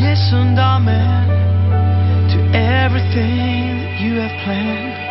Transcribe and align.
Yes 0.00 0.32
and 0.32 0.58
amen 0.58 1.28
to 2.32 2.38
everything 2.58 3.78
that 3.82 4.00
you 4.00 4.20
have 4.20 4.44
planned. 4.44 5.01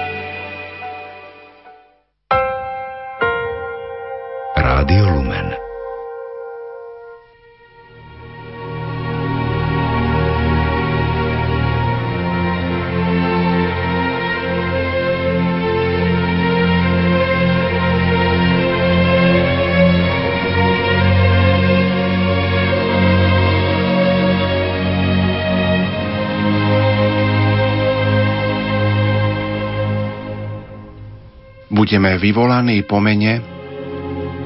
Budeme 31.91 32.15
vyvolaní 32.15 32.87
po 32.87 33.03
mene 33.03 33.43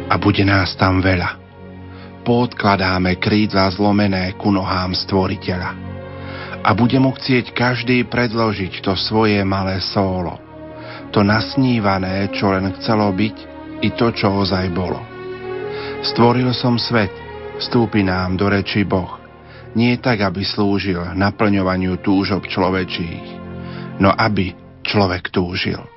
a 0.10 0.18
bude 0.18 0.42
nás 0.42 0.74
tam 0.82 0.98
veľa. 0.98 1.38
Podkladáme 2.26 3.22
krídla 3.22 3.70
zlomené 3.70 4.34
ku 4.34 4.50
nohám 4.50 4.98
stvoriteľa. 4.98 5.70
A 6.66 6.74
bude 6.74 6.98
mu 6.98 7.14
chcieť 7.14 7.54
každý 7.54 8.02
predložiť 8.10 8.82
to 8.82 8.98
svoje 8.98 9.46
malé 9.46 9.78
sólo. 9.78 10.42
To 11.14 11.22
nasnívané, 11.22 12.34
čo 12.34 12.50
len 12.50 12.74
chcelo 12.82 13.14
byť, 13.14 13.38
i 13.86 13.94
to, 13.94 14.10
čo 14.10 14.42
ozaj 14.42 14.66
bolo. 14.74 14.98
Stvoril 16.02 16.50
som 16.50 16.82
svet, 16.82 17.14
vstúpi 17.62 18.02
nám 18.02 18.42
do 18.42 18.50
reči 18.50 18.90
Boh. 18.90 19.22
Nie 19.78 20.02
tak, 20.02 20.18
aby 20.26 20.42
slúžil 20.42 21.14
naplňovaniu 21.14 22.02
túžob 22.02 22.50
človečích, 22.50 23.38
no 24.02 24.10
aby 24.10 24.50
človek 24.82 25.30
túžil. 25.30 25.94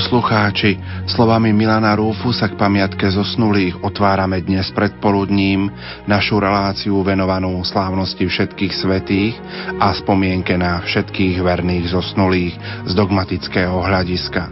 Poslucháči, 0.00 0.80
slovami 1.12 1.52
Milana 1.52 1.92
Rúfusa 1.92 2.48
k 2.48 2.56
pamiatke 2.56 3.04
zosnulých 3.12 3.84
otvárame 3.84 4.40
dnes 4.40 4.72
predpoludním 4.72 5.68
našu 6.08 6.40
reláciu 6.40 7.04
venovanú 7.04 7.60
slávnosti 7.60 8.24
všetkých 8.24 8.72
svetých 8.72 9.36
a 9.76 9.92
spomienke 9.92 10.56
na 10.56 10.80
všetkých 10.80 11.44
verných 11.44 11.92
zosnulých 11.92 12.56
z 12.88 12.92
dogmatického 12.96 13.76
hľadiska. 13.76 14.48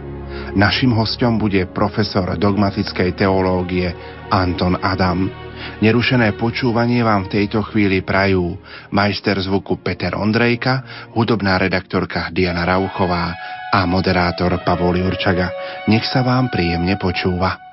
Našim 0.53 0.93
hostom 0.93 1.41
bude 1.41 1.65
profesor 1.73 2.29
dogmatickej 2.37 3.17
teológie 3.17 3.89
Anton 4.29 4.77
Adam. 4.77 5.48
Nerušené 5.79 6.35
počúvanie 6.35 7.05
vám 7.05 7.29
v 7.29 7.39
tejto 7.39 7.63
chvíli 7.69 8.01
prajú 8.01 8.57
majster 8.91 9.37
zvuku 9.39 9.79
Peter 9.79 10.17
Ondrejka, 10.17 11.07
hudobná 11.13 11.61
redaktorka 11.61 12.33
Diana 12.33 12.65
Rauchová 12.65 13.31
a 13.69 13.85
moderátor 13.85 14.57
Pavol 14.65 14.99
Jurčaga. 14.99 15.53
Nech 15.87 16.03
sa 16.09 16.25
vám 16.25 16.49
príjemne 16.49 16.97
počúva. 16.97 17.68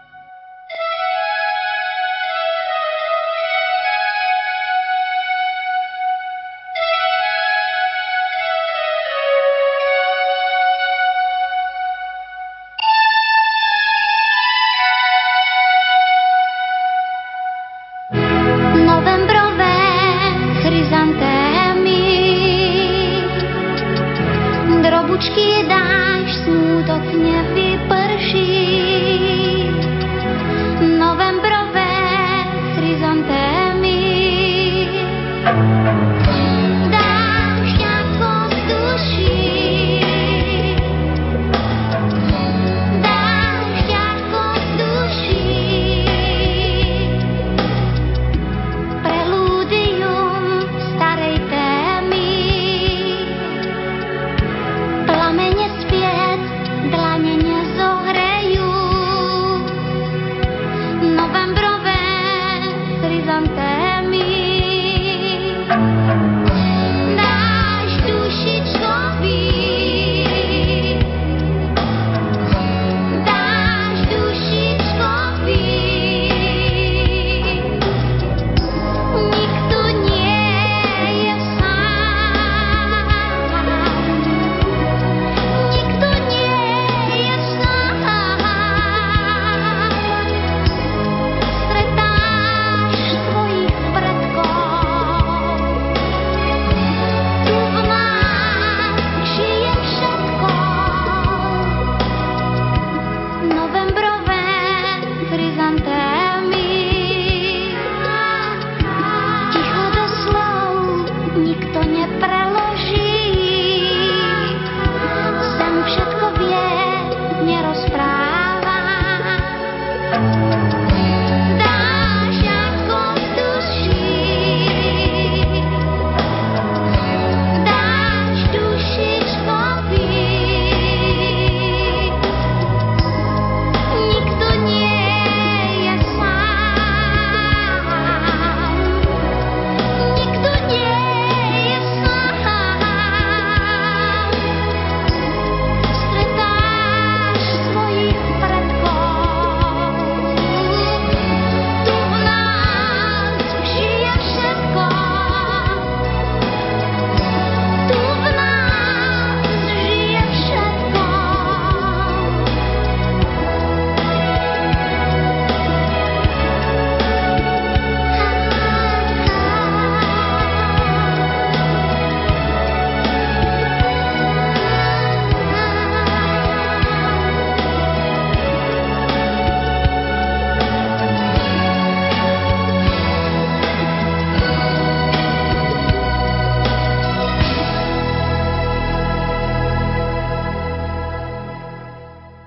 Drobučky 25.17 25.65
dáš, 25.69 26.35
smútok 26.45 27.05
nevyprší. 27.17 27.96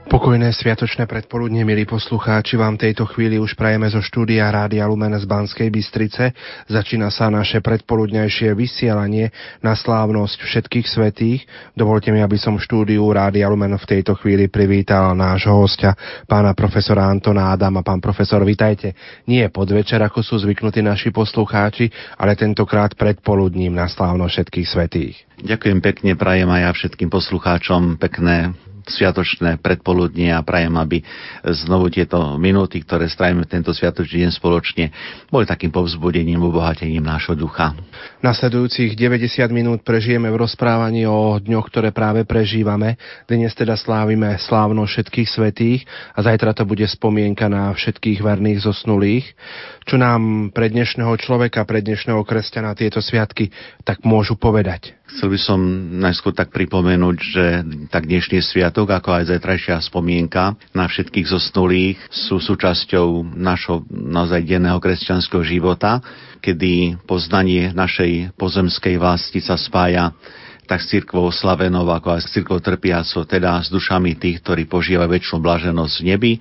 Pokojné 0.09 0.49
sviatočné 0.57 1.05
predpoludne, 1.05 1.61
milí 1.61 1.85
poslucháči, 1.85 2.57
vám 2.57 2.81
tejto 2.81 3.05
chvíli 3.05 3.37
už 3.37 3.53
prajeme 3.53 3.85
zo 3.93 4.01
štúdia 4.01 4.49
Rádia 4.49 4.89
Lumen 4.89 5.13
z 5.13 5.21
Banskej 5.29 5.69
Bystrice. 5.69 6.33
Začína 6.65 7.13
sa 7.13 7.29
naše 7.29 7.61
predpoludňajšie 7.61 8.57
vysielanie 8.57 9.29
na 9.61 9.77
slávnosť 9.77 10.41
všetkých 10.41 10.87
svetých. 10.89 11.45
Dovolte 11.77 12.09
mi, 12.09 12.25
aby 12.25 12.41
som 12.41 12.57
štúdiu 12.57 13.05
Rádia 13.05 13.53
Lumen 13.53 13.77
v 13.77 13.85
tejto 13.85 14.17
chvíli 14.17 14.49
privítal 14.49 15.13
nášho 15.13 15.53
hostia, 15.53 15.93
pána 16.25 16.57
profesora 16.57 17.05
Antona 17.05 17.53
Adama. 17.53 17.85
Pán 17.85 18.01
profesor, 18.01 18.41
vitajte. 18.41 18.97
Nie 19.29 19.53
podvečer, 19.53 20.01
ako 20.01 20.25
sú 20.25 20.41
zvyknutí 20.41 20.81
naši 20.81 21.13
poslucháči, 21.13 21.85
ale 22.17 22.33
tentokrát 22.33 22.97
predpoludním 22.97 23.77
na 23.77 23.85
slávnosť 23.85 24.33
všetkých 24.41 24.67
svetých. 24.73 25.15
Ďakujem 25.45 25.79
pekne, 25.85 26.17
prajem 26.17 26.49
aj 26.49 26.61
ja 26.65 26.71
všetkým 26.73 27.13
poslucháčom 27.13 28.01
pekné 28.01 28.68
sviatočné 28.91 29.61
predpoludnie 29.63 30.33
a 30.33 30.43
prajem, 30.43 30.73
aby 30.75 30.97
znovu 31.45 31.87
tieto 31.93 32.35
minúty, 32.35 32.81
ktoré 32.83 33.07
strávime 33.07 33.45
tento 33.45 33.71
sviatočný 33.71 34.27
deň 34.27 34.31
spoločne, 34.35 34.85
boli 35.31 35.45
takým 35.47 35.71
povzbudením, 35.71 36.43
obohatením 36.43 37.05
nášho 37.05 37.37
ducha. 37.37 37.73
Nasledujúcich 38.19 38.99
90 38.99 39.47
minút 39.49 39.79
prežijeme 39.87 40.27
v 40.27 40.41
rozprávaní 40.43 41.07
o 41.07 41.39
dňoch, 41.39 41.65
ktoré 41.71 41.95
práve 41.95 42.27
prežívame. 42.27 42.99
Dnes 43.25 43.55
teda 43.55 43.79
slávime 43.79 44.35
slávno 44.41 44.83
všetkých 44.83 45.29
svetých 45.29 45.87
a 46.13 46.19
zajtra 46.19 46.51
to 46.51 46.67
bude 46.67 46.83
spomienka 46.83 47.47
na 47.47 47.71
všetkých 47.71 48.19
verných 48.19 48.59
zosnulých. 48.67 49.25
Čo 49.87 49.95
nám 49.97 50.51
pre 50.51 50.67
dnešného 50.69 51.15
človeka, 51.17 51.63
pre 51.63 51.79
dnešného 51.79 52.21
kresťana 52.27 52.75
tieto 52.75 52.99
sviatky 52.99 53.49
tak 53.87 54.03
môžu 54.03 54.35
povedať? 54.35 54.98
Chcel 55.09 55.33
by 55.33 55.39
som 55.41 55.59
najskôr 55.97 56.37
tak 56.37 56.53
pripomenúť, 56.53 57.17
že 57.17 57.45
tak 57.89 58.05
dnešný 58.05 58.45
sviatok, 58.45 58.93
ako 58.93 59.09
aj 59.17 59.33
zajtrajšia 59.33 59.81
spomienka 59.81 60.53
na 60.77 60.85
všetkých 60.85 61.33
zosnulých 61.33 61.97
sú 62.13 62.37
súčasťou 62.37 63.33
našho 63.33 63.89
naozaj 63.89 64.45
denného 64.45 64.77
kresťanského 64.77 65.41
života, 65.41 65.97
kedy 66.45 67.01
poznanie 67.09 67.73
našej 67.73 68.37
pozemskej 68.37 69.01
vlasti 69.01 69.41
sa 69.41 69.57
spája 69.57 70.13
tak 70.69 70.85
s 70.85 70.93
církvou 70.93 71.33
slavenou, 71.33 71.89
ako 71.89 72.13
aj 72.13 72.29
s 72.29 72.31
církvou 72.37 72.61
trpiacou, 72.61 73.25
teda 73.25 73.65
s 73.65 73.73
dušami 73.73 74.13
tých, 74.21 74.45
ktorí 74.45 74.69
požívajú 74.69 75.09
väčšinu 75.09 75.41
blaženosť 75.41 75.95
v 75.97 76.05
nebi 76.05 76.31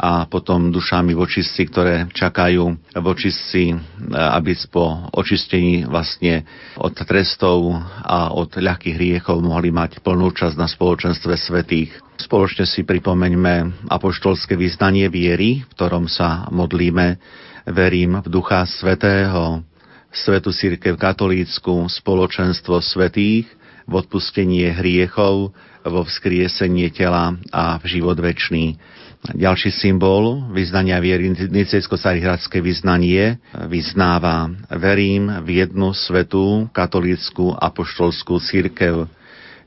a 0.00 0.24
potom 0.24 0.72
dušami 0.72 1.12
vočistci, 1.12 1.68
ktoré 1.68 2.08
čakajú 2.08 2.96
vočistci, 3.04 3.76
aby 4.08 4.56
po 4.72 5.12
očistení 5.12 5.84
vlastne 5.84 6.48
od 6.80 6.96
trestov 6.96 7.76
a 8.00 8.32
od 8.32 8.48
ľahkých 8.56 8.96
hriechov 8.96 9.44
mohli 9.44 9.68
mať 9.68 10.00
plnú 10.00 10.32
časť 10.32 10.56
na 10.56 10.64
spoločenstve 10.64 11.36
svetých. 11.36 11.92
Spoločne 12.16 12.64
si 12.64 12.80
pripomeňme 12.80 13.88
apoštolské 13.92 14.56
vyznanie 14.56 15.12
viery, 15.12 15.68
v 15.68 15.72
ktorom 15.76 16.08
sa 16.08 16.48
modlíme. 16.48 17.20
Verím 17.68 18.24
v 18.24 18.28
Ducha 18.32 18.64
Svetého, 18.64 19.60
Svetu 20.08 20.48
Církev 20.48 20.96
katolícku, 20.96 21.92
spoločenstvo 21.92 22.80
svetých, 22.80 23.52
v 23.84 23.92
odpustenie 24.00 24.70
hriechov, 24.72 25.52
vo 25.80 26.02
vzkriesenie 26.04 26.92
tela 26.92 27.36
a 27.52 27.80
v 27.80 27.84
život 27.98 28.16
večný. 28.20 28.76
Ďalší 29.20 29.68
symbol 29.68 30.48
vyznania 30.56 30.96
viery, 30.96 31.28
nicejsko-sarihradské 31.36 32.64
vyznanie, 32.64 33.36
vyznáva 33.68 34.48
verím 34.72 35.28
v 35.44 35.60
jednu 35.60 35.92
svetú 35.92 36.72
katolícku 36.72 37.52
apoštolskú 37.52 38.40
církev. 38.40 39.04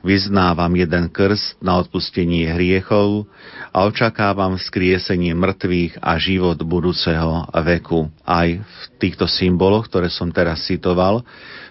Vyznávam 0.01 0.73
jeden 0.73 1.05
krst 1.05 1.61
na 1.61 1.77
odpustenie 1.79 2.49
hriechov 2.49 3.29
a 3.69 3.85
očakávam 3.85 4.57
skriesenie 4.57 5.37
mŕtvych 5.37 6.01
a 6.01 6.17
život 6.17 6.57
budúceho 6.65 7.45
veku. 7.53 8.09
Aj 8.25 8.49
v 8.49 8.81
týchto 8.97 9.29
symboloch, 9.29 9.85
ktoré 9.85 10.09
som 10.09 10.33
teraz 10.33 10.65
citoval, 10.65 11.21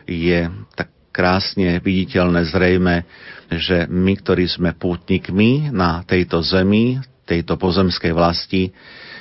je 0.07 0.47
tak 0.79 0.87
krásne 1.13 1.83
viditeľné 1.83 2.47
zrejme, 2.47 3.05
že 3.53 3.85
my, 3.91 4.17
ktorí 4.17 4.49
sme 4.49 4.73
pútnikmi 4.73 5.69
na 5.69 6.01
tejto 6.09 6.41
zemi, 6.41 6.97
tejto 7.27 7.55
pozemskej 7.59 8.13
vlasti 8.13 8.75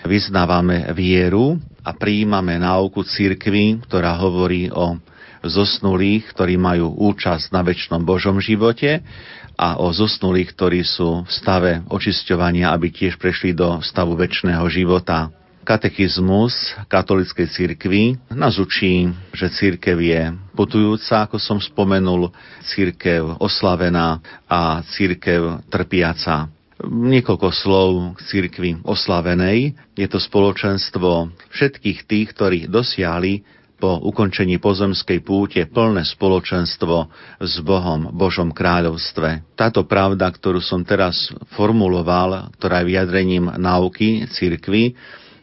vyznávame 0.06 0.90
vieru 0.98 1.62
a 1.86 1.94
prijímame 1.94 2.58
náuku 2.58 3.06
církvy, 3.06 3.86
ktorá 3.86 4.18
hovorí 4.18 4.70
o 4.74 4.98
zosnulých, 5.42 6.30
ktorí 6.34 6.58
majú 6.58 6.94
účasť 6.94 7.50
na 7.50 7.66
väčšnom 7.66 8.06
Božom 8.06 8.38
živote 8.38 9.02
a 9.58 9.78
o 9.82 9.90
zosnulých, 9.90 10.54
ktorí 10.54 10.82
sú 10.86 11.26
v 11.26 11.32
stave 11.32 11.72
očisťovania, 11.90 12.70
aby 12.70 12.94
tiež 12.94 13.18
prešli 13.18 13.54
do 13.54 13.82
stavu 13.82 14.14
väčšného 14.18 14.66
života. 14.70 15.34
Katechizmus 15.62 16.74
katolickej 16.90 17.48
cirkvi 17.54 18.18
nás 18.34 18.58
učí, 18.58 19.14
že 19.30 19.54
církev 19.54 19.94
je 20.02 20.34
putujúca, 20.58 21.30
ako 21.30 21.38
som 21.38 21.62
spomenul, 21.62 22.34
církev 22.66 23.38
oslavená 23.38 24.18
a 24.50 24.82
církev 24.98 25.62
trpiaca. 25.70 26.50
Niekoľko 26.88 27.50
slov 27.54 28.18
k 28.18 28.20
cirkvi 28.26 28.72
oslavenej. 28.82 29.78
Je 29.94 30.08
to 30.10 30.18
spoločenstvo 30.18 31.30
všetkých 31.54 32.00
tých, 32.10 32.28
ktorí 32.34 32.60
dosiahli 32.66 33.46
po 33.82 33.98
ukončení 33.98 34.62
pozemskej 34.62 35.26
púte 35.26 35.66
plné 35.66 36.06
spoločenstvo 36.06 37.10
s 37.42 37.54
Bohom, 37.66 38.14
Božom 38.14 38.54
kráľovstve. 38.54 39.58
Táto 39.58 39.90
pravda, 39.90 40.30
ktorú 40.30 40.62
som 40.62 40.86
teraz 40.86 41.34
formuloval, 41.58 42.54
ktorá 42.62 42.86
je 42.86 42.94
vyjadrením 42.94 43.50
náuky 43.58 44.30
cirkvy, 44.30 44.94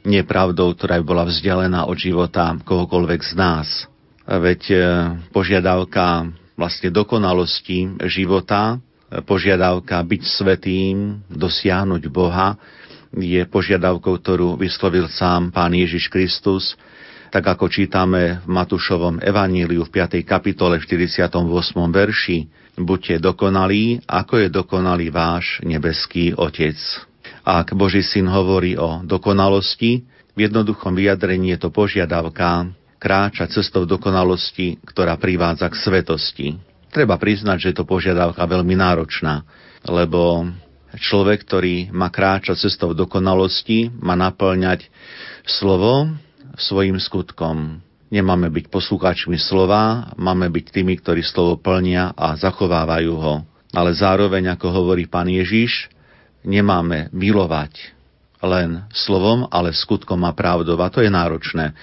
nie 0.07 0.23
pravdou, 0.23 0.71
ktorá 0.79 1.03
by 1.03 1.05
bola 1.05 1.25
vzdialená 1.27 1.91
od 1.91 1.99
života 1.99 2.55
kohokoľvek 2.63 3.21
z 3.27 3.33
nás. 3.35 3.69
Veď 4.23 4.63
e, 4.71 4.77
požiadavka 5.35 6.31
vlastne 6.55 6.95
dokonalosti 6.95 7.99
života 8.07 8.79
požiadavka 9.25 10.01
byť 10.05 10.23
svetým, 10.25 11.25
dosiahnuť 11.33 12.03
Boha, 12.13 12.57
je 13.17 13.41
požiadavkou, 13.49 14.21
ktorú 14.21 14.61
vyslovil 14.61 15.09
sám 15.09 15.49
Pán 15.49 15.73
Ježiš 15.73 16.13
Kristus, 16.13 16.77
tak 17.29 17.45
ako 17.45 17.69
čítame 17.69 18.41
v 18.45 18.49
Matúšovom 18.49 19.21
evaníliu 19.21 19.85
v 19.85 19.91
5. 19.93 20.25
kapitole 20.25 20.81
v 20.81 20.85
48. 20.85 21.29
verši. 21.93 22.39
Buďte 22.79 23.21
dokonalí, 23.21 24.01
ako 24.09 24.35
je 24.45 24.49
dokonalý 24.49 25.13
váš 25.13 25.61
nebeský 25.65 26.33
Otec. 26.33 26.77
Ak 27.45 27.73
Boží 27.77 28.01
syn 28.05 28.29
hovorí 28.29 28.77
o 28.81 29.05
dokonalosti, 29.05 30.05
v 30.37 30.39
jednoduchom 30.47 30.95
vyjadrení 30.95 31.57
je 31.57 31.69
to 31.69 31.71
požiadavka 31.75 32.71
kráčať 33.03 33.61
cestou 33.61 33.85
dokonalosti, 33.85 34.79
ktorá 34.87 35.19
privádza 35.19 35.67
k 35.71 35.81
svetosti. 35.81 36.47
Treba 36.89 37.21
priznať, 37.21 37.57
že 37.61 37.69
je 37.73 37.77
to 37.77 37.85
požiadavka 37.85 38.41
veľmi 38.41 38.73
náročná, 38.73 39.45
lebo 39.85 40.49
človek, 40.97 41.45
ktorý 41.45 41.93
má 41.93 42.09
kráčať 42.09 42.65
cestou 42.65 42.97
dokonalosti, 42.97 43.93
má 43.93 44.17
naplňať 44.17 44.89
slovo 45.45 46.09
svojim 46.57 46.97
skutkom. 46.97 47.85
Nemáme 48.09 48.49
byť 48.49 48.73
poslucháčmi 48.73 49.37
slova, 49.37 50.17
máme 50.17 50.49
byť 50.49 50.65
tými, 50.73 50.97
ktorí 50.97 51.21
slovo 51.21 51.61
plnia 51.61 52.17
a 52.17 52.33
zachovávajú 52.41 53.15
ho. 53.21 53.35
Ale 53.77 53.93
zároveň, 53.93 54.57
ako 54.57 54.73
hovorí 54.73 55.05
pán 55.05 55.29
Ježiš, 55.29 55.93
nemáme 56.41 57.13
milovať 57.13 57.93
len 58.41 58.87
slovom, 58.97 59.45
ale 59.53 59.77
skutkom 59.77 60.25
a 60.25 60.33
pravdou. 60.33 60.81
A 60.81 60.89
to 60.89 61.05
je 61.05 61.13
náročné. 61.13 61.77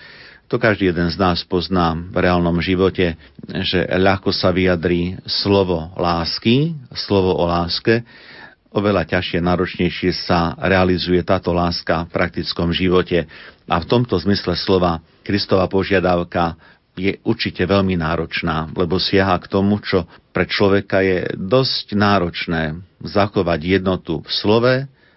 To 0.46 0.62
každý 0.62 0.94
jeden 0.94 1.10
z 1.10 1.18
nás 1.18 1.42
pozná 1.42 1.98
v 1.98 2.22
reálnom 2.22 2.62
živote, 2.62 3.18
že 3.66 3.82
ľahko 3.90 4.30
sa 4.30 4.54
vyjadrí 4.54 5.18
slovo 5.26 5.90
lásky, 5.98 6.78
slovo 6.94 7.34
o 7.34 7.50
láske, 7.50 8.06
oveľa 8.70 9.10
ťažšie, 9.10 9.40
náročnejšie 9.42 10.12
sa 10.14 10.54
realizuje 10.62 11.18
táto 11.26 11.50
láska 11.56 12.06
v 12.06 12.14
praktickom 12.14 12.70
živote. 12.76 13.26
A 13.66 13.76
v 13.82 13.90
tomto 13.90 14.20
zmysle 14.22 14.54
slova 14.54 15.02
Kristova 15.26 15.66
požiadavka 15.66 16.54
je 16.94 17.18
určite 17.26 17.66
veľmi 17.66 17.98
náročná, 17.98 18.70
lebo 18.78 19.02
siaha 19.02 19.42
k 19.42 19.50
tomu, 19.50 19.82
čo 19.82 20.06
pre 20.30 20.46
človeka 20.46 21.02
je 21.02 21.34
dosť 21.36 21.98
náročné 21.98 22.80
zachovať 23.02 23.60
jednotu 23.82 24.22
v 24.22 24.30
slove, 24.32 24.74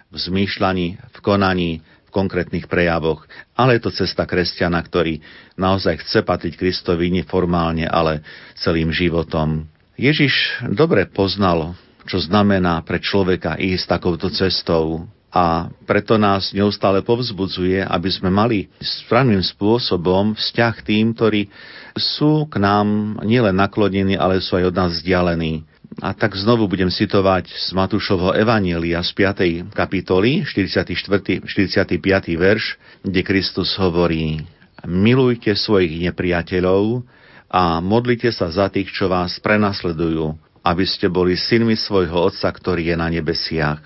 v 0.08 0.16
zmýšľaní, 0.16 0.88
v 0.96 1.18
konaní, 1.20 1.84
v 2.08 2.14
konkrétnych 2.16 2.64
prejavoch, 2.64 3.28
ale 3.52 3.76
je 3.76 3.84
to 3.84 3.92
cesta 3.92 4.24
kresťana, 4.24 4.80
ktorý 4.80 5.20
naozaj 5.60 6.00
chce 6.00 6.24
patriť 6.24 6.56
Kristovi 6.56 7.12
neformálne, 7.12 7.84
ale 7.84 8.24
celým 8.56 8.88
životom. 8.88 9.68
Ježiš 10.00 10.64
dobre 10.72 11.04
poznal, 11.04 11.76
čo 12.08 12.16
znamená 12.16 12.80
pre 12.80 12.96
človeka 12.96 13.60
ísť 13.60 14.00
takouto 14.00 14.32
cestou 14.32 15.04
a 15.28 15.68
preto 15.84 16.16
nás 16.16 16.56
neustále 16.56 17.04
povzbudzuje, 17.04 17.84
aby 17.84 18.08
sme 18.08 18.32
mali 18.32 18.72
správnym 18.80 19.44
spôsobom 19.44 20.32
vzťah 20.32 20.74
tým, 20.80 21.12
ktorí 21.12 21.52
sú 21.92 22.48
k 22.48 22.56
nám 22.56 23.20
nielen 23.28 23.52
naklonení, 23.52 24.16
ale 24.16 24.40
sú 24.40 24.56
aj 24.56 24.72
od 24.72 24.74
nás 24.74 24.90
vzdialení 24.96 25.68
A 25.98 26.14
tak 26.14 26.38
znovu 26.38 26.70
budem 26.70 26.94
citovať 26.94 27.50
z 27.50 27.74
Matúšovho 27.74 28.30
Evanielia 28.30 29.02
z 29.02 29.10
5. 29.18 29.74
kapitoly, 29.74 30.46
44. 30.46 31.42
45. 31.42 31.98
verš, 32.38 32.78
kde 33.02 33.20
Kristus 33.26 33.74
hovorí 33.74 34.46
Milujte 34.86 35.58
svojich 35.58 35.98
nepriateľov 36.06 37.02
a 37.50 37.82
modlite 37.82 38.30
sa 38.30 38.46
za 38.46 38.70
tých, 38.70 38.94
čo 38.94 39.10
vás 39.10 39.42
prenasledujú, 39.42 40.38
aby 40.62 40.84
ste 40.86 41.10
boli 41.10 41.34
synmi 41.34 41.74
svojho 41.74 42.30
Otca, 42.30 42.46
ktorý 42.46 42.94
je 42.94 42.96
na 42.96 43.10
nebesiach. 43.10 43.82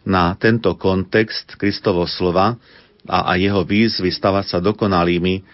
Na 0.00 0.32
tento 0.40 0.72
kontext 0.80 1.60
Kristovo 1.60 2.08
slova 2.08 2.56
a, 3.04 3.18
a 3.28 3.36
jeho 3.36 3.68
výzvy 3.68 4.08
stavať 4.08 4.44
sa 4.48 4.58
dokonalými 4.64 5.44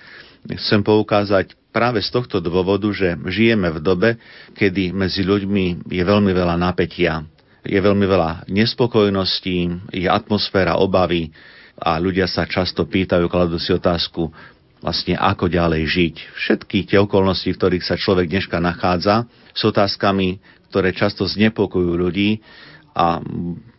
chcem 0.54 0.86
poukázať 0.86 1.58
práve 1.76 2.00
z 2.00 2.08
tohto 2.08 2.40
dôvodu, 2.40 2.88
že 2.88 3.12
žijeme 3.28 3.68
v 3.68 3.84
dobe, 3.84 4.10
kedy 4.56 4.96
medzi 4.96 5.20
ľuďmi 5.20 5.84
je 5.92 6.00
veľmi 6.00 6.32
veľa 6.32 6.56
napätia, 6.56 7.20
je 7.60 7.76
veľmi 7.76 8.08
veľa 8.08 8.48
nespokojností, 8.48 9.92
je 9.92 10.08
atmosféra 10.08 10.80
obavy 10.80 11.28
a 11.76 12.00
ľudia 12.00 12.24
sa 12.24 12.48
často 12.48 12.88
pýtajú, 12.88 13.28
kladú 13.28 13.60
si 13.60 13.76
otázku, 13.76 14.32
vlastne 14.80 15.20
ako 15.20 15.52
ďalej 15.52 15.82
žiť. 15.84 16.14
Všetky 16.32 16.88
tie 16.88 16.96
okolnosti, 16.96 17.52
v 17.52 17.58
ktorých 17.60 17.84
sa 17.84 18.00
človek 18.00 18.32
dneška 18.32 18.56
nachádza, 18.56 19.28
sú 19.52 19.68
otázkami, 19.68 20.40
ktoré 20.72 20.96
často 20.96 21.28
znepokojujú 21.28 21.92
ľudí 21.92 22.40
a 22.96 23.20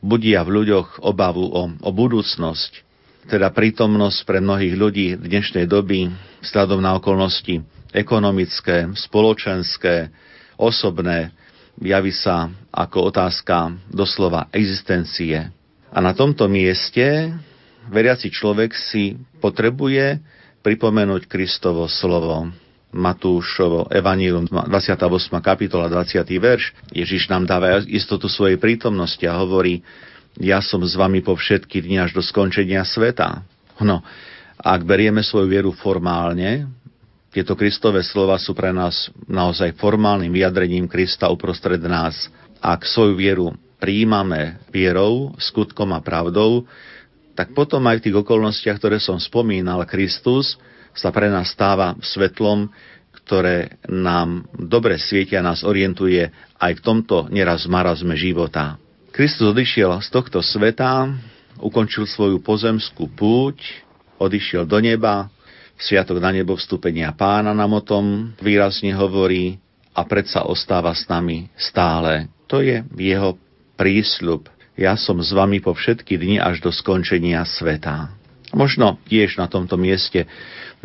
budia 0.06 0.46
v 0.46 0.62
ľuďoch 0.62 1.02
obavu 1.02 1.50
o, 1.50 1.74
o 1.82 1.90
budúcnosť, 1.90 2.86
teda 3.26 3.50
prítomnosť 3.50 4.22
pre 4.22 4.38
mnohých 4.38 4.76
ľudí 4.78 5.08
v 5.18 5.26
dnešnej 5.26 5.66
doby 5.66 6.14
vzhľadom 6.46 6.78
na 6.78 6.94
okolnosti 6.94 7.66
ekonomické, 7.94 8.90
spoločenské, 8.96 10.12
osobné, 10.58 11.32
javí 11.80 12.12
sa 12.12 12.50
ako 12.74 13.14
otázka 13.14 13.76
doslova 13.92 14.50
existencie. 14.52 15.50
A 15.94 15.98
na 16.04 16.12
tomto 16.12 16.50
mieste 16.52 17.32
veriaci 17.88 18.28
človek 18.34 18.76
si 18.76 19.16
potrebuje 19.40 20.20
pripomenúť 20.66 21.30
Kristovo 21.30 21.88
slovo. 21.88 22.50
Matúšovo 22.88 23.92
Evanílium 23.92 24.48
28. 24.48 25.04
kapitola 25.44 25.92
20. 25.92 26.24
verš. 26.40 26.72
Ježiš 26.96 27.28
nám 27.28 27.44
dáva 27.44 27.84
istotu 27.84 28.32
svojej 28.32 28.56
prítomnosti 28.56 29.22
a 29.28 29.36
hovorí, 29.38 29.84
ja 30.40 30.64
som 30.64 30.80
s 30.86 30.96
vami 30.96 31.20
po 31.20 31.36
všetky 31.36 31.84
dni 31.84 32.08
až 32.08 32.16
do 32.16 32.24
skončenia 32.24 32.88
sveta. 32.88 33.44
No, 33.84 34.02
ak 34.58 34.82
berieme 34.88 35.22
svoju 35.22 35.52
vieru 35.52 35.76
formálne, 35.76 36.66
tieto 37.32 37.60
Kristové 37.60 38.02
slova 38.08 38.40
sú 38.40 38.56
pre 38.56 38.72
nás 38.72 39.12
naozaj 39.28 39.76
formálnym 39.76 40.32
vyjadrením 40.32 40.88
Krista 40.88 41.28
uprostred 41.28 41.84
nás. 41.84 42.32
Ak 42.64 42.88
svoju 42.88 43.14
vieru 43.20 43.54
príjmame 43.78 44.58
vierou, 44.74 45.36
skutkom 45.38 45.94
a 45.94 46.02
pravdou, 46.02 46.66
tak 47.38 47.54
potom 47.54 47.86
aj 47.86 48.02
v 48.02 48.06
tých 48.10 48.18
okolnostiach, 48.18 48.82
ktoré 48.82 48.98
som 48.98 49.22
spomínal, 49.22 49.86
Kristus 49.86 50.58
sa 50.98 51.14
pre 51.14 51.30
nás 51.30 51.54
stáva 51.54 51.94
svetlom, 52.02 52.74
ktoré 53.14 53.78
nám 53.86 54.50
dobre 54.58 54.98
svietia, 54.98 55.46
nás 55.46 55.62
orientuje 55.62 56.34
aj 56.58 56.72
v 56.80 56.82
tomto 56.82 57.30
neraz 57.30 57.70
marazme 57.70 58.18
života. 58.18 58.82
Kristus 59.14 59.54
odišiel 59.54 60.02
z 60.02 60.10
tohto 60.10 60.42
sveta, 60.42 61.14
ukončil 61.62 62.10
svoju 62.10 62.42
pozemskú 62.42 63.06
púť, 63.14 63.62
odišiel 64.18 64.66
do 64.66 64.82
neba, 64.82 65.30
Sviatok 65.78 66.18
na 66.18 66.34
nebo 66.34 66.58
vstúpenia 66.58 67.14
pána 67.14 67.54
nám 67.54 67.78
o 67.78 67.86
tom 67.86 68.34
výrazne 68.42 68.98
hovorí 68.98 69.62
a 69.94 70.02
predsa 70.10 70.50
ostáva 70.50 70.90
s 70.98 71.06
nami 71.06 71.54
stále. 71.54 72.34
To 72.50 72.66
je 72.66 72.82
jeho 72.98 73.38
prísľub. 73.78 74.50
Ja 74.74 74.98
som 74.98 75.22
s 75.22 75.30
vami 75.30 75.62
po 75.62 75.78
všetky 75.78 76.18
dni 76.18 76.42
až 76.42 76.66
do 76.66 76.74
skončenia 76.74 77.46
sveta. 77.46 78.10
Možno 78.58 78.98
tiež 79.06 79.38
na 79.38 79.46
tomto 79.46 79.78
mieste 79.78 80.26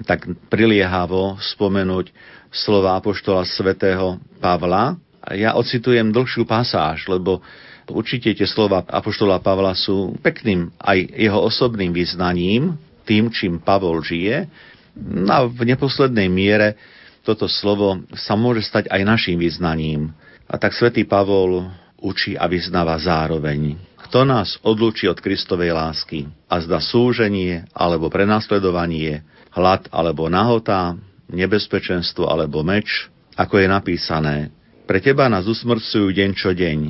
tak 0.04 0.28
priliehavo 0.52 1.40
spomenúť 1.40 2.12
slova 2.52 3.00
apoštola 3.00 3.48
svätého 3.48 4.20
Pavla. 4.44 5.00
Ja 5.32 5.56
ocitujem 5.56 6.12
dlhšiu 6.12 6.44
pasáž, 6.44 7.08
lebo 7.08 7.40
určite 7.88 8.32
tie 8.36 8.48
slova 8.48 8.84
apoštola 8.84 9.40
Pavla 9.40 9.72
sú 9.72 10.20
pekným 10.20 10.68
aj 10.76 11.16
jeho 11.16 11.40
osobným 11.40 11.96
vyznaním, 11.96 12.76
tým, 13.08 13.32
čím 13.32 13.60
Pavol 13.60 14.04
žije, 14.04 14.48
No 14.96 15.30
a 15.32 15.40
v 15.48 15.62
neposlednej 15.64 16.28
miere 16.28 16.76
toto 17.22 17.46
slovo 17.46 18.02
sa 18.18 18.34
môže 18.34 18.66
stať 18.66 18.90
aj 18.90 19.02
našim 19.06 19.36
vyznaním. 19.38 20.12
A 20.50 20.58
tak 20.58 20.76
svätý 20.76 21.06
Pavol 21.06 21.70
učí 22.02 22.34
a 22.34 22.50
vyznáva 22.50 22.98
zároveň. 22.98 23.78
Kto 24.10 24.26
nás 24.26 24.58
odlúči 24.60 25.08
od 25.08 25.22
Kristovej 25.22 25.72
lásky 25.72 26.28
a 26.50 26.60
zda 26.60 26.82
súženie 26.82 27.64
alebo 27.72 28.12
prenasledovanie, 28.12 29.24
hlad 29.54 29.88
alebo 29.88 30.26
nahota, 30.28 30.98
nebezpečenstvo 31.30 32.28
alebo 32.28 32.60
meč, 32.60 33.08
ako 33.38 33.62
je 33.62 33.66
napísané. 33.70 34.36
Pre 34.84 34.98
teba 35.00 35.30
nás 35.30 35.48
usmrcujú 35.48 36.12
deň 36.12 36.30
čo 36.36 36.52
deň, 36.52 36.80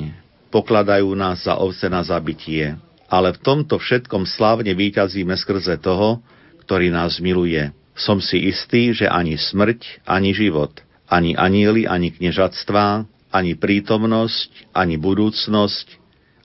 pokladajú 0.51 1.07
nás 1.15 1.45
za 1.45 1.61
ovce 1.61 1.87
na 1.87 2.03
zabitie, 2.03 2.75
ale 3.07 3.31
v 3.37 3.39
tomto 3.39 3.77
všetkom 3.79 4.25
slávne 4.27 4.73
výťazíme 4.73 5.37
skrze 5.37 5.79
toho, 5.79 6.19
ktorý 6.65 6.89
nás 6.89 7.21
miluje. 7.21 7.71
Som 7.93 8.19
si 8.19 8.49
istý, 8.49 8.93
že 8.93 9.05
ani 9.05 9.37
smrť, 9.37 10.05
ani 10.09 10.33
život, 10.33 10.81
ani 11.05 11.37
anieli, 11.37 11.85
ani 11.85 12.09
kniežatstvá, 12.09 13.05
ani 13.33 13.53
prítomnosť, 13.57 14.73
ani 14.73 14.97
budúcnosť, 14.97 15.87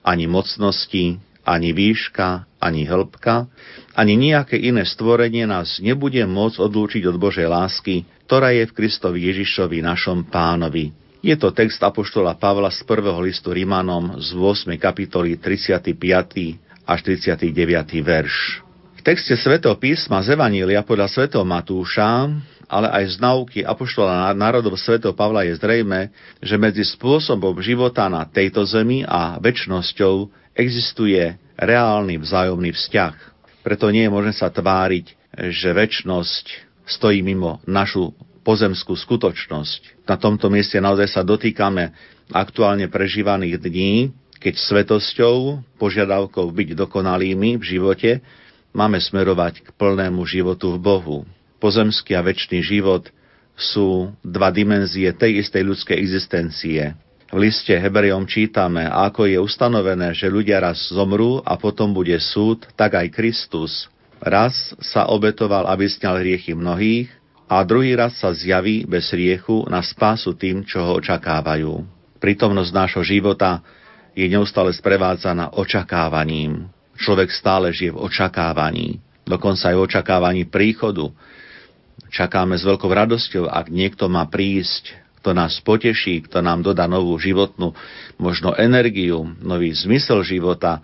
ani 0.05 0.25
mocnosti, 0.25 1.21
ani 1.45 1.69
výška, 1.73 2.45
ani 2.61 2.85
hĺbka, 2.85 3.49
ani 3.97 4.13
nejaké 4.13 4.61
iné 4.61 4.85
stvorenie 4.85 5.49
nás 5.49 5.81
nebude 5.81 6.21
môcť 6.25 6.57
odlúčiť 6.61 7.03
od 7.09 7.17
Božej 7.17 7.49
lásky, 7.49 8.05
ktorá 8.29 8.53
je 8.53 8.69
v 8.69 8.75
Kristovi 8.77 9.25
Ježišovi 9.33 9.81
našom 9.81 10.29
pánovi. 10.29 10.93
Je 11.19 11.35
to 11.35 11.51
text 11.51 11.81
Apoštola 11.83 12.37
Pavla 12.37 12.71
z 12.71 12.85
prvého 12.85 13.17
listu 13.19 13.51
Rimanom 13.51 14.21
z 14.21 14.37
8. 14.37 14.71
kapitoly 14.79 15.35
35. 15.35 15.97
až 16.85 16.99
39. 17.03 17.51
verš. 18.05 18.68
V 18.99 19.07
texte 19.07 19.31
svätého 19.39 19.79
písma 19.79 20.19
z 20.19 20.35
Evanília 20.35 20.83
podľa 20.83 21.07
svätého 21.07 21.47
Matúša, 21.47 22.35
ale 22.67 22.87
aj 22.91 23.15
z 23.15 23.23
nauky 23.23 23.59
Apoštola 23.63 24.27
národov 24.35 24.75
svätého 24.75 25.15
Pavla 25.15 25.47
je 25.47 25.55
zrejme, 25.55 26.11
že 26.43 26.59
medzi 26.59 26.83
spôsobom 26.83 27.55
života 27.63 28.11
na 28.11 28.27
tejto 28.27 28.59
zemi 28.67 29.07
a 29.07 29.39
väčšnosťou 29.39 30.27
existuje 30.51 31.31
reálny 31.55 32.19
vzájomný 32.19 32.75
vzťah. 32.75 33.15
Preto 33.63 33.87
nie 33.87 34.03
je 34.03 34.11
možné 34.11 34.35
sa 34.35 34.51
tváriť, 34.51 35.15
že 35.47 35.71
väčšnosť 35.71 36.45
stojí 36.83 37.23
mimo 37.23 37.63
našu 37.63 38.11
pozemskú 38.43 38.99
skutočnosť. 38.99 40.03
Na 40.11 40.19
tomto 40.19 40.51
mieste 40.51 40.75
naozaj 40.75 41.07
sa 41.07 41.23
dotýkame 41.23 41.95
aktuálne 42.35 42.91
prežívaných 42.91 43.63
dní, 43.63 44.11
keď 44.43 44.59
svetosťou, 44.59 45.63
požiadavkou 45.79 46.51
byť 46.51 46.75
dokonalými 46.75 47.55
v 47.55 47.63
živote, 47.63 48.19
máme 48.73 49.01
smerovať 49.01 49.65
k 49.65 49.67
plnému 49.75 50.23
životu 50.25 50.75
v 50.75 50.79
Bohu. 50.79 51.17
Pozemský 51.59 52.15
a 52.15 52.23
väčší 52.23 52.63
život 52.63 53.09
sú 53.59 54.15
dva 54.23 54.49
dimenzie 54.49 55.11
tej 55.11 55.43
istej 55.43 55.63
ľudskej 55.67 55.97
existencie. 55.99 56.95
V 57.29 57.37
liste 57.37 57.69
Hebrejom 57.75 58.25
čítame, 58.25 58.89
ako 58.89 59.29
je 59.29 59.37
ustanovené, 59.37 60.17
že 60.17 60.31
ľudia 60.31 60.57
raz 60.57 60.89
zomrú 60.89 61.43
a 61.45 61.59
potom 61.61 61.93
bude 61.93 62.17
súd, 62.17 62.65
tak 62.73 62.97
aj 62.97 63.13
Kristus. 63.13 63.85
Raz 64.17 64.73
sa 64.81 65.05
obetoval, 65.11 65.69
aby 65.69 65.85
sňal 65.85 66.25
hriechy 66.25 66.57
mnohých 66.57 67.11
a 67.45 67.61
druhý 67.61 67.93
raz 67.93 68.17
sa 68.17 68.33
zjaví 68.33 68.81
bez 68.89 69.13
riechu 69.13 69.61
na 69.69 69.85
spásu 69.85 70.33
tým, 70.33 70.65
čo 70.65 70.81
ho 70.81 70.91
očakávajú. 70.97 71.85
Prítomnosť 72.17 72.71
nášho 72.73 73.03
života 73.05 73.61
je 74.17 74.25
neustále 74.25 74.73
sprevádzaná 74.73 75.53
očakávaním. 75.53 76.67
Človek 76.99 77.31
stále 77.31 77.71
žije 77.71 77.95
v 77.95 78.01
očakávaní, 78.03 78.99
dokonca 79.23 79.71
aj 79.71 79.75
v 79.75 79.85
očakávaní 79.87 80.43
príchodu. 80.51 81.09
Čakáme 82.11 82.59
s 82.59 82.67
veľkou 82.67 82.89
radosťou, 82.91 83.47
ak 83.47 83.71
niekto 83.71 84.11
má 84.11 84.27
prísť, 84.27 84.91
kto 85.19 85.35
nás 85.35 85.59
poteší, 85.63 86.27
kto 86.27 86.39
nám 86.39 86.63
dodá 86.63 86.87
novú 86.87 87.15
životnú 87.19 87.75
možno 88.15 88.55
energiu, 88.55 89.27
nový 89.43 89.75
zmysel 89.75 90.23
života, 90.23 90.79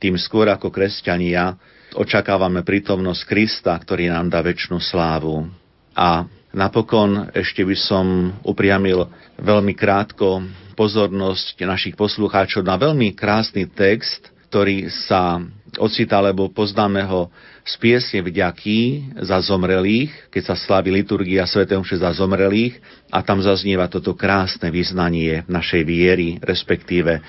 tým 0.00 0.16
skôr 0.16 0.48
ako 0.48 0.72
kresťania 0.72 1.58
očakávame 1.94 2.62
prítomnosť 2.62 3.22
Krista, 3.26 3.74
ktorý 3.74 4.14
nám 4.14 4.30
dá 4.30 4.40
väčšinu 4.40 4.78
slávu. 4.78 5.50
A 5.92 6.24
napokon 6.54 7.28
ešte 7.34 7.66
by 7.66 7.76
som 7.76 8.06
upriamil 8.46 9.10
veľmi 9.42 9.74
krátko 9.74 10.46
pozornosť 10.78 11.60
našich 11.66 11.98
poslucháčov 11.98 12.62
na 12.64 12.78
veľmi 12.78 13.12
krásny 13.12 13.68
text, 13.68 14.30
ktorý 14.48 14.88
sa 14.88 15.42
ocita, 15.78 16.18
lebo 16.18 16.50
poznáme 16.50 17.04
ho 17.06 17.30
z 17.62 17.74
piesne 17.76 18.24
vďaky 18.24 18.78
za 19.20 19.38
zomrelých, 19.44 20.32
keď 20.32 20.42
sa 20.50 20.56
slaví 20.56 20.90
liturgia 20.90 21.46
Sv. 21.46 21.68
Omše 21.68 22.00
za 22.00 22.10
zomrelých 22.16 22.80
a 23.12 23.20
tam 23.22 23.44
zaznieva 23.44 23.86
toto 23.86 24.16
krásne 24.16 24.72
vyznanie 24.72 25.46
našej 25.46 25.82
viery, 25.86 26.40
respektíve 26.42 27.20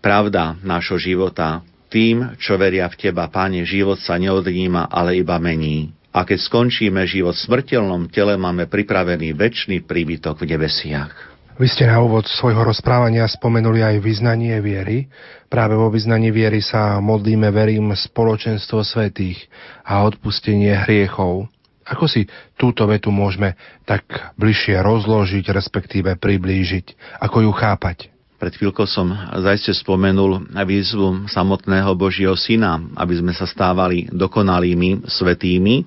pravda 0.00 0.56
nášho 0.62 0.96
života. 0.96 1.60
Tým, 1.92 2.40
čo 2.40 2.56
veria 2.56 2.88
v 2.88 2.96
Teba, 2.96 3.28
Páne, 3.28 3.68
život 3.68 4.00
sa 4.00 4.16
neodníma, 4.16 4.88
ale 4.88 5.20
iba 5.20 5.36
mení. 5.36 5.92
A 6.12 6.28
keď 6.28 6.44
skončíme 6.44 7.04
život 7.08 7.36
v 7.36 7.44
smrteľnom 7.48 8.12
tele, 8.12 8.36
máme 8.36 8.68
pripravený 8.68 9.32
väčší 9.32 9.84
príbytok 9.84 10.44
v 10.44 10.56
nebesiach. 10.56 11.31
Vy 11.60 11.68
ste 11.68 11.84
na 11.84 12.00
úvod 12.00 12.24
svojho 12.24 12.64
rozprávania 12.64 13.28
spomenuli 13.28 13.84
aj 13.84 14.00
vyznanie 14.00 14.56
viery. 14.64 15.12
Práve 15.52 15.76
vo 15.76 15.92
vyznaní 15.92 16.32
viery 16.32 16.64
sa 16.64 16.96
modlíme, 16.96 17.44
verím, 17.52 17.92
spoločenstvo 17.92 18.80
svetých 18.80 19.36
a 19.84 20.00
odpustenie 20.08 20.72
hriechov. 20.72 21.52
Ako 21.84 22.08
si 22.08 22.24
túto 22.56 22.88
vetu 22.88 23.12
môžeme 23.12 23.52
tak 23.84 24.32
bližšie 24.40 24.80
rozložiť, 24.80 25.52
respektíve 25.52 26.16
priblížiť? 26.16 27.20
Ako 27.20 27.44
ju 27.44 27.52
chápať? 27.52 28.08
Pred 28.40 28.56
chvíľkou 28.56 28.88
som 28.88 29.12
zajste 29.44 29.76
spomenul 29.76 30.56
výzvu 30.56 31.28
samotného 31.28 31.92
Božieho 31.92 32.32
Syna, 32.32 32.80
aby 32.96 33.20
sme 33.20 33.36
sa 33.36 33.44
stávali 33.44 34.08
dokonalými, 34.08 35.04
svetými 35.04 35.84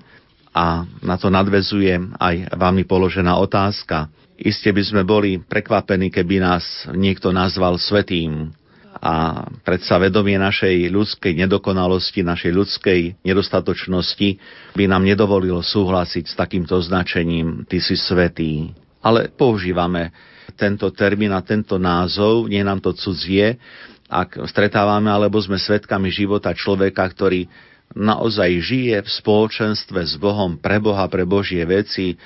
a 0.54 0.86
na 1.02 1.18
to 1.18 1.26
nadvezuje 1.26 2.22
aj 2.22 2.54
vami 2.54 2.86
položená 2.86 3.34
otázka– 3.34 4.06
Iste 4.36 4.68
by 4.68 4.82
sme 4.84 5.02
boli 5.08 5.40
prekvapení, 5.40 6.12
keby 6.12 6.44
nás 6.44 6.84
niekto 6.92 7.32
nazval 7.32 7.80
svetým. 7.80 8.52
A 8.96 9.44
predsa 9.60 10.00
vedomie 10.00 10.40
našej 10.40 10.88
ľudskej 10.88 11.36
nedokonalosti, 11.36 12.24
našej 12.24 12.52
ľudskej 12.52 13.00
nedostatočnosti 13.24 14.40
by 14.72 14.84
nám 14.88 15.04
nedovolilo 15.04 15.60
súhlasiť 15.60 16.24
s 16.24 16.34
takýmto 16.36 16.80
označením 16.80 17.68
ty 17.68 17.76
si 17.80 17.92
svetý. 17.92 18.72
Ale 19.04 19.28
používame 19.28 20.16
tento 20.56 20.88
termín 20.96 21.36
a 21.36 21.44
tento 21.44 21.76
názov, 21.76 22.48
nie 22.48 22.64
nám 22.64 22.80
to 22.80 22.96
cudzie, 22.96 23.60
ak 24.08 24.48
stretávame 24.48 25.12
alebo 25.12 25.36
sme 25.42 25.60
svetkami 25.60 26.08
života 26.08 26.54
človeka, 26.56 27.04
ktorý 27.04 27.44
naozaj 27.92 28.50
žije 28.64 28.96
v 29.02 29.10
spoločenstve 29.10 30.00
s 30.02 30.14
Bohom 30.18 30.58
pre 30.58 30.80
Boha, 30.80 31.06
pre 31.06 31.28
Božie 31.28 31.62
veci, 31.68 32.16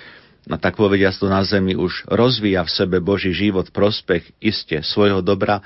no 0.48 0.56
tak 0.56 0.76
povediať 0.78 1.20
to 1.20 1.26
na 1.28 1.44
zemi 1.44 1.76
už 1.76 2.08
rozvíja 2.08 2.64
v 2.64 2.70
sebe 2.72 2.96
Boží 3.02 3.34
život 3.34 3.68
prospech 3.68 4.36
iste 4.40 4.80
svojho 4.80 5.20
dobra, 5.20 5.60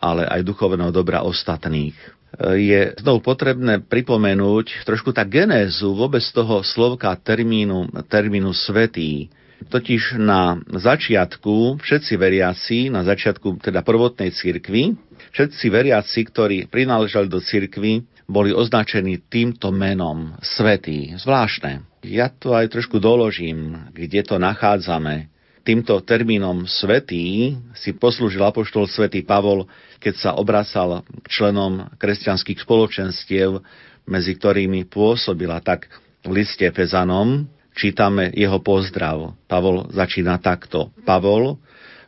ale 0.00 0.26
aj 0.26 0.44
duchovného 0.44 0.92
dobra 0.92 1.24
ostatných. 1.24 1.96
Je 2.36 2.92
znovu 3.00 3.24
potrebné 3.24 3.80
pripomenúť 3.80 4.84
trošku 4.84 5.14
tá 5.16 5.24
genézu 5.24 5.96
vôbec 5.96 6.20
toho 6.20 6.60
slovka 6.60 7.14
termínu, 7.16 7.88
termínu 8.12 8.52
svetý. 8.52 9.32
Totiž 9.56 10.20
na 10.20 10.60
začiatku 10.68 11.80
všetci 11.80 12.12
veriaci, 12.20 12.78
na 12.92 13.08
začiatku 13.08 13.56
teda 13.64 13.80
prvotnej 13.80 14.36
cirkvi, 14.36 14.92
všetci 15.32 15.64
veriaci, 15.72 16.20
ktorí 16.28 16.56
prináležali 16.68 17.24
do 17.24 17.40
cirkvi, 17.40 18.04
boli 18.28 18.52
označení 18.52 19.22
týmto 19.32 19.72
menom 19.72 20.36
svetý. 20.44 21.16
Zvláštne. 21.16 21.95
Ja 22.06 22.30
to 22.30 22.54
aj 22.54 22.70
trošku 22.70 23.02
doložím, 23.02 23.90
kde 23.90 24.22
to 24.22 24.38
nachádzame. 24.38 25.26
Týmto 25.66 25.98
termínom 26.06 26.62
svetý 26.70 27.58
si 27.74 27.90
poslúžil 27.90 28.38
apoštol 28.46 28.86
svätý 28.86 29.26
Pavol, 29.26 29.66
keď 29.98 30.14
sa 30.14 30.30
obracal 30.38 31.02
k 31.02 31.26
členom 31.26 31.90
kresťanských 31.98 32.62
spoločenstiev, 32.62 33.58
medzi 34.06 34.32
ktorými 34.38 34.86
pôsobila 34.86 35.58
tak 35.58 35.90
v 36.22 36.38
liste 36.38 36.70
Pezanom, 36.70 37.50
čítame 37.74 38.30
jeho 38.38 38.62
pozdrav. 38.62 39.34
Pavol 39.50 39.90
začína 39.90 40.38
takto. 40.38 40.94
Pavol, 41.02 41.58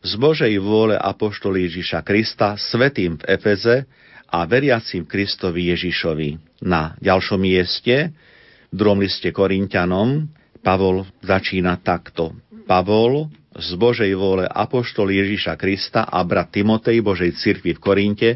z 0.06 0.14
Božej 0.14 0.54
vôle 0.62 0.94
apoštol 0.94 1.58
Ježiša 1.58 2.06
Krista, 2.06 2.54
svetým 2.54 3.18
v 3.18 3.26
Efeze 3.34 3.90
a 4.30 4.46
veriacim 4.46 5.02
Kristovi 5.02 5.74
Ježišovi. 5.74 6.62
Na 6.62 6.94
ďalšom 7.02 7.42
mieste 7.42 8.14
v 8.68 8.74
druhom 8.74 9.00
liste 9.00 9.28
Korintianom 9.33 10.28
Pavol 10.61 11.07
začína 11.24 11.81
takto. 11.81 12.37
Pavol 12.68 13.33
z 13.57 13.70
Božej 13.74 14.12
vôle 14.14 14.44
Apoštol 14.44 15.11
Ježiša 15.14 15.57
Krista 15.57 16.04
a 16.04 16.20
brat 16.22 16.52
Timotej 16.52 17.00
Božej 17.00 17.33
cirkvi 17.38 17.74
v 17.74 17.81
Korinte 17.81 18.31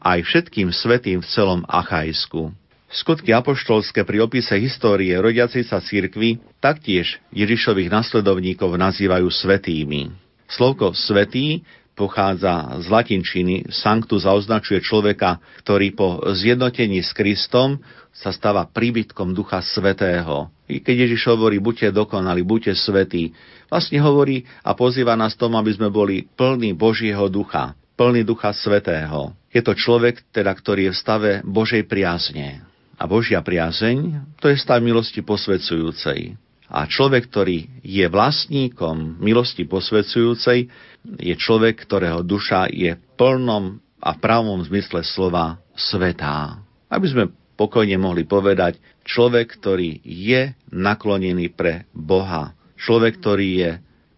aj 0.00 0.20
všetkým 0.24 0.68
svetým 0.72 1.24
v 1.24 1.30
celom 1.30 1.64
Achajsku. 1.64 2.52
Skutky 2.90 3.30
apoštolské 3.30 4.02
pri 4.02 4.26
opise 4.26 4.58
histórie 4.58 5.14
rodiacej 5.14 5.62
sa 5.62 5.78
cirkvi 5.78 6.42
taktiež 6.58 7.22
Ježišových 7.30 7.86
nasledovníkov 7.86 8.74
nazývajú 8.74 9.30
svetými. 9.30 10.10
Slovko 10.50 10.90
svetý 10.98 11.62
pochádza 11.98 12.80
z 12.80 12.86
latinčiny. 12.88 13.68
Sanctus 13.68 14.24
označuje 14.24 14.80
človeka, 14.80 15.42
ktorý 15.62 15.92
po 15.92 16.22
zjednotení 16.32 17.04
s 17.04 17.12
Kristom 17.12 17.82
sa 18.10 18.34
stáva 18.34 18.66
príbytkom 18.66 19.36
Ducha 19.36 19.62
Svetého. 19.62 20.50
I 20.70 20.82
keď 20.82 21.08
Ježiš 21.08 21.30
hovorí, 21.30 21.58
buďte 21.58 21.94
dokonali, 21.94 22.46
buďte 22.46 22.78
svetí, 22.78 23.34
vlastne 23.66 23.98
hovorí 24.02 24.46
a 24.62 24.74
pozýva 24.74 25.18
nás 25.18 25.34
tomu, 25.34 25.58
aby 25.58 25.74
sme 25.74 25.90
boli 25.90 26.26
plní 26.38 26.74
Božieho 26.74 27.26
ducha, 27.26 27.74
plný 27.98 28.22
Ducha 28.22 28.54
Svetého. 28.54 29.34
Je 29.50 29.62
to 29.62 29.74
človek, 29.74 30.22
teda, 30.30 30.54
ktorý 30.54 30.90
je 30.90 30.94
v 30.94 31.00
stave 31.00 31.30
Božej 31.42 31.86
priazne. 31.90 32.62
A 33.00 33.08
Božia 33.08 33.40
priazeň, 33.40 34.22
to 34.38 34.52
je 34.52 34.60
stav 34.60 34.78
milosti 34.78 35.24
posvedzujúcej. 35.24 36.36
A 36.70 36.86
človek, 36.86 37.26
ktorý 37.26 37.66
je 37.82 38.06
vlastníkom 38.06 39.18
milosti 39.18 39.66
posvedzujúcej, 39.66 40.70
je 41.04 41.34
človek, 41.36 41.80
ktorého 41.84 42.20
duša 42.20 42.68
je 42.68 42.96
v 42.96 43.02
plnom 43.16 43.80
a 44.00 44.10
pravom 44.16 44.60
zmysle 44.64 45.04
slova 45.04 45.60
svetá. 45.76 46.60
Aby 46.88 47.06
sme 47.08 47.24
pokojne 47.56 48.00
mohli 48.00 48.24
povedať, 48.24 48.80
človek, 49.04 49.60
ktorý 49.60 50.00
je 50.04 50.56
naklonený 50.72 51.52
pre 51.52 51.84
Boha. 51.92 52.56
Človek, 52.80 53.20
ktorý 53.20 53.48
je 53.60 53.70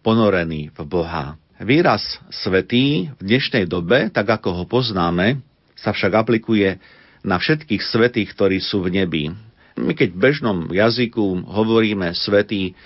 ponorený 0.03 0.71
v 0.71 0.79
Boha. 0.87 1.35
Výraz 1.59 2.19
svetý 2.31 3.11
v 3.19 3.21
dnešnej 3.23 3.67
dobe, 3.67 4.11
tak 4.11 4.27
ako 4.27 4.63
ho 4.63 4.65
poznáme, 4.67 5.39
sa 5.75 5.91
však 5.91 6.11
aplikuje 6.15 6.79
na 7.23 7.39
všetkých 7.39 7.83
svetých, 7.83 8.29
ktorí 8.35 8.59
sú 8.59 8.83
v 8.83 9.03
nebi. 9.03 9.31
My 9.73 9.97
keď 9.97 10.13
v 10.13 10.21
bežnom 10.21 10.57
jazyku 10.69 11.49
hovoríme 11.49 12.13
svetý, 12.13 12.77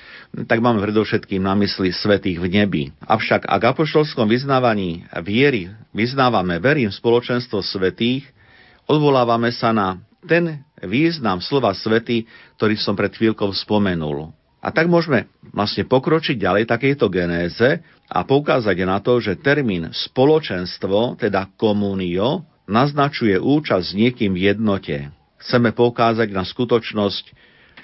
tak 0.48 0.64
máme 0.64 0.80
predovšetkým 0.80 1.44
na 1.44 1.52
mysli 1.60 1.92
svetých 1.92 2.40
v 2.40 2.48
nebi. 2.48 2.84
Avšak 3.04 3.44
ak 3.44 3.62
v 3.64 3.70
apoštolskom 3.76 4.28
vyznávaní 4.28 5.04
viery 5.24 5.72
vyznávame 5.92 6.64
verím 6.64 6.92
spoločenstvo 6.92 7.60
svetých, 7.60 8.24
odvolávame 8.88 9.52
sa 9.52 9.76
na 9.76 10.00
ten 10.24 10.64
význam 10.84 11.44
slova 11.44 11.76
svety, 11.76 12.28
ktorý 12.60 12.76
som 12.80 12.96
pred 12.96 13.12
chvíľkou 13.12 13.52
spomenul. 13.52 14.32
A 14.64 14.74
tak 14.74 14.92
môžeme 14.92 15.32
vlastne 15.56 15.88
pokročiť 15.88 16.36
ďalej 16.36 16.68
takejto 16.68 17.08
genéze 17.08 17.80
a 18.08 18.20
poukázať 18.26 18.78
na 18.84 19.00
to, 19.00 19.20
že 19.24 19.40
termín 19.40 19.88
spoločenstvo, 19.92 21.20
teda 21.20 21.48
komunio, 21.56 22.44
naznačuje 22.68 23.40
účasť 23.40 23.86
s 23.86 23.96
niekým 23.96 24.36
v 24.36 24.52
jednote 24.52 25.17
chceme 25.42 25.74
poukázať 25.74 26.30
na 26.34 26.44
skutočnosť, 26.46 27.26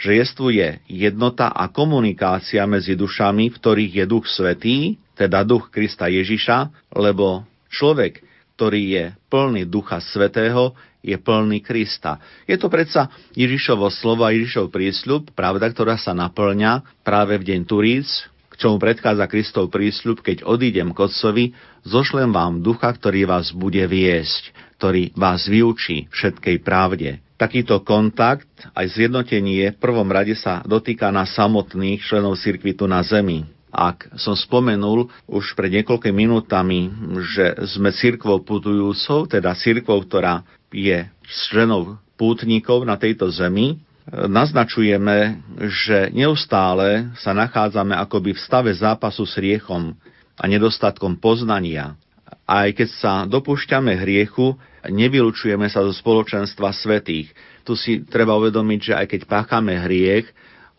že 0.02 0.12
jestvuje 0.20 0.82
jednota 0.90 1.54
a 1.54 1.70
komunikácia 1.70 2.66
medzi 2.66 2.98
dušami, 2.98 3.54
v 3.54 3.58
ktorých 3.58 3.94
je 4.04 4.06
Duch 4.10 4.26
Svetý, 4.26 4.98
teda 5.14 5.46
Duch 5.46 5.70
Krista 5.70 6.10
Ježiša, 6.10 6.92
lebo 6.98 7.46
človek, 7.70 8.26
ktorý 8.58 8.82
je 8.90 9.06
plný 9.30 9.70
Ducha 9.70 10.02
Svetého, 10.02 10.74
je 11.04 11.16
plný 11.20 11.60
Krista. 11.60 12.18
Je 12.48 12.56
to 12.56 12.72
predsa 12.72 13.12
Ježišovo 13.36 13.92
slovo 13.92 14.24
a 14.24 14.32
Ježišov 14.32 14.72
prísľub, 14.72 15.36
pravda, 15.36 15.68
ktorá 15.70 16.00
sa 16.00 16.16
naplňa 16.16 17.04
práve 17.04 17.40
v 17.40 17.54
deň 17.54 17.62
Turíc, 17.68 18.08
k 18.54 18.54
čomu 18.56 18.78
predchádza 18.78 19.26
Kristov 19.26 19.74
prísľub, 19.74 20.22
keď 20.22 20.46
odídem 20.46 20.94
k 20.94 21.00
Otcovi, 21.10 21.46
zošlem 21.84 22.30
vám 22.30 22.62
ducha, 22.62 22.94
ktorý 22.94 23.26
vás 23.26 23.50
bude 23.50 23.82
viesť, 23.84 24.54
ktorý 24.78 25.16
vás 25.18 25.50
vyučí 25.50 26.12
všetkej 26.14 26.62
pravde. 26.62 27.23
Takýto 27.44 27.84
kontakt, 27.84 28.48
aj 28.72 28.96
zjednotenie 28.96 29.76
v 29.76 29.82
prvom 29.84 30.08
rade 30.08 30.32
sa 30.32 30.64
dotýka 30.64 31.12
na 31.12 31.28
samotných 31.28 32.00
členov 32.00 32.40
cirkvi 32.40 32.72
tu 32.72 32.88
na 32.88 33.04
Zemi. 33.04 33.44
Ak 33.68 34.08
som 34.16 34.32
spomenul 34.32 35.12
už 35.28 35.52
pred 35.52 35.68
niekoľkými 35.76 36.24
minútami, 36.24 36.88
že 37.36 37.52
sme 37.68 37.92
cirkvou 37.92 38.40
putujúcou, 38.48 39.28
teda 39.28 39.60
cirkvou, 39.60 40.08
ktorá 40.08 40.48
je 40.72 41.04
členov 41.52 42.00
pútnikov 42.16 42.88
na 42.88 42.96
tejto 42.96 43.28
zemi, 43.28 43.84
naznačujeme, 44.08 45.44
že 45.68 46.16
neustále 46.16 47.12
sa 47.20 47.36
nachádzame 47.36 47.92
akoby 48.08 48.40
v 48.40 48.44
stave 48.46 48.72
zápasu 48.72 49.28
s 49.28 49.36
riechom 49.36 49.92
a 50.40 50.48
nedostatkom 50.48 51.20
poznania. 51.20 52.00
Aj 52.48 52.72
keď 52.72 52.88
sa 53.04 53.14
dopúšťame 53.28 54.00
hriechu, 54.00 54.56
nevylučujeme 54.88 55.68
sa 55.72 55.84
zo 55.84 55.94
spoločenstva 55.96 56.72
svetých. 56.76 57.32
Tu 57.64 57.74
si 57.80 57.92
treba 58.04 58.36
uvedomiť, 58.36 58.80
že 58.80 58.94
aj 58.98 59.06
keď 59.08 59.22
páchame 59.28 59.80
hriech, 59.80 60.28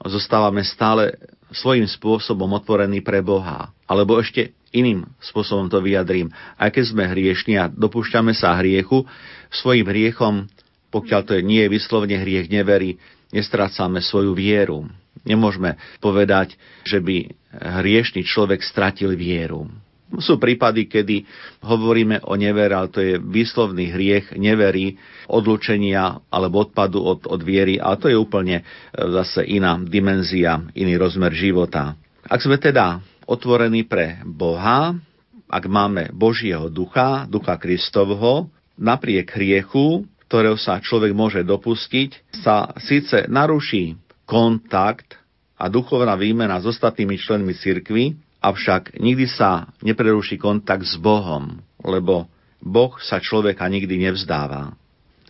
zostávame 0.04 0.60
stále 0.66 1.16
svojím 1.54 1.86
spôsobom 1.88 2.50
otvorení 2.58 3.00
pre 3.00 3.24
Boha. 3.24 3.70
Alebo 3.86 4.18
ešte 4.20 4.52
iným 4.74 5.06
spôsobom 5.22 5.70
to 5.70 5.78
vyjadrím. 5.78 6.34
Aj 6.58 6.68
keď 6.68 6.84
sme 6.90 7.04
hriešni 7.06 7.54
a 7.56 7.70
dopúšťame 7.70 8.34
sa 8.34 8.58
hriechu, 8.58 9.06
svojim 9.54 9.86
hriechom, 9.86 10.50
pokiaľ 10.90 11.20
to 11.24 11.38
nie 11.40 11.62
je 11.62 11.72
vyslovne 11.72 12.18
hriech 12.18 12.50
neverí, 12.50 12.98
nestrácame 13.30 14.02
svoju 14.02 14.34
vieru. 14.34 14.90
Nemôžeme 15.22 15.78
povedať, 16.02 16.58
že 16.82 16.98
by 16.98 17.30
hriešný 17.54 18.26
človek 18.26 18.60
stratil 18.60 19.14
vieru. 19.14 19.70
Sú 20.20 20.38
prípady, 20.38 20.86
kedy 20.86 21.26
hovoríme 21.64 22.22
o 22.28 22.34
nevere, 22.38 22.74
ale 22.74 22.88
to 22.90 23.00
je 23.00 23.18
výslovný 23.18 23.90
hriech 23.94 24.34
neverí, 24.34 24.98
odlučenia 25.30 26.20
alebo 26.28 26.66
odpadu 26.68 27.00
od, 27.00 27.20
od 27.24 27.40
viery 27.40 27.80
a 27.80 27.96
to 27.96 28.12
je 28.12 28.16
úplne 28.18 28.60
e, 28.60 28.62
zase 28.94 29.46
iná 29.48 29.80
dimenzia, 29.80 30.60
iný 30.76 31.00
rozmer 31.00 31.32
života. 31.32 31.96
Ak 32.24 32.44
sme 32.44 32.60
teda 32.60 33.00
otvorení 33.24 33.88
pre 33.88 34.20
Boha, 34.24 34.96
ak 35.48 35.64
máme 35.68 36.12
Božieho 36.12 36.68
ducha, 36.72 37.28
ducha 37.28 37.56
Kristovho, 37.60 38.48
napriek 38.74 39.32
hriechu, 39.36 40.04
ktorého 40.26 40.58
sa 40.58 40.82
človek 40.82 41.14
môže 41.14 41.46
dopustiť, 41.46 42.34
sa 42.42 42.72
síce 42.80 43.28
naruší 43.30 43.94
kontakt 44.26 45.20
a 45.54 45.70
duchovná 45.70 46.18
výmena 46.18 46.58
s 46.58 46.66
ostatnými 46.66 47.20
členmi 47.20 47.54
cirkvy, 47.54 48.18
avšak 48.44 49.00
nikdy 49.00 49.24
sa 49.24 49.72
nepreruší 49.80 50.36
kontakt 50.36 50.84
s 50.84 51.00
Bohom, 51.00 51.64
lebo 51.80 52.28
Boh 52.60 52.92
sa 53.00 53.16
človeka 53.20 53.64
nikdy 53.64 54.04
nevzdáva. 54.04 54.76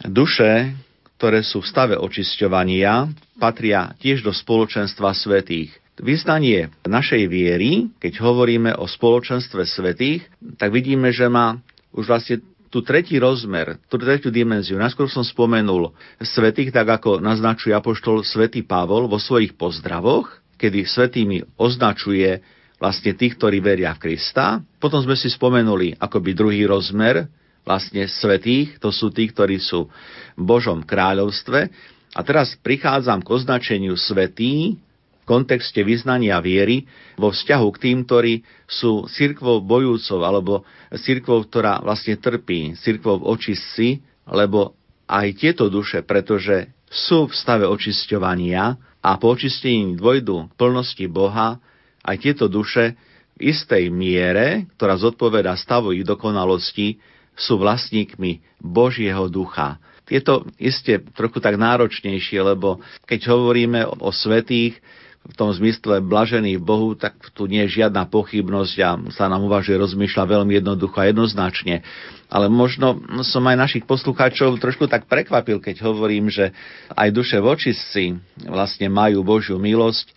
Duše, 0.02 0.74
ktoré 1.14 1.46
sú 1.46 1.62
v 1.62 1.70
stave 1.70 1.94
očisťovania, 1.94 3.14
patria 3.38 3.94
tiež 4.02 4.26
do 4.26 4.34
spoločenstva 4.34 5.14
svetých. 5.14 5.70
Vyznanie 5.94 6.74
našej 6.82 7.30
viery, 7.30 7.86
keď 8.02 8.18
hovoríme 8.18 8.74
o 8.74 8.90
spoločenstve 8.90 9.62
svetých, 9.62 10.26
tak 10.58 10.74
vidíme, 10.74 11.14
že 11.14 11.30
má 11.30 11.62
už 11.94 12.10
vlastne 12.10 12.42
tu 12.66 12.82
tretí 12.82 13.22
rozmer, 13.22 13.78
tú 13.86 13.94
tretiu 14.02 14.34
dimenziu. 14.34 14.74
Najskôr 14.74 15.06
som 15.06 15.22
spomenul 15.22 15.94
svetých, 16.18 16.74
tak 16.74 16.90
ako 16.98 17.22
naznačuje 17.22 17.70
apoštol 17.70 18.26
svätý 18.26 18.66
Pavol 18.66 19.06
vo 19.06 19.22
svojich 19.22 19.54
pozdravoch, 19.54 20.42
kedy 20.58 20.82
svetými 20.82 21.46
označuje 21.54 22.42
vlastne 22.84 23.16
tých, 23.16 23.40
ktorí 23.40 23.64
veria 23.64 23.96
v 23.96 24.12
Krista. 24.12 24.60
Potom 24.76 25.00
sme 25.00 25.16
si 25.16 25.32
spomenuli 25.32 25.96
akoby 25.96 26.36
druhý 26.36 26.68
rozmer, 26.68 27.24
vlastne 27.64 28.04
svetých, 28.04 28.76
to 28.76 28.92
sú 28.92 29.08
tí, 29.08 29.32
ktorí 29.32 29.56
sú 29.56 29.88
v 30.36 30.42
Božom 30.44 30.84
kráľovstve. 30.84 31.72
A 32.12 32.20
teraz 32.20 32.52
prichádzam 32.60 33.24
k 33.24 33.32
označeniu 33.32 33.96
svetý, 33.96 34.76
v 35.24 35.24
kontexte 35.24 35.80
vyznania 35.80 36.36
viery 36.44 36.84
vo 37.16 37.32
vzťahu 37.32 37.66
k 37.72 37.80
tým, 37.80 37.98
ktorí 38.04 38.44
sú 38.68 39.08
cirkvou 39.08 39.64
bojúcov 39.64 40.20
alebo 40.20 40.68
cirkvou, 40.92 41.40
ktorá 41.48 41.80
vlastne 41.80 42.20
trpí, 42.20 42.76
cirkvou 42.76 43.24
očistci, 43.24 44.04
lebo 44.28 44.76
aj 45.08 45.40
tieto 45.40 45.72
duše, 45.72 46.04
pretože 46.04 46.68
sú 46.92 47.32
v 47.32 47.32
stave 47.32 47.64
očisťovania 47.64 48.76
a 49.00 49.10
po 49.16 49.32
očistení 49.32 49.96
dvojdu 49.96 50.52
k 50.52 50.56
plnosti 50.60 51.08
Boha, 51.08 51.56
aj 52.04 52.16
tieto 52.20 52.46
duše 52.46 52.94
v 53.34 53.50
istej 53.50 53.90
miere, 53.90 54.68
ktorá 54.76 54.94
zodpoveda 54.94 55.56
stavu 55.58 55.96
ich 55.96 56.06
dokonalosti, 56.06 57.00
sú 57.34 57.58
vlastníkmi 57.58 58.62
Božieho 58.62 59.26
ducha. 59.26 59.82
Je 60.06 60.20
to 60.20 60.46
iste 60.60 61.02
trochu 61.16 61.40
tak 61.40 61.56
náročnejšie, 61.56 62.38
lebo 62.44 62.78
keď 63.08 63.34
hovoríme 63.34 63.88
o 63.88 64.12
svetých, 64.12 64.78
v 65.24 65.34
tom 65.40 65.48
zmysle 65.56 66.04
blažený 66.04 66.60
Bohu, 66.60 66.92
tak 66.92 67.16
tu 67.32 67.48
nie 67.48 67.64
je 67.64 67.80
žiadna 67.80 68.04
pochybnosť 68.12 68.74
a 68.84 68.90
sa 69.08 69.24
nám 69.24 69.48
uvažuje, 69.48 69.80
rozmýšľa 69.80 70.24
veľmi 70.28 70.60
jednoducho 70.60 71.00
a 71.00 71.08
jednoznačne. 71.08 71.80
Ale 72.28 72.52
možno 72.52 73.00
som 73.24 73.40
aj 73.48 73.56
našich 73.56 73.84
poslucháčov 73.88 74.60
trošku 74.60 74.84
tak 74.84 75.08
prekvapil, 75.08 75.64
keď 75.64 75.80
hovorím, 75.80 76.28
že 76.28 76.52
aj 76.92 77.08
duše 77.16 77.40
vočistci 77.40 78.20
vlastne 78.44 78.92
majú 78.92 79.24
Božiu 79.24 79.56
milosť, 79.56 80.12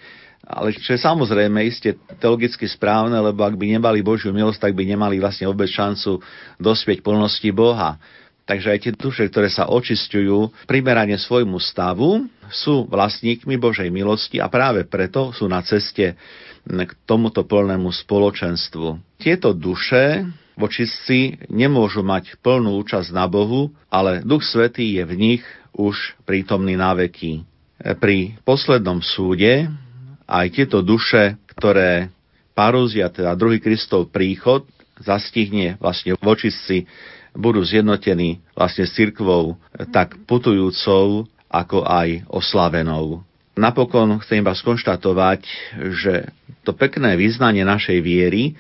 ale 0.47 0.71
čo 0.79 0.95
je 0.95 1.03
samozrejme 1.03 1.60
iste 1.67 1.99
teologicky 2.23 2.63
správne, 2.71 3.19
lebo 3.19 3.43
ak 3.43 3.60
by 3.60 3.67
nemali 3.75 3.99
Božiu 3.99 4.31
milosť, 4.31 4.71
tak 4.71 4.73
by 4.79 4.88
nemali 4.88 5.19
vlastne 5.19 5.43
vôbec 5.51 5.67
šancu 5.67 6.23
dospieť 6.55 7.03
plnosti 7.03 7.51
Boha. 7.51 7.99
Takže 8.47 8.71
aj 8.71 8.79
tie 8.79 8.93
duše, 8.95 9.27
ktoré 9.27 9.51
sa 9.51 9.67
očistujú 9.67 10.55
primerane 10.63 11.19
svojmu 11.19 11.60
stavu, 11.60 12.31
sú 12.47 12.88
vlastníkmi 12.88 13.60
Božej 13.60 13.91
milosti 13.91 14.39
a 14.39 14.47
práve 14.47 14.88
preto 14.88 15.36
sú 15.36 15.51
na 15.51 15.60
ceste 15.67 16.15
k 16.63 16.91
tomuto 17.03 17.43
plnému 17.43 17.91
spoločenstvu. 17.91 19.19
Tieto 19.19 19.51
duše 19.51 20.23
vočistci 20.55 21.36
nemôžu 21.51 22.07
mať 22.07 22.39
plnú 22.39 22.79
účasť 22.79 23.12
na 23.12 23.27
Bohu, 23.27 23.75
ale 23.91 24.23
Duch 24.23 24.47
Svetý 24.47 24.95
je 24.95 25.03
v 25.03 25.13
nich 25.19 25.43
už 25.75 26.15
prítomný 26.23 26.79
na 26.79 26.95
veky. 26.95 27.43
Pri 27.99 28.39
poslednom 28.47 29.03
súde 29.03 29.67
aj 30.27 30.45
tieto 30.51 30.83
duše, 30.83 31.39
ktoré 31.55 32.11
parúzia, 32.51 33.07
teda 33.07 33.33
druhý 33.33 33.63
Kristov 33.63 34.11
príchod, 34.11 34.67
zastihne 34.99 35.79
vlastne 35.79 36.19
vočistci 36.19 36.85
budú 37.37 37.61
zjednotení 37.61 38.41
vlastne 38.57 38.89
s 38.89 38.97
cirkvou 38.97 39.55
tak 39.93 40.17
putujúcou, 40.25 41.29
ako 41.47 41.85
aj 41.85 42.27
oslavenou. 42.27 43.23
Napokon 43.57 44.21
chcem 44.21 44.41
iba 44.41 44.53
skonštatovať, 44.53 45.41
že 45.97 46.29
to 46.61 46.77
pekné 46.77 47.17
význanie 47.17 47.65
našej 47.65 48.01
viery, 48.05 48.53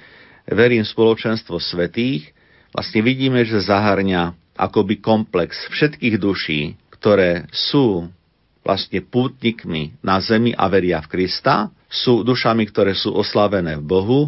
verím 0.49 0.81
spoločenstvo 0.81 1.61
svetých, 1.61 2.33
vlastne 2.73 3.05
vidíme, 3.05 3.45
že 3.45 3.61
zahrňa 3.61 4.33
akoby 4.57 4.97
komplex 4.97 5.69
všetkých 5.69 6.15
duší, 6.17 6.61
ktoré 6.97 7.45
sú 7.53 8.09
vlastne 8.67 8.99
pútnikmi 8.99 9.95
na 10.03 10.19
zemi 10.19 10.51
a 10.51 10.67
veria 10.67 10.99
v 10.99 11.07
Krista, 11.07 11.71
sú 11.87 12.27
dušami, 12.27 12.67
ktoré 12.67 12.91
sú 12.91 13.15
oslavené 13.15 13.79
v 13.79 13.87
Bohu 13.87 14.21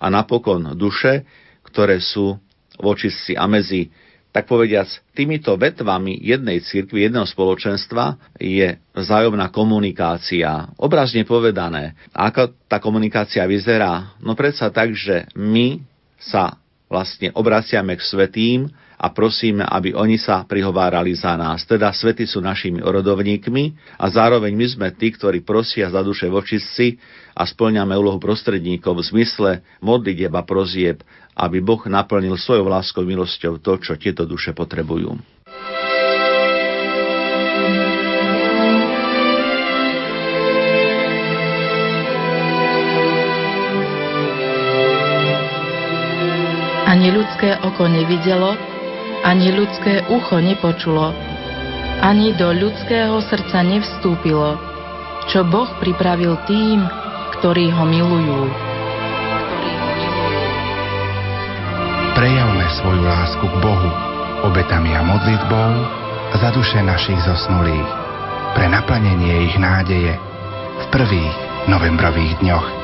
a 0.00 0.08
napokon 0.08 0.72
duše, 0.72 1.28
ktoré 1.68 2.00
sú 2.00 2.40
vočistci 2.80 3.36
a 3.36 3.44
medzi 3.44 3.92
tak 4.34 4.50
povediac, 4.50 4.90
týmito 5.14 5.54
vetvami 5.54 6.18
jednej 6.18 6.58
cirkvi, 6.58 7.06
jedného 7.06 7.22
spoločenstva 7.22 8.34
je 8.34 8.82
vzájomná 8.90 9.46
komunikácia. 9.54 10.74
Obrazne 10.74 11.22
povedané, 11.22 11.94
ako 12.10 12.50
tá 12.66 12.82
komunikácia 12.82 13.46
vyzerá? 13.46 14.18
No 14.18 14.34
predsa 14.34 14.74
tak, 14.74 14.90
že 14.98 15.30
my 15.38 15.78
sa 16.18 16.58
vlastne 16.90 17.30
obraciame 17.30 17.94
k 17.94 18.02
svetým 18.02 18.74
a 18.94 19.06
prosíme, 19.10 19.66
aby 19.66 19.92
oni 19.94 20.16
sa 20.16 20.42
prihovárali 20.46 21.12
za 21.14 21.34
nás. 21.34 21.66
Teda 21.66 21.90
svety 21.90 22.26
sú 22.26 22.42
našimi 22.42 22.80
orodovníkmi 22.80 23.96
a 23.98 24.06
zároveň 24.10 24.52
my 24.54 24.66
sme 24.66 24.88
tí, 24.94 25.12
ktorí 25.14 25.42
prosia 25.42 25.90
za 25.90 26.00
duše 26.00 26.30
vočistci 26.30 26.98
a 27.34 27.42
splňame 27.42 27.94
úlohu 27.98 28.22
prostredníkov 28.22 29.00
v 29.00 29.06
zmysle 29.10 29.50
modlitieb 29.82 30.32
a 30.32 30.42
prozieb 30.46 31.02
aby 31.34 31.58
Boh 31.58 31.82
naplnil 31.90 32.38
svojou 32.38 32.70
láskou 32.70 33.02
milosťou 33.02 33.58
to, 33.58 33.82
čo 33.82 33.98
tieto 33.98 34.22
duše 34.22 34.54
potrebujú. 34.54 35.18
Ani 46.84 47.10
ľudské 47.10 47.58
oko 47.58 47.90
nevidelo, 47.90 48.54
ani 49.24 49.56
ľudské 49.56 50.04
ucho 50.12 50.36
nepočulo, 50.36 51.16
ani 52.04 52.36
do 52.36 52.52
ľudského 52.52 53.16
srdca 53.24 53.64
nevstúpilo, 53.64 54.60
čo 55.32 55.40
Boh 55.48 55.72
pripravil 55.80 56.36
tým, 56.44 56.84
ktorí 57.40 57.72
ho 57.72 57.84
milujú. 57.88 58.52
Prejavme 62.14 62.66
svoju 62.78 63.02
lásku 63.02 63.46
k 63.48 63.56
Bohu 63.64 63.90
obetami 64.44 64.92
a 64.92 65.00
modlitbou 65.00 65.72
za 66.36 66.52
duše 66.52 66.84
našich 66.84 67.18
zosnulých, 67.24 67.90
pre 68.52 68.68
naplnenie 68.68 69.48
ich 69.48 69.56
nádeje 69.56 70.20
v 70.78 70.84
prvých 70.92 71.34
novembrových 71.66 72.36
dňoch. 72.44 72.83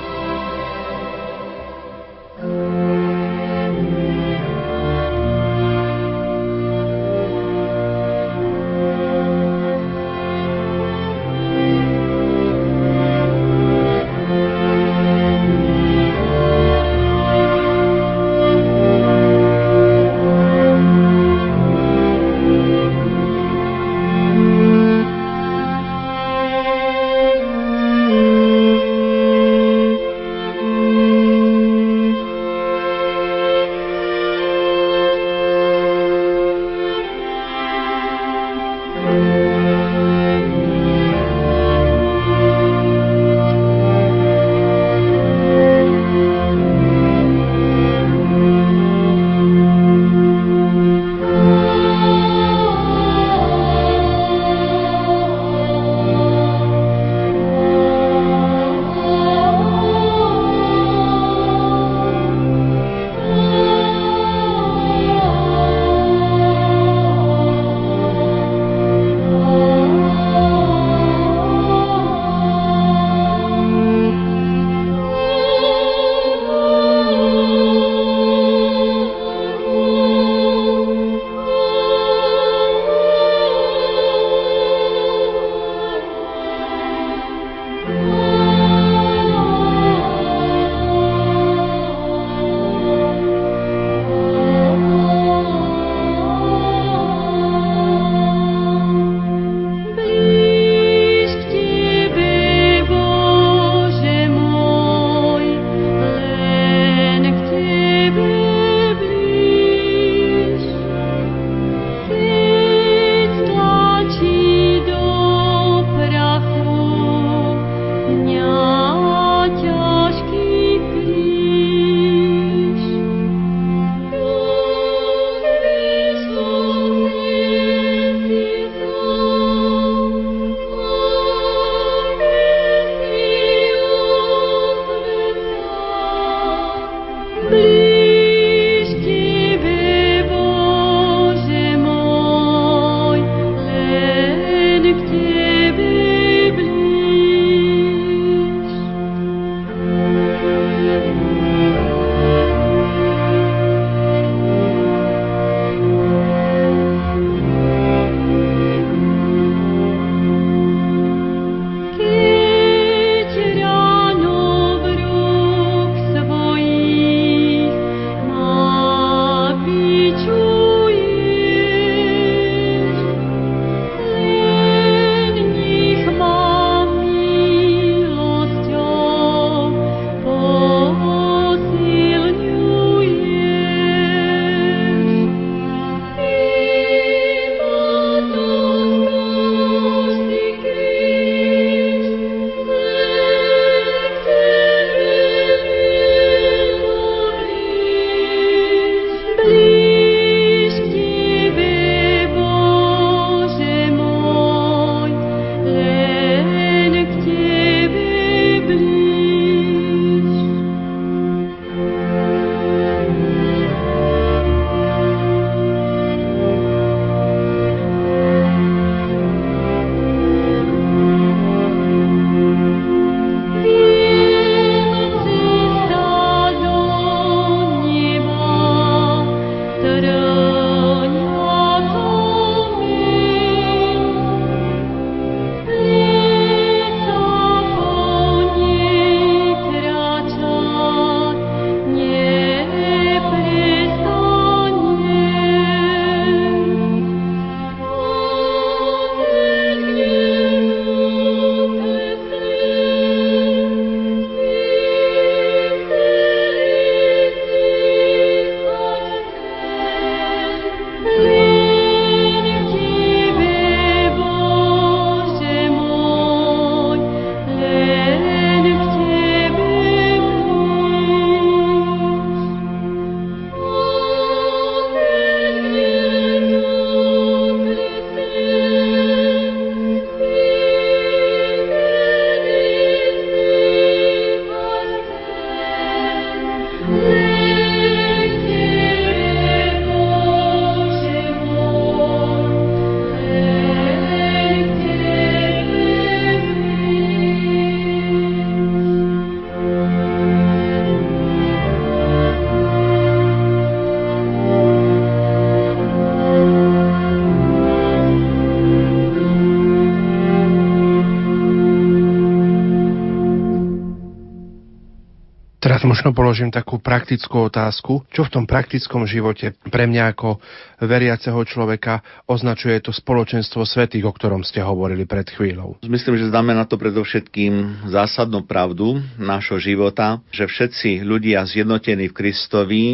Možno 316.01 316.17
položím 316.17 316.49
takú 316.49 316.81
praktickú 316.81 317.53
otázku. 317.53 318.09
Čo 318.09 318.25
v 318.25 318.33
tom 318.33 318.45
praktickom 318.49 319.05
živote 319.05 319.53
pre 319.69 319.85
mňa 319.85 320.17
ako 320.17 320.41
veriaceho 320.81 321.37
človeka 321.45 322.01
označuje 322.25 322.81
to 322.81 322.89
spoločenstvo 322.89 323.69
svetých, 323.69 324.09
o 324.09 324.13
ktorom 324.17 324.41
ste 324.41 324.65
hovorili 324.65 325.05
pred 325.05 325.29
chvíľou? 325.29 325.77
Myslím, 325.85 326.17
že 326.17 326.33
znamená 326.33 326.65
to 326.65 326.81
predovšetkým 326.81 327.85
zásadnú 327.93 328.49
pravdu 328.49 328.97
nášho 329.21 329.61
života, 329.61 330.25
že 330.33 330.49
všetci 330.49 331.05
ľudia 331.05 331.45
zjednotení 331.45 332.09
v 332.09 332.17
Kristovi 332.17 332.85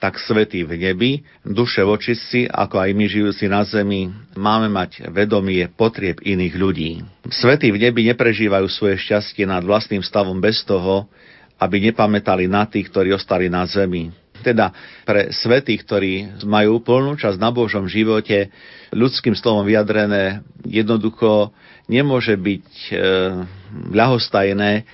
tak 0.00 0.16
svetí 0.16 0.64
v 0.64 0.88
nebi, 0.88 1.20
duše 1.44 1.84
v 1.84 2.00
očistci, 2.00 2.48
ako 2.48 2.80
aj 2.80 2.90
my 2.96 3.04
žijúci 3.08 3.44
na 3.48 3.60
zemi, 3.64 4.08
máme 4.36 4.72
mať 4.72 5.12
vedomie 5.12 5.68
potrieb 5.68 6.20
iných 6.24 6.54
ľudí. 6.56 6.90
Svetí 7.28 7.68
v 7.72 7.88
nebi 7.88 8.08
neprežívajú 8.12 8.68
svoje 8.72 9.00
šťastie 9.00 9.48
nad 9.48 9.60
vlastným 9.64 10.00
stavom 10.00 10.40
bez 10.40 10.60
toho, 10.64 11.08
aby 11.64 11.90
nepamätali 11.90 12.44
na 12.44 12.68
tých, 12.68 12.92
ktorí 12.92 13.16
ostali 13.16 13.48
na 13.48 13.64
zemi. 13.64 14.12
Teda 14.44 14.76
pre 15.08 15.32
svetých, 15.32 15.80
ktorí 15.88 16.12
majú 16.44 16.84
plnú 16.84 17.16
časť 17.16 17.40
na 17.40 17.48
Božom 17.48 17.88
živote, 17.88 18.52
ľudským 18.92 19.32
slovom 19.32 19.64
vyjadrené, 19.64 20.44
jednoducho 20.68 21.56
nemôže 21.88 22.36
byť 22.36 22.68
e, 22.68 22.92
ľahostajné, 23.96 24.84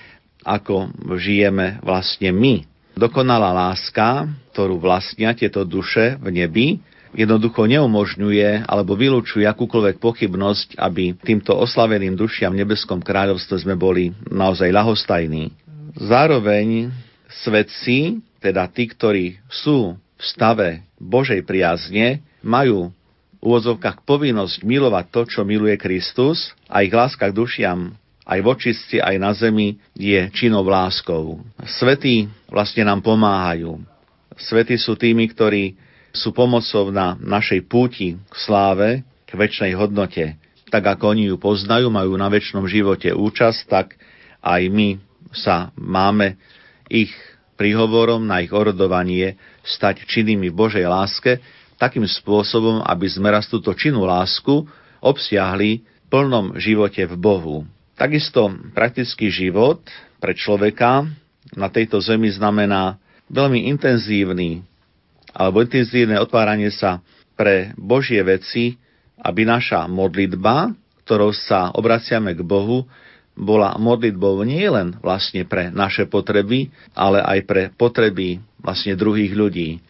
ako 0.47 0.89
žijeme 1.19 1.83
vlastne 1.83 2.31
my. 2.31 2.63
Dokonalá 2.95 3.51
láska, 3.51 4.27
ktorú 4.55 4.79
vlastnia 4.79 5.35
tieto 5.35 5.67
duše 5.67 6.15
v 6.19 6.27
nebi, 6.31 6.67
jednoducho 7.15 7.67
neumožňuje 7.67 8.67
alebo 8.67 8.95
vylúčuje 8.95 9.43
akúkoľvek 9.47 9.99
pochybnosť, 9.99 10.79
aby 10.79 11.15
týmto 11.19 11.55
oslaveným 11.55 12.15
dušiam 12.15 12.55
v 12.55 12.63
nebeskom 12.63 13.03
kráľovstve 13.03 13.67
sme 13.67 13.75
boli 13.75 14.15
naozaj 14.31 14.71
ľahostajní. 14.71 15.51
Zároveň 15.97 16.91
svetci, 17.43 18.19
teda 18.39 18.67
tí, 18.71 18.87
ktorí 18.87 19.25
sú 19.51 19.95
v 19.95 20.23
stave 20.23 20.85
Božej 21.01 21.43
priazne, 21.43 22.23
majú 22.45 22.93
v 23.37 23.39
úvodzovkách 23.41 24.05
povinnosť 24.05 24.61
milovať 24.61 25.05
to, 25.09 25.21
čo 25.25 25.41
miluje 25.41 25.73
Kristus 25.81 26.53
a 26.69 26.85
ich 26.85 26.93
láska 26.93 27.29
k 27.29 27.37
dušiam 27.37 27.97
aj 28.21 28.39
v 28.39 28.47
očistci, 28.47 28.95
aj 29.01 29.15
na 29.17 29.33
zemi 29.33 29.81
je 29.97 30.29
činou 30.31 30.61
láskou. 30.61 31.41
Svetí 31.65 32.29
vlastne 32.47 32.85
nám 32.85 33.01
pomáhajú. 33.01 33.81
Svetí 34.37 34.77
sú 34.77 34.93
tými, 34.93 35.25
ktorí 35.33 35.75
sú 36.13 36.31
pomocou 36.31 36.93
na 36.93 37.17
našej 37.17 37.65
púti 37.65 38.15
k 38.15 38.35
sláve, 38.37 39.01
k 39.25 39.31
väčšnej 39.33 39.73
hodnote. 39.73 40.37
Tak 40.69 40.83
ako 40.85 41.17
oni 41.17 41.33
ju 41.33 41.35
poznajú, 41.41 41.91
majú 41.91 42.13
na 42.15 42.29
väčšnom 42.31 42.63
živote 42.69 43.11
účasť, 43.11 43.59
tak 43.67 43.97
aj 44.39 44.61
my 44.69 45.10
sa 45.29 45.69
máme 45.77 46.41
ich 46.89 47.13
príhovorom 47.55 48.25
na 48.25 48.41
ich 48.41 48.49
orodovanie 48.49 49.37
stať 49.61 50.09
činnými 50.09 50.49
v 50.49 50.57
Božej 50.57 50.85
láske, 50.89 51.37
takým 51.77 52.05
spôsobom, 52.05 52.81
aby 52.81 53.05
sme 53.05 53.29
raz 53.29 53.45
túto 53.45 53.73
činnú 53.77 54.05
lásku 54.05 54.65
obsiahli 55.01 55.81
v 55.81 56.07
plnom 56.09 56.57
živote 56.57 57.05
v 57.05 57.15
Bohu. 57.17 57.57
Takisto 57.93 58.49
praktický 58.73 59.29
život 59.29 59.81
pre 60.17 60.33
človeka 60.33 61.05
na 61.53 61.69
tejto 61.69 62.01
zemi 62.01 62.29
znamená 62.29 62.97
veľmi 63.29 63.69
intenzívny 63.69 64.65
alebo 65.31 65.63
intenzívne 65.63 66.19
otváranie 66.19 66.69
sa 66.73 66.99
pre 67.39 67.71
Božie 67.79 68.19
veci, 68.21 68.75
aby 69.21 69.47
naša 69.47 69.87
modlitba, 69.87 70.75
ktorou 71.05 71.31
sa 71.31 71.71
obraciame 71.73 72.35
k 72.35 72.41
Bohu, 72.43 72.85
bola 73.41 73.73
modlitbou 73.81 74.45
nie 74.45 74.69
len 74.69 74.93
vlastne 75.01 75.41
pre 75.49 75.73
naše 75.73 76.05
potreby, 76.05 76.69
ale 76.93 77.25
aj 77.25 77.39
pre 77.49 77.63
potreby 77.73 78.37
vlastne 78.61 78.93
druhých 78.93 79.33
ľudí. 79.33 79.81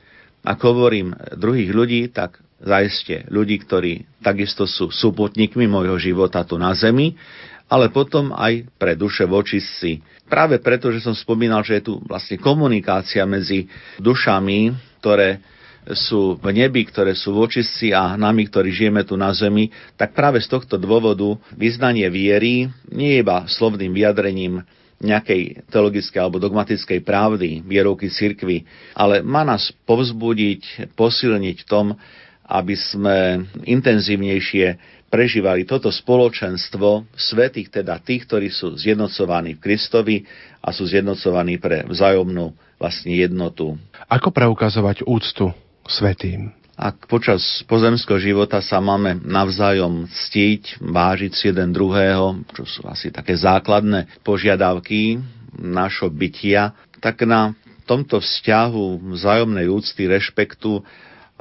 Ak 0.42 0.64
hovorím 0.64 1.14
druhých 1.36 1.70
ľudí, 1.76 2.02
tak 2.10 2.40
zaiste 2.64 3.28
ľudí, 3.28 3.60
ktorí 3.62 4.24
takisto 4.24 4.64
sú 4.64 4.90
súputníkmi 4.90 5.68
môjho 5.68 6.00
života 6.00 6.48
tu 6.48 6.56
na 6.56 6.72
zemi, 6.72 7.20
ale 7.68 7.92
potom 7.92 8.32
aj 8.32 8.72
pre 8.80 8.96
duše 8.96 9.28
vočistci. 9.28 10.00
Práve 10.32 10.64
preto, 10.64 10.88
že 10.92 11.04
som 11.04 11.12
spomínal, 11.12 11.64
že 11.68 11.84
je 11.84 11.92
tu 11.92 11.94
vlastne 12.08 12.40
komunikácia 12.40 13.28
medzi 13.28 13.68
dušami, 14.00 14.72
ktoré 15.04 15.44
sú 15.90 16.38
v 16.38 16.48
nebi, 16.54 16.86
ktoré 16.86 17.18
sú 17.18 17.34
v 17.34 17.50
očistci 17.50 17.90
a 17.90 18.14
nami, 18.14 18.46
ktorí 18.46 18.70
žijeme 18.70 19.02
tu 19.02 19.18
na 19.18 19.34
zemi, 19.34 19.74
tak 19.98 20.14
práve 20.14 20.38
z 20.38 20.48
tohto 20.50 20.78
dôvodu 20.78 21.38
vyznanie 21.58 22.06
viery 22.14 22.70
nie 22.94 23.18
je 23.18 23.22
iba 23.26 23.50
slovným 23.50 23.90
vyjadrením 23.90 24.62
nejakej 25.02 25.66
teologickej 25.74 26.20
alebo 26.22 26.38
dogmatickej 26.38 27.02
pravdy 27.02 27.66
vierovky 27.66 28.14
cirkvy, 28.14 28.70
ale 28.94 29.26
má 29.26 29.42
nás 29.42 29.74
povzbudiť, 29.90 30.94
posilniť 30.94 31.58
v 31.66 31.68
tom, 31.68 31.98
aby 32.46 32.76
sme 32.78 33.50
intenzívnejšie 33.66 34.78
prežívali 35.10 35.66
toto 35.66 35.90
spoločenstvo 35.90 37.10
svetých, 37.18 37.82
teda 37.82 37.98
tých, 38.00 38.30
ktorí 38.30 38.54
sú 38.54 38.78
zjednocovaní 38.78 39.58
v 39.58 39.64
Kristovi 39.64 40.18
a 40.62 40.70
sú 40.70 40.86
zjednocovaní 40.86 41.58
pre 41.58 41.84
vzájomnú 41.90 42.54
vlastne 42.78 43.18
jednotu. 43.18 43.76
Ako 44.08 44.30
preukazovať 44.30 45.04
úctu 45.10 45.52
svetým. 45.88 46.54
Ak 46.82 47.06
počas 47.06 47.62
pozemského 47.70 48.18
života 48.18 48.58
sa 48.58 48.82
máme 48.82 49.22
navzájom 49.22 50.10
ctiť, 50.10 50.82
vážiť 50.82 51.32
si 51.36 51.44
jeden 51.54 51.70
druhého, 51.70 52.42
čo 52.58 52.66
sú 52.66 52.82
asi 52.90 53.14
také 53.14 53.38
základné 53.38 54.10
požiadavky 54.26 55.22
našho 55.62 56.10
bytia, 56.10 56.74
tak 56.98 57.22
na 57.30 57.54
tomto 57.86 58.18
vzťahu 58.18 59.14
vzájomnej 59.14 59.70
úcty, 59.70 60.10
rešpektu 60.10 60.82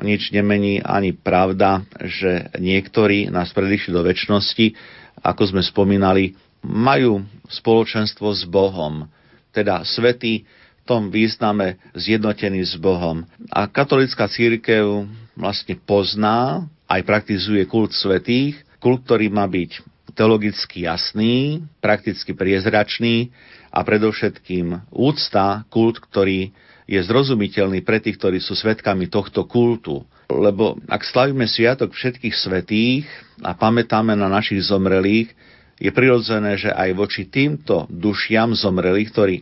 nič 0.00 0.32
nemení 0.32 0.80
ani 0.80 1.12
pravda, 1.16 1.84
že 2.04 2.52
niektorí 2.56 3.28
nás 3.28 3.52
predišli 3.52 3.92
do 3.92 4.04
väčšnosti, 4.04 4.76
ako 5.20 5.42
sme 5.56 5.62
spomínali, 5.64 6.36
majú 6.64 7.24
spoločenstvo 7.48 8.32
s 8.32 8.44
Bohom. 8.48 9.08
Teda 9.52 9.84
svetí 9.84 10.44
tom 10.90 11.06
význame 11.14 11.78
zjednotený 11.94 12.66
s 12.66 12.74
Bohom. 12.74 13.22
A 13.46 13.70
katolická 13.70 14.26
církev 14.26 15.06
vlastne 15.38 15.78
pozná, 15.78 16.66
aj 16.90 17.06
praktizuje 17.06 17.62
kult 17.70 17.94
svetých, 17.94 18.58
kult, 18.82 19.06
ktorý 19.06 19.30
má 19.30 19.46
byť 19.46 19.86
teologicky 20.18 20.90
jasný, 20.90 21.62
prakticky 21.78 22.34
priezračný 22.34 23.30
a 23.70 23.86
predovšetkým 23.86 24.90
úcta, 24.90 25.62
kult, 25.70 26.02
ktorý 26.02 26.50
je 26.90 26.98
zrozumiteľný 27.06 27.86
pre 27.86 28.02
tých, 28.02 28.18
ktorí 28.18 28.42
sú 28.42 28.58
svetkami 28.58 29.06
tohto 29.06 29.46
kultu. 29.46 30.02
Lebo 30.26 30.74
ak 30.90 31.06
slavíme 31.06 31.46
sviatok 31.46 31.94
všetkých 31.94 32.34
svetých 32.34 33.06
a 33.46 33.54
pamätáme 33.54 34.18
na 34.18 34.26
našich 34.26 34.66
zomrelých, 34.66 35.30
je 35.78 35.90
prirodzené, 35.94 36.58
že 36.58 36.74
aj 36.74 36.90
voči 36.98 37.30
týmto 37.30 37.86
dušiam 37.86 38.58
zomrelých, 38.58 39.10
ktorí 39.14 39.36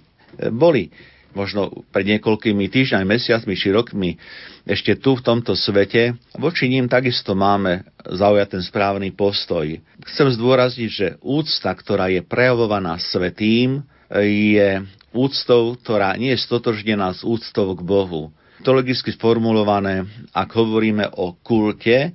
boli 0.52 0.92
možno 1.38 1.86
pred 1.94 2.02
niekoľkými 2.18 2.66
týždňami, 2.66 3.06
mesiacmi 3.06 3.54
či 3.54 3.70
rokmi 3.70 4.18
ešte 4.66 4.98
tu 4.98 5.14
v 5.14 5.22
tomto 5.22 5.54
svete, 5.54 6.18
voči 6.34 6.66
ním 6.66 6.90
takisto 6.90 7.38
máme 7.38 7.86
zaujať 8.02 8.58
ten 8.58 8.62
správny 8.66 9.14
postoj. 9.14 9.78
Chcem 10.02 10.28
zdôrazniť, 10.34 10.90
že 10.90 11.06
úcta, 11.22 11.70
ktorá 11.70 12.10
je 12.10 12.26
prejavovaná 12.26 12.98
svetým, 12.98 13.86
je 14.18 14.82
úctou, 15.14 15.78
ktorá 15.78 16.18
nie 16.18 16.34
je 16.34 16.42
stotožnená 16.42 17.14
s 17.14 17.22
úctou 17.22 17.78
k 17.78 17.80
Bohu. 17.86 18.34
Teologicky 18.66 19.14
sformulované, 19.14 20.02
ak 20.34 20.50
hovoríme 20.50 21.14
o 21.14 21.38
kulte 21.38 22.10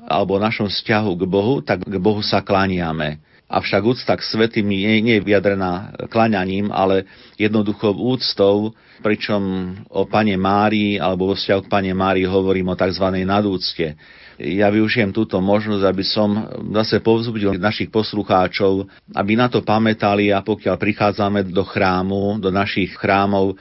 alebo 0.00 0.40
našom 0.40 0.72
vzťahu 0.72 1.12
k 1.20 1.24
Bohu, 1.28 1.54
tak 1.60 1.84
k 1.84 1.96
Bohu 2.00 2.24
sa 2.24 2.40
klaniame 2.40 3.20
avšak 3.54 3.82
úcta 3.86 4.18
k 4.18 4.26
svetým 4.26 4.66
nie, 4.66 4.98
nie 4.98 5.22
je 5.22 5.26
vyjadrená 5.26 5.94
klaňaním, 6.10 6.74
ale 6.74 7.06
jednoducho 7.38 7.94
úctou, 7.94 8.74
pričom 8.98 9.74
o 9.94 10.02
Pane 10.10 10.34
Márii 10.34 10.98
alebo 10.98 11.30
vo 11.30 11.34
vzťahu 11.38 11.60
k 11.62 11.70
Pane 11.70 11.92
Márii 11.94 12.26
hovorím 12.26 12.74
o 12.74 12.78
tzv. 12.78 13.06
nadúcte. 13.22 13.94
Ja 14.34 14.66
využijem 14.66 15.14
túto 15.14 15.38
možnosť, 15.38 15.84
aby 15.86 16.02
som 16.02 16.28
zase 16.74 16.98
povzbudil 16.98 17.54
našich 17.54 17.86
poslucháčov, 17.94 18.90
aby 19.14 19.38
na 19.38 19.46
to 19.46 19.62
pamätali 19.62 20.34
a 20.34 20.42
pokiaľ 20.42 20.74
prichádzame 20.74 21.46
do 21.54 21.62
chrámu, 21.62 22.42
do 22.42 22.50
našich 22.50 22.98
chrámov, 22.98 23.54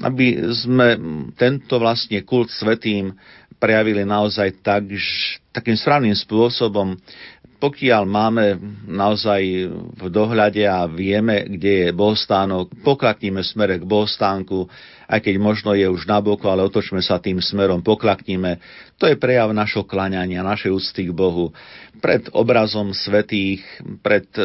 aby 0.00 0.40
sme 0.56 0.96
tento 1.36 1.76
vlastne 1.76 2.24
kult 2.24 2.48
svetým 2.48 3.12
prejavili 3.60 4.02
naozaj 4.02 4.60
tak, 4.60 4.90
takým 5.54 5.76
správnym 5.78 6.12
spôsobom, 6.12 6.98
pokiaľ 7.64 8.04
máme 8.04 8.60
naozaj 8.84 9.40
v 9.96 10.04
dohľade 10.12 10.60
a 10.68 10.84
vieme, 10.84 11.48
kde 11.48 11.88
je 11.88 11.96
bohostánok, 11.96 12.68
poklatníme 12.84 13.40
smere 13.40 13.80
k 13.80 13.88
bohostánku 13.88 14.68
aj 15.08 15.20
keď 15.20 15.34
možno 15.36 15.76
je 15.76 15.84
už 15.88 16.08
naboko, 16.08 16.48
ale 16.48 16.64
otočme 16.64 17.00
sa 17.04 17.20
tým 17.20 17.40
smerom, 17.40 17.84
poklaknime. 17.84 18.60
To 18.96 19.04
je 19.08 19.20
prejav 19.20 19.52
našho 19.52 19.84
klaňania, 19.84 20.46
našej 20.46 20.70
úcty 20.72 21.10
k 21.10 21.12
Bohu. 21.12 21.52
Pred 22.00 22.32
obrazom 22.32 22.92
svetých, 22.92 23.64
pred 24.00 24.28
e, 24.36 24.44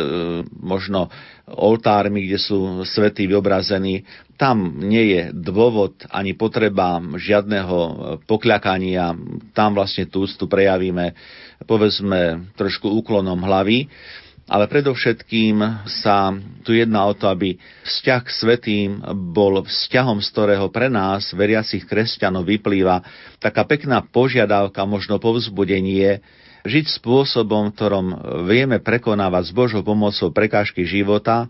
možno 0.60 1.12
oltármi, 1.56 2.30
kde 2.30 2.39
sú 2.41 2.86
svetí 2.86 3.26
vyobrazení, 3.26 4.06
tam 4.39 4.80
nie 4.80 5.18
je 5.18 5.22
dôvod 5.36 6.00
ani 6.08 6.32
potreba 6.38 7.02
žiadneho 7.02 7.78
pokľakania, 8.24 9.12
tam 9.52 9.76
vlastne 9.76 10.08
tú 10.08 10.24
úctu 10.24 10.47
prejavíme, 10.47 11.12
povedzme, 11.68 12.52
trošku 12.56 12.88
úklonom 12.88 13.39
hlavy. 13.43 13.91
Ale 14.50 14.66
predovšetkým 14.66 15.62
sa 15.86 16.34
tu 16.66 16.74
jedná 16.74 17.06
o 17.06 17.14
to, 17.14 17.30
aby 17.30 17.54
vzťah 17.86 18.22
k 18.26 18.34
svetým 18.34 18.89
bol 19.30 19.62
vzťahom, 19.62 20.26
z 20.26 20.28
ktorého 20.34 20.74
pre 20.74 20.89
nás, 20.89 21.38
veriacich 21.38 21.86
kresťanov, 21.86 22.50
vyplýva 22.50 23.06
taká 23.38 23.62
pekná 23.70 24.02
požiadavka, 24.02 24.89
možno 24.89 25.22
povzbudenie, 25.22 26.18
žiť 26.66 26.86
spôsobom, 26.99 27.72
ktorom 27.76 28.05
vieme 28.47 28.80
prekonávať 28.84 29.51
s 29.51 29.55
Božou 29.55 29.82
pomocou 29.84 30.32
prekážky 30.34 30.84
života 30.84 31.47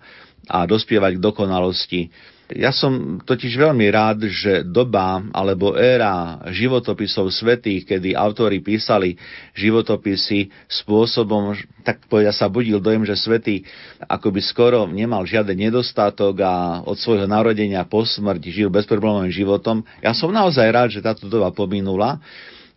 a 0.49 0.65
dospievať 0.65 1.17
k 1.17 1.23
dokonalosti. 1.23 2.01
Ja 2.49 2.73
som 2.73 3.21
totiž 3.21 3.61
veľmi 3.61 3.93
rád, 3.93 4.25
že 4.25 4.65
doba 4.65 5.21
alebo 5.37 5.77
éra 5.77 6.41
životopisov 6.49 7.29
svetých, 7.29 7.85
kedy 7.85 8.17
autori 8.17 8.57
písali 8.57 9.21
životopisy 9.53 10.49
spôsobom, 10.65 11.53
tak 11.85 12.09
povedia 12.09 12.33
sa 12.33 12.49
budil 12.49 12.81
dojem, 12.81 13.05
že 13.05 13.13
svetý 13.13 13.61
akoby 14.01 14.41
skoro 14.41 14.89
nemal 14.89 15.29
žiaden 15.29 15.61
nedostatok 15.61 16.41
a 16.41 16.81
od 16.81 16.97
svojho 16.97 17.29
narodenia 17.29 17.85
po 17.85 18.01
smrti 18.01 18.49
žil 18.49 18.73
bezproblémovým 18.73 19.29
životom. 19.29 19.85
Ja 20.01 20.17
som 20.17 20.33
naozaj 20.33 20.73
rád, 20.73 20.89
že 20.89 21.05
táto 21.05 21.29
doba 21.29 21.53
pominula 21.53 22.17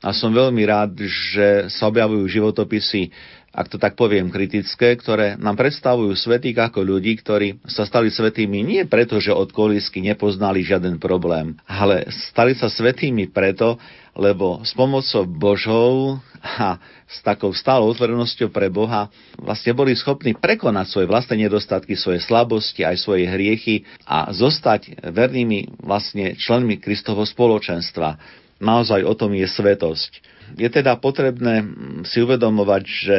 a 0.03 0.11
som 0.11 0.35
veľmi 0.35 0.63
rád, 0.67 0.99
že 1.07 1.71
sa 1.71 1.87
objavujú 1.87 2.27
životopisy 2.27 3.15
ak 3.53 3.69
to 3.69 3.77
tak 3.77 4.01
poviem, 4.01 4.33
kritické, 4.33 4.97
ktoré 4.97 5.37
nám 5.37 5.61
predstavujú 5.61 6.17
svetých 6.17 6.57
ako 6.73 6.89
ľudí, 6.89 7.21
ktorí 7.21 7.61
sa 7.69 7.85
stali 7.85 8.09
svetými 8.09 8.65
nie 8.65 8.89
preto, 8.89 9.21
že 9.21 9.29
od 9.29 9.53
kolísky 9.53 10.01
nepoznali 10.01 10.65
žiaden 10.65 10.97
problém, 10.97 11.61
ale 11.69 12.09
stali 12.33 12.57
sa 12.57 12.73
svetými 12.73 13.29
preto, 13.29 13.77
lebo 14.17 14.65
s 14.65 14.73
pomocou 14.73 15.29
Božou 15.29 16.17
a 16.41 16.81
s 17.05 17.21
takou 17.21 17.53
stálou 17.53 17.93
otvorenosťou 17.93 18.49
pre 18.49 18.73
Boha 18.73 19.13
vlastne 19.37 19.77
boli 19.77 19.93
schopní 19.93 20.33
prekonať 20.33 20.89
svoje 20.89 21.07
vlastné 21.13 21.45
nedostatky, 21.45 21.93
svoje 21.93 22.25
slabosti, 22.25 22.89
aj 22.89 23.05
svoje 23.05 23.29
hriechy 23.29 23.85
a 24.09 24.33
zostať 24.33 25.13
vernými 25.13 25.85
vlastne 25.85 26.41
členmi 26.41 26.81
Kristovho 26.81 27.29
spoločenstva. 27.29 28.41
Naozaj 28.63 29.03
o 29.03 29.15
tom 29.19 29.35
je 29.35 29.43
svetosť. 29.43 30.23
Je 30.55 30.69
teda 30.71 30.95
potrebné 30.95 31.67
si 32.07 32.23
uvedomovať, 32.23 32.83
že 32.87 33.19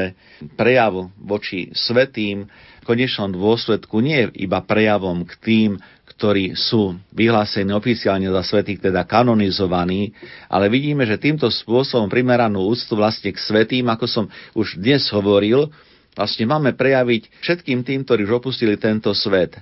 prejav 0.56 1.12
voči 1.20 1.68
svetým 1.76 2.48
v 2.48 2.84
konečnom 2.88 3.28
dôsledku 3.28 4.00
nie 4.00 4.24
je 4.24 4.48
iba 4.48 4.64
prejavom 4.64 5.28
k 5.28 5.34
tým, 5.44 5.70
ktorí 6.16 6.56
sú 6.56 6.96
vyhlásení 7.12 7.76
oficiálne 7.76 8.32
za 8.32 8.44
svetých, 8.44 8.88
teda 8.88 9.04
kanonizovaní, 9.04 10.16
ale 10.48 10.72
vidíme, 10.72 11.04
že 11.04 11.20
týmto 11.20 11.52
spôsobom 11.52 12.08
primeranú 12.08 12.64
úctu 12.64 12.96
vlastne 12.96 13.34
k 13.34 13.39
svetým, 13.39 13.88
ako 13.91 14.06
som 14.08 14.26
už 14.56 14.80
dnes 14.80 15.04
hovoril, 15.12 15.68
vlastne 16.16 16.48
máme 16.48 16.72
prejaviť 16.78 17.44
všetkým 17.44 17.84
tým, 17.84 18.08
ktorí 18.08 18.24
už 18.30 18.39
opustili 18.39 18.80
tento 18.80 19.12
svet 19.12 19.60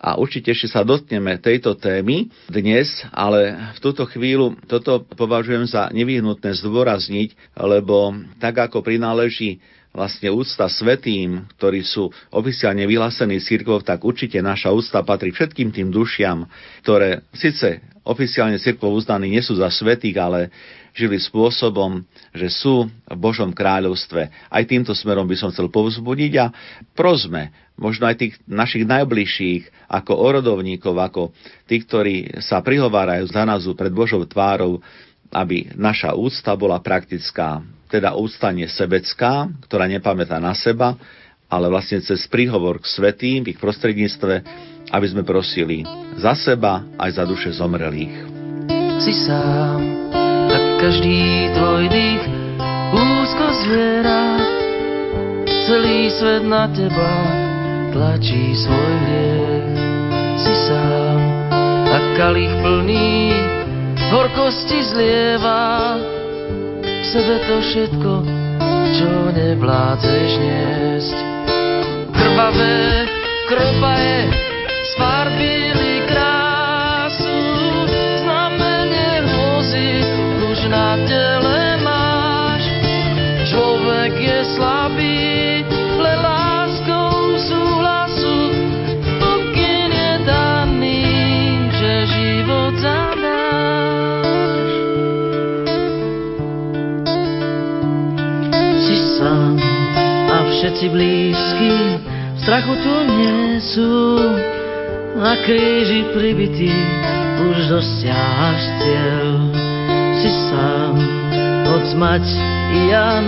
a 0.00 0.16
určite 0.16 0.56
ešte 0.56 0.72
sa 0.72 0.80
dotkneme 0.80 1.36
tejto 1.36 1.76
témy 1.76 2.32
dnes, 2.48 3.04
ale 3.12 3.52
v 3.76 3.78
túto 3.84 4.08
chvíľu 4.08 4.56
toto 4.64 5.04
považujem 5.04 5.68
za 5.68 5.92
nevyhnutné 5.92 6.56
zdôrazniť, 6.56 7.36
lebo 7.60 8.16
tak 8.40 8.56
ako 8.56 8.80
prináleží 8.80 9.60
vlastne 9.90 10.30
úcta 10.30 10.70
svetým, 10.70 11.44
ktorí 11.58 11.82
sú 11.82 12.08
oficiálne 12.30 12.86
vyhlásení 12.86 13.42
církvou, 13.42 13.82
tak 13.82 14.00
určite 14.06 14.38
naša 14.40 14.70
úcta 14.72 15.02
patrí 15.02 15.34
všetkým 15.34 15.74
tým 15.74 15.90
dušiam, 15.90 16.46
ktoré 16.86 17.26
síce 17.34 17.82
oficiálne 18.06 18.56
církvou 18.56 18.94
uznaní 18.96 19.28
nie 19.28 19.42
sú 19.42 19.58
za 19.58 19.68
svetých, 19.68 20.16
ale 20.16 20.40
žili 20.94 21.18
spôsobom, 21.18 22.02
že 22.34 22.50
sú 22.50 22.86
v 22.86 23.16
Božom 23.18 23.50
kráľovstve. 23.54 24.30
Aj 24.30 24.62
týmto 24.66 24.94
smerom 24.94 25.26
by 25.26 25.36
som 25.38 25.50
chcel 25.50 25.70
povzbudiť 25.70 26.32
a 26.38 26.46
prosme 26.94 27.54
možno 27.80 28.04
aj 28.04 28.20
tých 28.20 28.34
našich 28.44 28.84
najbližších, 28.84 29.88
ako 29.88 30.12
orodovníkov, 30.12 30.94
ako 31.00 31.22
tí, 31.64 31.80
ktorí 31.80 32.44
sa 32.44 32.60
prihovárajú 32.60 33.24
za 33.32 33.48
nás 33.48 33.64
pred 33.72 33.90
Božou 33.90 34.20
tvárou, 34.28 34.84
aby 35.32 35.72
naša 35.72 36.12
úcta 36.12 36.52
bola 36.54 36.76
praktická, 36.84 37.64
teda 37.88 38.14
úcta 38.14 38.52
nie 38.52 38.68
sebecká, 38.68 39.48
ktorá 39.66 39.88
nepamätá 39.88 40.36
na 40.36 40.52
seba, 40.52 40.94
ale 41.50 41.66
vlastne 41.66 41.98
cez 41.98 42.28
príhovor 42.30 42.78
k 42.78 42.86
svetým 42.86 43.42
v 43.42 43.56
ich 43.56 43.58
prostredníctve, 43.58 44.34
aby 44.94 45.06
sme 45.10 45.26
prosili 45.26 45.82
za 46.20 46.38
seba 46.38 46.86
aj 47.00 47.10
za 47.18 47.24
duše 47.26 47.50
zomrelých. 47.50 48.14
Si 49.02 49.14
sám 49.26 49.80
a 50.50 50.58
každý 50.78 51.50
tvoj 51.56 51.84
dých 51.90 52.22
úzko 52.94 53.46
zviera 53.64 54.22
celý 55.66 56.10
svet 56.14 56.42
na 56.46 56.66
teba 56.70 57.49
tlačí 57.92 58.54
svoj 58.54 58.92
hriech. 59.06 59.78
Si 60.40 60.54
sám 60.70 61.20
a 61.90 61.98
kalich 62.16 62.54
plný 62.64 63.34
horkosti 64.10 64.78
zlieva 64.82 65.98
v 66.80 67.04
sebe 67.06 67.36
to 67.44 67.56
všetko, 67.60 68.12
čo 68.96 69.10
nevládzeš 69.34 70.30
niesť. 70.40 71.16
Krvavé 72.14 73.06
kropaje 73.50 74.18
sfarbili 74.94 75.89
všetci 100.80 100.96
blízky 100.96 101.72
v 102.08 102.38
strachu 102.40 102.72
tu 102.80 102.94
nie 103.04 103.60
sú. 103.60 104.16
Na 105.12 105.36
kríži 105.44 106.08
pribitý 106.16 106.72
už 107.44 107.68
dosiahaš 107.68 108.62
cieľ. 108.80 109.28
Si 110.24 110.30
sám, 110.48 110.96
od 111.68 111.84
mať 112.00 112.24
i 112.72 112.96
Jan 112.96 113.26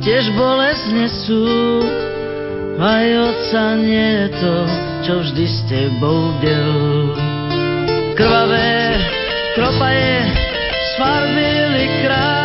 tiež 0.00 0.32
bolesť 0.32 0.86
nesú. 0.96 1.44
Aj 2.80 3.04
otca 3.04 3.76
nie 3.76 4.24
je 4.24 4.28
to, 4.40 4.56
čo 5.04 5.12
vždy 5.28 5.44
s 5.44 5.58
tebou 5.68 6.32
del. 6.40 7.12
Krvavé 8.16 8.96
kropaje 9.52 10.24
sfarbili 10.96 11.84
krát 12.00 12.44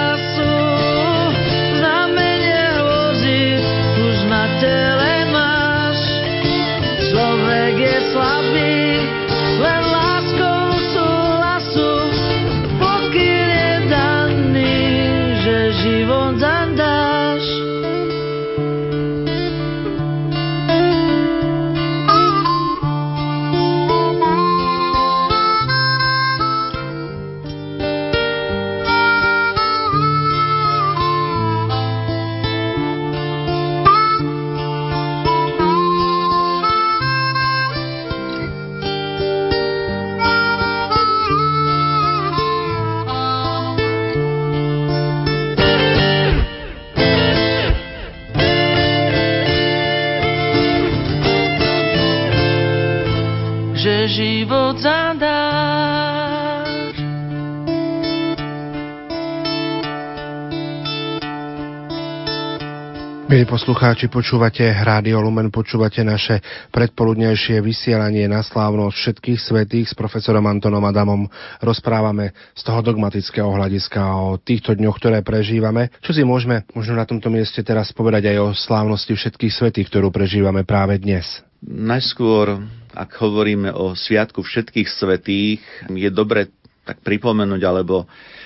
poslucháči, 63.49 64.13
počúvate 64.13 64.61
Rádio 64.61 65.25
Lumen, 65.25 65.49
počúvate 65.49 66.05
naše 66.05 66.37
predpoludnejšie 66.69 67.65
vysielanie 67.65 68.29
na 68.29 68.45
slávnosť 68.45 68.93
všetkých 68.93 69.39
svetých 69.41 69.89
s 69.89 69.97
profesorom 69.97 70.45
Antonom 70.45 70.85
Adamom. 70.85 71.25
Rozprávame 71.57 72.37
z 72.53 72.61
toho 72.61 72.85
dogmatického 72.85 73.49
hľadiska 73.49 74.05
o 74.05 74.37
týchto 74.37 74.77
dňoch, 74.77 75.01
ktoré 75.01 75.25
prežívame. 75.25 75.89
Čo 76.05 76.13
si 76.13 76.21
môžeme 76.21 76.69
možno 76.77 76.93
na 76.93 77.09
tomto 77.09 77.33
mieste 77.33 77.65
teraz 77.65 77.89
povedať 77.89 78.29
aj 78.29 78.37
o 78.37 78.47
slávnosti 78.53 79.17
všetkých 79.17 79.53
svetých, 79.57 79.89
ktorú 79.89 80.13
prežívame 80.13 80.61
práve 80.61 81.01
dnes? 81.01 81.41
Najskôr, 81.65 82.61
ak 82.93 83.17
hovoríme 83.17 83.73
o 83.73 83.97
Sviatku 83.97 84.45
všetkých 84.45 84.85
svetých, 84.93 85.65
je 85.89 86.09
dobre 86.13 86.53
tak 86.85 87.01
pripomenúť 87.01 87.61
alebo 87.65 88.05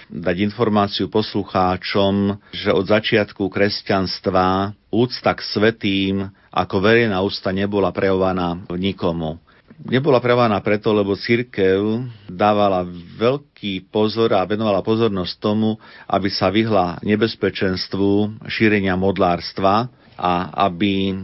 dať 0.09 0.35
informáciu 0.43 1.07
poslucháčom, 1.07 2.39
že 2.51 2.69
od 2.73 2.85
začiatku 2.87 3.47
kresťanstva 3.47 4.75
úcta 4.91 5.31
k 5.33 5.41
svetým 5.41 6.15
ako 6.53 6.75
verejná 6.79 7.17
úcta 7.21 7.49
nebola 7.49 7.89
prejavovaná 7.89 8.61
nikomu. 8.77 9.41
Nebola 9.83 10.21
prejavovaná 10.21 10.61
preto, 10.61 10.93
lebo 10.93 11.17
církev 11.17 12.05
dávala 12.29 12.85
veľký 13.17 13.89
pozor 13.89 14.31
a 14.37 14.45
venovala 14.45 14.85
pozornosť 14.85 15.33
tomu, 15.41 15.75
aby 16.05 16.29
sa 16.29 16.53
vyhla 16.53 17.01
nebezpečenstvu 17.01 18.37
šírenia 18.47 18.93
modlárstva 18.93 19.89
a 20.13 20.33
aby 20.69 21.17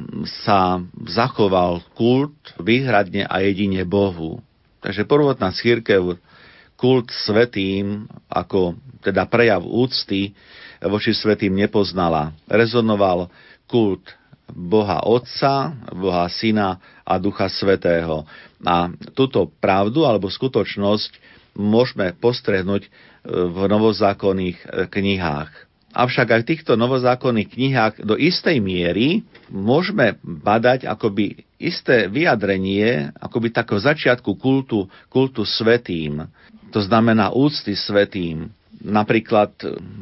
sa 0.44 0.82
zachoval 1.06 1.86
kult 1.94 2.36
výhradne 2.58 3.30
a 3.30 3.46
jedine 3.46 3.86
Bohu. 3.86 4.42
Takže 4.82 5.06
prvotná 5.06 5.54
církev 5.54 6.18
kult 6.80 7.12
svetým 7.12 8.08
ako 8.32 8.80
teda 9.04 9.28
prejav 9.28 9.68
úcty 9.68 10.32
voči 10.80 11.12
svetým 11.12 11.52
nepoznala. 11.52 12.32
Rezonoval 12.48 13.28
kult 13.68 14.16
Boha 14.50 15.04
Otca, 15.06 15.76
Boha 15.94 16.26
Syna 16.32 16.80
a 17.04 17.20
Ducha 17.20 17.52
Svetého. 17.52 18.24
A 18.64 18.90
túto 19.14 19.52
pravdu 19.60 20.08
alebo 20.08 20.32
skutočnosť 20.32 21.12
môžeme 21.60 22.16
postrehnúť 22.18 22.88
e, 22.88 22.90
v 23.28 23.58
novozákonných 23.70 24.58
e, 24.58 24.68
knihách. 24.90 25.52
Avšak 25.90 26.28
aj 26.34 26.42
v 26.46 26.50
týchto 26.56 26.74
novozákonných 26.80 27.50
knihách 27.50 27.94
do 28.06 28.16
istej 28.18 28.62
miery 28.62 29.26
môžeme 29.50 30.18
badať 30.22 30.86
akoby 30.86 31.49
isté 31.60 32.08
vyjadrenie, 32.08 33.12
akoby 33.20 33.52
takého 33.52 33.84
začiatku 33.84 34.40
kultu, 34.40 34.88
kultu 35.12 35.44
svetým 35.44 36.26
to 36.70 36.86
znamená 36.86 37.34
úcty 37.34 37.74
svetým. 37.74 38.54
Napríklad 38.80 39.52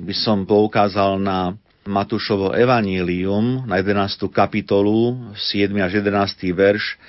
by 0.04 0.14
som 0.14 0.46
poukázal 0.46 1.18
na 1.18 1.56
Matúšovo 1.88 2.52
evanílium 2.52 3.64
na 3.64 3.80
11. 3.80 4.28
kapitolu, 4.28 5.32
7. 5.34 5.72
až 5.80 6.04
11. 6.04 6.52
verš, 6.52 7.00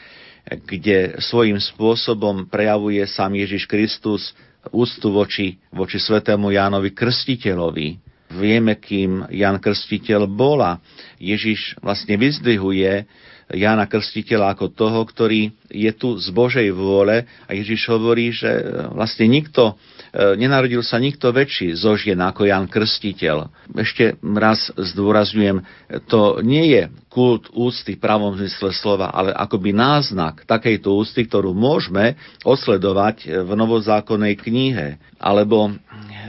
kde 0.49 1.19
svojím 1.19 1.59
spôsobom 1.59 2.47
prejavuje 2.47 3.03
sám 3.05 3.35
Ježiš 3.35 3.67
Kristus 3.67 4.33
úctu 4.71 5.11
voči, 5.11 5.59
voči 5.75 5.99
svetému 5.99 6.55
Jánovi 6.55 6.95
Krstiteľovi. 6.95 8.01
Vieme, 8.39 8.79
kým 8.79 9.29
Jan 9.35 9.59
Krstiteľ 9.59 10.31
bola. 10.31 10.79
Ježiš 11.19 11.77
vlastne 11.83 12.15
vyzdvihuje 12.15 13.09
Jána 13.49 13.89
Krstiteľa 13.89 14.53
ako 14.53 14.77
toho, 14.77 15.01
ktorý 15.09 15.49
je 15.73 15.89
tu 15.97 16.21
z 16.21 16.29
Božej 16.37 16.69
vôle 16.69 17.25
a 17.49 17.51
Ježiš 17.57 17.89
hovorí, 17.89 18.29
že 18.29 18.45
e, 18.45 18.63
vlastne 18.93 19.25
nikto, 19.25 19.73
e, 20.13 20.37
nenarodil 20.37 20.85
sa 20.85 21.01
nikto 21.01 21.33
väčší 21.33 21.73
zo 21.73 21.97
žien 21.97 22.21
ako 22.21 22.45
Jan 22.45 22.69
Krstiteľ. 22.69 23.49
Ešte 23.73 24.21
raz 24.21 24.69
zdôrazňujem, 24.77 25.65
to 26.13 26.45
nie 26.45 26.77
je 26.77 26.83
kult 27.09 27.49
úcty 27.57 27.97
v 27.97 28.05
pravom 28.05 28.37
zmysle 28.37 28.69
slova, 28.77 29.17
ale 29.17 29.33
akoby 29.33 29.73
náznak 29.73 30.45
takejto 30.45 30.93
úcty, 30.93 31.25
ktorú 31.25 31.57
môžeme 31.57 32.21
osledovať 32.45 33.49
v 33.49 33.51
novozákonnej 33.57 34.37
knihe. 34.45 35.01
Alebo 35.17 35.73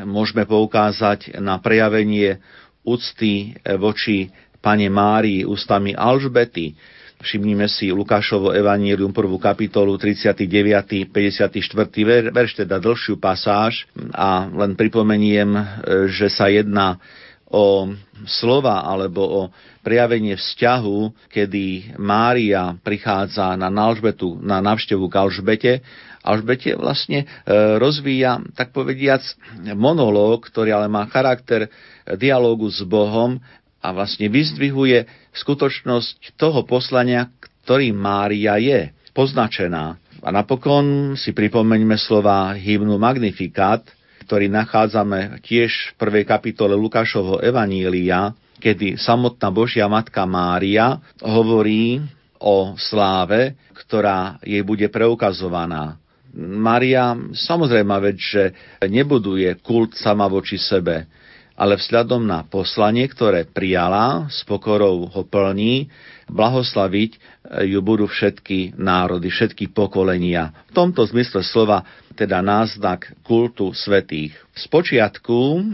môžeme 0.08 0.48
poukázať 0.48 1.36
na 1.44 1.60
prejavenie 1.60 2.40
úcty 2.88 3.60
voči 3.76 4.32
pane 4.60 4.88
Márii 4.92 5.48
ústami 5.48 5.96
Alžbety, 5.96 6.76
Všimnime 7.20 7.68
si 7.68 7.92
Lukášovo 7.92 8.56
evanílium, 8.56 9.12
prvú 9.12 9.36
kapitolu, 9.36 10.00
39. 10.00 11.12
54. 11.12 11.52
verš, 12.32 12.64
teda 12.64 12.80
dlhšiu 12.80 13.20
pasáž 13.20 13.84
a 14.16 14.48
len 14.48 14.80
pripomeniem, 14.80 15.52
e, 15.52 15.64
že 16.08 16.32
sa 16.32 16.48
jedná 16.48 16.96
o 17.52 17.92
slova 18.24 18.88
alebo 18.88 19.20
o 19.20 19.42
prejavenie 19.84 20.40
vzťahu, 20.40 21.28
kedy 21.28 21.98
Mária 22.00 22.80
prichádza 22.80 23.60
na, 23.60 23.68
Alžbetu, 23.68 24.40
na 24.40 24.64
návštevu 24.64 25.12
k 25.12 25.20
Alžbete. 25.20 25.74
Alžbete 26.24 26.72
vlastne 26.80 27.28
e, 27.28 27.52
rozvíja, 27.84 28.40
tak 28.56 28.72
povediac, 28.72 29.28
monológ, 29.76 30.48
ktorý 30.48 30.72
ale 30.72 30.88
má 30.88 31.04
charakter 31.12 31.68
dialógu 32.16 32.72
s 32.72 32.80
Bohom 32.88 33.44
a 33.80 33.88
vlastne 33.96 34.28
vyzdvihuje 34.28 35.08
skutočnosť 35.36 36.36
toho 36.36 36.64
poslania, 36.68 37.32
ktorým 37.64 37.96
Mária 37.96 38.60
je 38.60 38.92
poznačená. 39.16 40.00
A 40.20 40.30
napokon 40.36 41.16
si 41.16 41.32
pripomeňme 41.32 41.96
slova 41.96 42.52
hymnu 42.56 43.00
Magnificat, 43.00 43.88
ktorý 44.28 44.52
nachádzame 44.52 45.40
tiež 45.42 45.96
v 45.96 45.98
prvej 45.98 46.24
kapitole 46.28 46.76
Lukášovho 46.76 47.40
Evanília, 47.40 48.36
kedy 48.60 49.00
samotná 49.00 49.48
Božia 49.50 49.88
Matka 49.88 50.28
Mária 50.28 51.00
hovorí 51.24 52.04
o 52.40 52.76
sláve, 52.76 53.56
ktorá 53.72 54.38
jej 54.44 54.60
bude 54.62 54.92
preukazovaná. 54.92 55.96
Mária 56.36 57.18
samozrejme 57.34 57.90
veď, 57.90 58.18
že 58.20 58.44
nebuduje 58.86 59.50
kult 59.66 59.98
sama 59.98 60.30
voči 60.30 60.62
sebe, 60.62 61.10
ale 61.60 61.76
vzhľadom 61.76 62.24
na 62.24 62.48
poslanie, 62.48 63.04
ktoré 63.12 63.44
prijala, 63.44 64.32
s 64.32 64.48
pokorou 64.48 65.12
ho 65.12 65.22
plní, 65.28 65.92
blahoslaviť 66.32 67.12
ju 67.68 67.80
budú 67.84 68.08
všetky 68.08 68.80
národy, 68.80 69.28
všetky 69.28 69.76
pokolenia. 69.76 70.56
V 70.72 70.72
tomto 70.72 71.04
zmysle 71.04 71.44
slova 71.44 71.84
teda 72.16 72.40
náznak 72.40 73.12
kultu 73.28 73.76
svetých. 73.76 74.32
Spočiatku, 74.56 75.68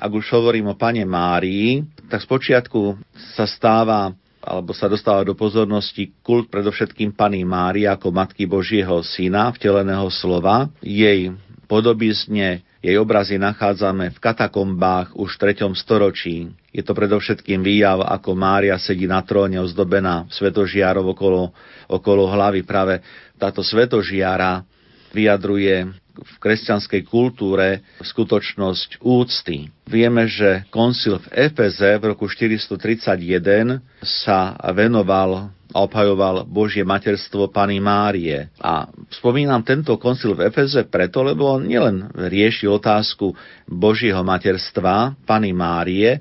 ak 0.00 0.10
už 0.10 0.24
hovorím 0.32 0.72
o 0.72 0.78
pane 0.80 1.04
Márii, 1.04 1.84
tak 2.08 2.24
spočiatku 2.24 2.96
sa 3.36 3.44
stáva 3.44 4.16
alebo 4.40 4.72
sa 4.72 4.88
dostáva 4.88 5.20
do 5.20 5.36
pozornosti 5.36 6.16
kult 6.24 6.48
predovšetkým 6.48 7.12
Pany 7.12 7.44
Mári 7.44 7.84
ako 7.84 8.08
Matky 8.08 8.48
Božieho 8.48 9.04
Syna, 9.04 9.52
vteleného 9.52 10.08
slova, 10.08 10.72
jej 10.80 11.28
podobizne 11.68 12.64
jej 12.80 12.96
obrazy 12.96 13.36
nachádzame 13.36 14.16
v 14.16 14.18
katakombách 14.18 15.12
už 15.12 15.36
v 15.36 15.40
3. 15.52 15.68
storočí. 15.76 16.48
Je 16.72 16.80
to 16.80 16.96
predovšetkým 16.96 17.60
výjav, 17.60 18.00
ako 18.00 18.32
Mária 18.32 18.80
sedí 18.80 19.04
na 19.04 19.20
tróne 19.20 19.60
ozdobená 19.60 20.24
svetožiarov 20.32 21.12
okolo, 21.12 21.52
okolo 21.92 22.24
hlavy. 22.32 22.64
Práve 22.64 23.04
táto 23.36 23.60
svetožiara 23.60 24.64
vyjadruje 25.12 25.92
v 26.20 26.34
kresťanskej 26.40 27.04
kultúre 27.04 27.84
skutočnosť 28.00 29.04
úcty. 29.04 29.68
Vieme, 29.84 30.24
že 30.28 30.64
koncil 30.72 31.20
v 31.20 31.52
Efeze 31.52 32.00
v 32.00 32.16
roku 32.16 32.28
431 32.28 33.80
sa 34.00 34.56
venoval 34.72 35.52
obhajoval 35.72 36.46
Božie 36.46 36.82
materstvo 36.82 37.50
Pany 37.50 37.78
Márie. 37.78 38.50
A 38.58 38.90
spomínam 39.10 39.62
tento 39.62 39.94
koncil 39.96 40.34
v 40.34 40.50
Efeze 40.50 40.86
preto, 40.86 41.22
lebo 41.22 41.58
on 41.58 41.66
nielen 41.66 42.10
riešil 42.14 42.78
otázku 42.78 43.34
Božieho 43.66 44.20
materstva 44.26 45.14
Pany 45.26 45.54
Márie, 45.54 46.18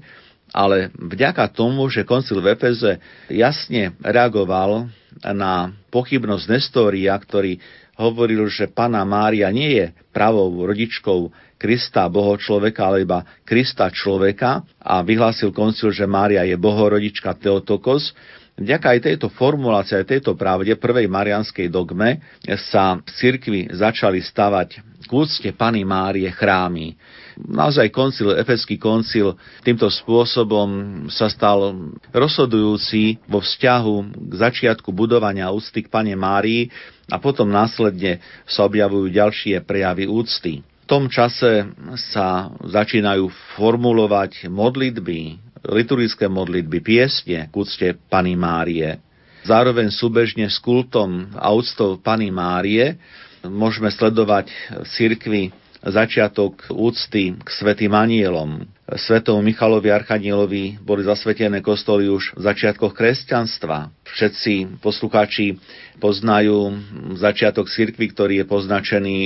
ale 0.49 0.89
vďaka 0.97 1.49
tomu, 1.53 1.89
že 1.93 2.05
koncil 2.05 2.41
v 2.41 2.57
Efeze 2.57 2.97
jasne 3.29 3.93
reagoval 4.01 4.89
na 5.21 5.73
pochybnosť 5.89 6.45
Nestória, 6.49 7.13
ktorý 7.17 7.57
hovoril, 7.99 8.47
že 8.47 8.71
Pana 8.71 9.03
Mária 9.03 9.51
nie 9.51 9.75
je 9.75 9.85
pravou 10.15 10.49
rodičkou 10.63 11.29
Krista, 11.59 12.07
boho 12.07 12.39
človeka, 12.39 12.87
ale 12.87 13.03
iba 13.03 13.27
Krista 13.43 13.91
človeka 13.91 14.63
a 14.79 15.03
vyhlásil 15.03 15.51
koncil, 15.51 15.91
že 15.91 16.07
Mária 16.07 16.47
je 16.47 16.55
bohorodička 16.55 17.35
Teotokos, 17.35 18.15
Vďaka 18.59 18.91
aj 18.91 18.99
tejto 19.07 19.27
formulácii, 19.31 20.03
aj 20.03 20.19
tejto 20.19 20.35
pravde 20.35 20.75
prvej 20.75 21.07
marianskej 21.07 21.71
dogme 21.71 22.19
sa 22.67 22.99
v 22.99 23.09
cirkvi 23.15 23.59
začali 23.71 24.19
stavať 24.19 24.83
k 25.07 25.11
úcte 25.15 25.47
Pany 25.55 25.87
Márie 25.87 26.27
chrámy. 26.27 26.99
Naozaj 27.39 27.87
koncil, 27.95 28.35
efeský 28.35 28.75
koncil 28.75 29.39
týmto 29.63 29.87
spôsobom 29.87 30.67
sa 31.07 31.31
stal 31.31 31.71
rozhodujúci 32.11 33.23
vo 33.31 33.39
vzťahu 33.39 33.95
k 34.27 34.33
začiatku 34.35 34.91
budovania 34.91 35.47
úcty 35.55 35.87
k 35.87 35.87
Pane 35.87 36.19
Márii 36.19 36.67
a 37.07 37.15
potom 37.15 37.47
následne 37.47 38.19
sa 38.43 38.67
objavujú 38.67 39.07
ďalšie 39.07 39.63
prejavy 39.63 40.03
úcty. 40.03 40.67
V 40.83 40.85
tom 40.85 41.07
čase 41.07 41.63
sa 42.11 42.51
začínajú 42.59 43.31
formulovať 43.55 44.51
modlitby 44.51 45.48
liturgické 45.65 46.31
modlitby, 46.31 46.79
piesne 46.79 47.49
k 47.49 47.53
úcte 47.53 47.87
Pany 48.07 48.35
Márie. 48.39 48.99
Zároveň 49.43 49.91
súbežne 49.91 50.47
s 50.51 50.59
kultom 50.59 51.31
a 51.39 51.51
úctou 51.55 51.95
Pany 51.99 52.31
Márie 52.31 52.99
môžeme 53.43 53.87
sledovať 53.87 54.51
v 54.83 54.87
cirkvi 54.87 55.43
začiatok 55.79 56.67
úcty 56.75 57.39
k 57.39 57.47
svetým 57.47 57.95
anielom. 57.95 58.67
Svetomu 58.83 59.39
Michalovi 59.39 59.87
Archanielovi 59.87 60.75
boli 60.83 61.07
zasvetené 61.07 61.63
kostoly 61.63 62.11
už 62.11 62.35
v 62.35 62.41
začiatkoch 62.43 62.91
kresťanstva. 62.91 63.87
Všetci 64.03 64.83
poslucháči 64.83 65.55
poznajú 66.03 66.75
začiatok 67.15 67.71
cirkvy, 67.71 68.11
ktorý 68.11 68.33
je 68.43 68.45
poznačený 68.49 69.17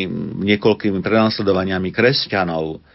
niekoľkými 0.45 1.01
prenasledovaniami 1.01 1.89
kresťanov. 1.89 2.85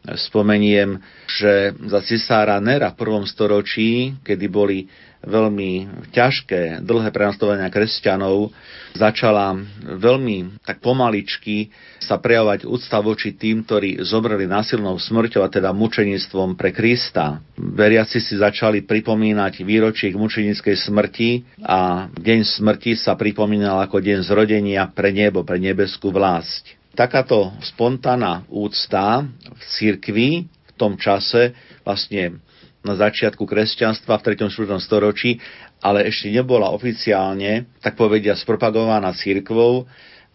Spomeniem, 0.00 0.96
že 1.28 1.76
za 1.76 2.00
cisára 2.00 2.56
Nera 2.56 2.88
v 2.96 2.98
prvom 3.04 3.28
storočí, 3.28 4.16
kedy 4.24 4.46
boli 4.48 4.88
veľmi 5.20 5.84
ťažké, 6.16 6.80
dlhé 6.80 7.12
prenasledovania 7.12 7.68
kresťanov, 7.68 8.48
začala 8.96 9.52
veľmi 9.84 10.64
tak 10.64 10.80
pomaličky 10.80 11.68
sa 12.00 12.16
prejavovať 12.16 12.64
úcta 12.64 12.98
voči 13.04 13.36
tým, 13.36 13.68
ktorí 13.68 14.00
zomreli 14.00 14.48
násilnou 14.48 14.96
smrťou, 14.96 15.44
a 15.44 15.52
teda 15.52 15.76
mučenictvom 15.76 16.56
pre 16.56 16.72
Krista. 16.72 17.44
Veriaci 17.60 18.18
si 18.24 18.40
začali 18.40 18.80
pripomínať 18.80 19.60
výročie 19.60 20.08
k 20.08 20.16
mučenickej 20.16 20.76
smrti 20.88 21.30
a 21.60 22.08
deň 22.08 22.40
smrti 22.56 22.96
sa 22.96 23.12
pripomínal 23.20 23.84
ako 23.84 24.00
deň 24.00 24.24
zrodenia 24.24 24.88
pre 24.88 25.12
nebo, 25.12 25.44
pre 25.44 25.60
nebeskú 25.60 26.08
vlast 26.08 26.79
takáto 26.94 27.54
spontánna 27.62 28.44
úcta 28.50 29.24
v 29.28 29.62
cirkvi 29.78 30.28
v 30.46 30.72
tom 30.76 30.96
čase, 30.96 31.54
vlastne 31.82 32.40
na 32.80 32.96
začiatku 32.96 33.44
kresťanstva 33.44 34.16
v 34.16 34.24
3. 34.40 34.48
4. 34.48 34.80
storočí, 34.80 35.36
ale 35.84 36.08
ešte 36.08 36.32
nebola 36.32 36.72
oficiálne, 36.72 37.68
tak 37.84 37.96
povedia, 37.96 38.32
spropagovaná 38.36 39.12
církvou 39.12 39.84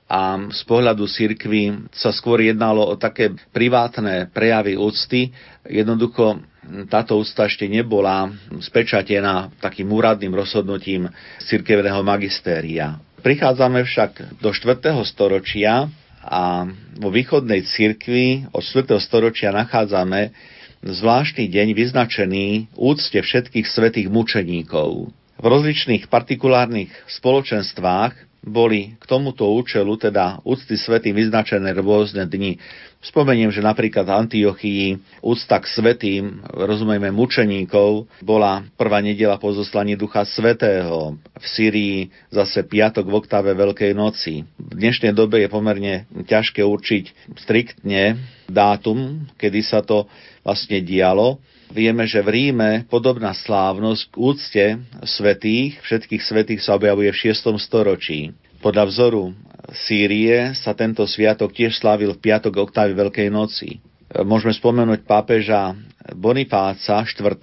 a 0.05 0.37
z 0.53 0.61
pohľadu 0.69 1.09
cirkvy 1.09 1.89
sa 1.89 2.13
skôr 2.13 2.37
jednalo 2.45 2.85
o 2.85 2.93
také 2.93 3.33
privátne 3.49 4.29
prejavy 4.29 4.77
úcty. 4.77 5.33
Jednoducho 5.65 6.45
táto 6.93 7.17
úcta 7.17 7.49
ešte 7.49 7.65
nebola 7.65 8.29
spečatená 8.61 9.49
takým 9.57 9.89
úradným 9.89 10.33
rozhodnutím 10.33 11.09
cirkevného 11.41 12.05
magistéria. 12.05 13.01
Prichádzame 13.25 13.81
však 13.81 14.37
do 14.37 14.53
4. 14.53 14.93
storočia, 15.09 15.89
a 16.25 16.65
vo 16.97 17.13
východnej 17.13 17.61
cirkvi 17.69 18.49
od 18.49 18.65
4. 18.65 18.97
storočia 18.97 19.53
nachádzame 19.53 20.33
zvláštny 20.81 21.45
deň 21.45 21.67
vyznačený 21.77 22.47
úcte 22.73 23.21
všetkých 23.21 23.65
svetých 23.69 24.07
mučeníkov. 24.09 25.13
V 25.35 25.45
rozličných 25.45 26.09
partikulárnych 26.09 26.89
spoločenstvách 27.05 28.41
boli 28.45 28.93
k 29.01 29.03
tomuto 29.09 29.49
účelu, 29.49 29.97
teda 29.97 30.41
úcty 30.45 30.77
svetým, 30.77 31.17
vyznačené 31.17 31.73
rôzne 31.77 32.29
dni. 32.29 32.61
Spomeniem, 33.05 33.53
že 33.53 33.61
napríklad 33.61 34.01
v 34.01 34.17
Antiochii 34.17 34.85
úcta 35.21 35.61
k 35.61 35.69
svetým, 35.69 36.41
rozumieme 36.49 37.13
mučeníkov, 37.13 38.09
bola 38.25 38.65
prvá 38.73 38.97
nedela 38.97 39.37
po 39.37 39.53
Ducha 39.53 40.25
Svetého. 40.25 41.13
V 41.37 41.45
Syrii 41.45 42.09
zase 42.33 42.65
piatok 42.65 43.05
v 43.05 43.17
oktave 43.21 43.53
Veľkej 43.53 43.93
noci. 43.93 44.41
V 44.57 44.73
dnešnej 44.73 45.13
dobe 45.13 45.45
je 45.45 45.53
pomerne 45.53 46.09
ťažké 46.25 46.65
určiť 46.65 47.37
striktne 47.45 48.17
dátum, 48.49 49.29
kedy 49.37 49.61
sa 49.61 49.85
to 49.85 50.09
vlastne 50.41 50.81
dialo. 50.81 51.37
Vieme, 51.69 52.09
že 52.09 52.25
v 52.25 52.29
Ríme 52.33 52.89
podobná 52.89 53.37
slávnosť 53.37 54.01
k 54.09 54.15
úcte 54.17 54.65
svetých, 55.05 55.77
všetkých 55.85 56.21
svetých 56.25 56.61
sa 56.65 56.73
objavuje 56.77 57.13
v 57.13 57.21
6. 57.29 57.53
storočí. 57.61 58.33
Podľa 58.65 58.89
vzoru 58.89 59.29
Sýrie 59.77 60.57
sa 60.57 60.73
tento 60.73 61.05
sviatok 61.05 61.53
tiež 61.53 61.77
slávil 61.77 62.17
v 62.17 62.21
piatok 62.21 62.65
oktávy 62.65 62.97
Veľkej 62.97 63.29
noci. 63.29 63.77
Môžeme 64.25 64.57
spomenúť 64.57 65.05
pápeža 65.05 65.77
Bonifáca 66.17 67.05
IV., 67.05 67.37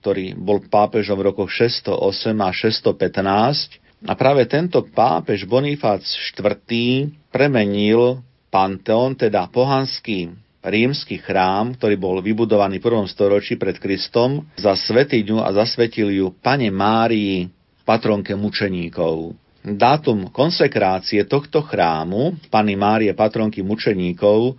ktorý 0.00 0.32
bol 0.40 0.64
pápežom 0.64 1.20
v 1.20 1.28
rokoch 1.28 1.52
608 1.52 2.32
a 2.40 2.48
615. 2.48 4.08
A 4.08 4.12
práve 4.16 4.48
tento 4.48 4.80
pápež 4.88 5.44
Bonifác 5.44 6.00
IV. 6.00 6.64
premenil 7.28 8.24
Panteón, 8.48 9.20
teda 9.20 9.52
pohanský 9.52 10.32
rímsky 10.64 11.20
chrám, 11.20 11.76
ktorý 11.76 12.00
bol 12.00 12.24
vybudovaný 12.24 12.80
v 12.80 12.88
prvom 12.88 13.04
storočí 13.04 13.60
pred 13.60 13.76
Kristom, 13.76 14.48
za 14.56 14.72
svetiňu 14.72 15.44
a 15.44 15.52
zasvetil 15.52 16.08
ju 16.08 16.32
Pane 16.40 16.72
Márii, 16.72 17.52
patronke 17.84 18.32
mučeníkov. 18.32 19.47
Dátum 19.66 20.30
konsekrácie 20.30 21.26
tohto 21.26 21.66
chrámu, 21.66 22.38
Pany 22.46 22.78
Márie 22.78 23.10
patronky 23.10 23.66
mučeníkov, 23.66 24.54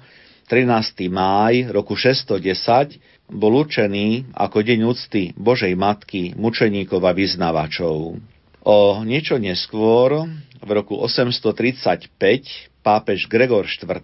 13. 0.51 1.07
máj 1.07 1.71
roku 1.71 1.95
610, 1.95 2.99
bol 3.31 3.63
určený 3.63 4.33
ako 4.35 4.59
deň 4.59 4.79
úcty 4.83 5.31
Božej 5.39 5.71
Matky, 5.79 6.35
mučeníkov 6.35 6.99
a 7.05 7.15
vyznavačov. 7.15 8.19
O 8.65 8.77
niečo 9.07 9.39
neskôr, 9.39 10.27
v 10.59 10.69
roku 10.75 10.99
835, 10.99 12.11
pápež 12.83 13.31
Gregor 13.31 13.63
IV. 13.71 14.03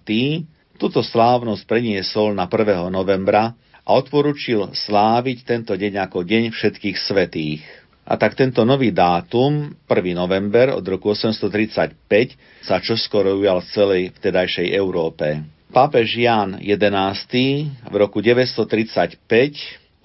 túto 0.79 1.03
slávnosť 1.03 1.67
preniesol 1.67 2.31
na 2.31 2.47
1. 2.47 2.87
novembra 2.87 3.51
a 3.83 3.89
odporučil 3.99 4.71
sláviť 4.71 5.37
tento 5.43 5.75
deň 5.75 6.07
ako 6.07 6.23
Deň 6.23 6.55
všetkých 6.55 6.97
svetých. 6.97 7.61
A 8.05 8.21
tak 8.21 8.37
tento 8.37 8.61
nový 8.61 8.93
dátum, 8.93 9.73
1. 9.89 10.13
november 10.13 10.69
od 10.77 10.85
roku 10.85 11.17
835, 11.17 12.37
sa 12.61 12.77
čoskoro 12.77 13.41
ujal 13.41 13.65
v 13.65 13.67
celej 13.73 14.01
vtedajšej 14.21 14.77
Európe. 14.77 15.41
Pápež 15.73 16.13
Jan 16.13 16.61
XI 16.61 17.73
v 17.89 17.95
roku 17.97 18.21
935 18.21 19.17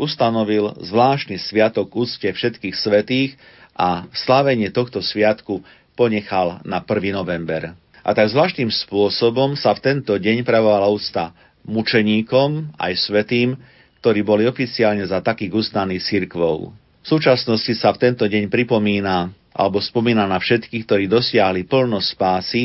ustanovil 0.00 0.72
zvláštny 0.80 1.36
sviatok 1.36 1.92
úcte 1.92 2.24
všetkých 2.24 2.72
svetých 2.72 3.36
a 3.76 4.08
slavenie 4.16 4.72
tohto 4.72 5.04
sviatku 5.04 5.60
ponechal 5.92 6.64
na 6.64 6.80
1. 6.80 7.12
november. 7.12 7.76
A 8.00 8.16
tak 8.16 8.32
zvláštnym 8.32 8.72
spôsobom 8.72 9.60
sa 9.60 9.76
v 9.76 9.84
tento 9.84 10.16
deň 10.16 10.40
pravovala 10.40 10.88
úcta 10.88 11.36
mučeníkom 11.68 12.80
aj 12.80 12.96
svetým, 12.96 13.60
ktorí 14.00 14.24
boli 14.24 14.48
oficiálne 14.48 15.04
za 15.04 15.20
takých 15.20 15.52
uznaných 15.52 16.00
cirkvou. 16.00 16.72
V 17.00 17.06
súčasnosti 17.08 17.72
sa 17.80 17.96
v 17.96 18.10
tento 18.10 18.28
deň 18.28 18.52
pripomína 18.52 19.32
alebo 19.56 19.80
spomína 19.80 20.28
na 20.28 20.36
všetkých, 20.36 20.84
ktorí 20.84 21.04
dosiahli 21.08 21.66
plnosť 21.66 22.08
spásy, 22.12 22.62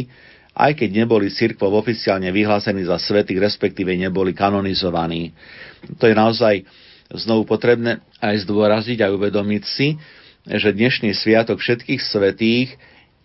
aj 0.56 0.72
keď 0.80 1.04
neboli 1.04 1.28
cirkvou 1.28 1.76
oficiálne 1.76 2.32
vyhlásení 2.32 2.88
za 2.88 2.96
svetých, 2.96 3.44
respektíve 3.44 3.92
neboli 3.96 4.32
kanonizovaní. 4.32 5.36
To 6.00 6.08
je 6.08 6.16
naozaj 6.16 6.64
znovu 7.12 7.44
potrebné 7.44 8.00
aj 8.24 8.48
zdôraziť 8.48 9.04
a 9.04 9.12
uvedomiť 9.12 9.64
si, 9.68 10.00
že 10.46 10.72
dnešný 10.72 11.12
sviatok 11.12 11.60
všetkých 11.60 12.02
svetých 12.02 12.70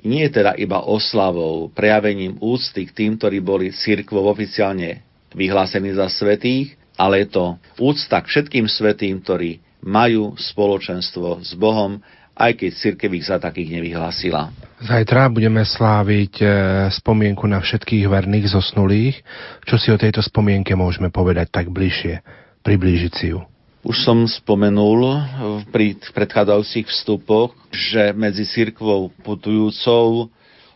nie 0.00 0.24
je 0.26 0.40
teda 0.40 0.56
iba 0.56 0.80
oslavou, 0.80 1.68
prejavením 1.68 2.40
úcty 2.40 2.88
k 2.88 2.96
tým, 2.96 3.20
ktorí 3.20 3.44
boli 3.44 3.68
cirkvou 3.70 4.24
oficiálne 4.32 5.04
vyhlásení 5.36 5.92
za 5.92 6.08
svetých, 6.08 6.74
ale 6.96 7.24
je 7.24 7.36
to 7.36 7.44
úcta 7.76 8.18
k 8.24 8.26
všetkým 8.26 8.66
svetým, 8.66 9.20
ktorí 9.20 9.60
majú 9.84 10.36
spoločenstvo 10.36 11.44
s 11.44 11.56
Bohom, 11.56 12.00
aj 12.40 12.56
keď 12.56 12.70
cirkev 12.72 13.12
ich 13.12 13.28
za 13.28 13.36
takých 13.36 13.80
nevyhlásila. 13.80 14.48
Zajtra 14.80 15.28
budeme 15.28 15.60
sláviť 15.60 16.34
e, 16.40 16.46
spomienku 16.88 17.44
na 17.44 17.60
všetkých 17.60 18.08
verných 18.08 18.48
zosnulých. 18.48 19.20
Čo 19.68 19.76
si 19.76 19.92
o 19.92 20.00
tejto 20.00 20.24
spomienke 20.24 20.72
môžeme 20.72 21.12
povedať 21.12 21.52
tak 21.52 21.68
bližšie, 21.68 22.24
priblížiť 22.64 23.12
si 23.12 23.26
ju? 23.36 23.44
Už 23.80 23.96
som 24.04 24.28
spomenul 24.28 25.24
pri 25.72 25.96
predchádzajúcich 26.12 26.88
vstupoch, 26.88 27.56
že 27.72 28.12
medzi 28.12 28.44
cirkvou 28.44 29.08
putujúcou, 29.24 30.28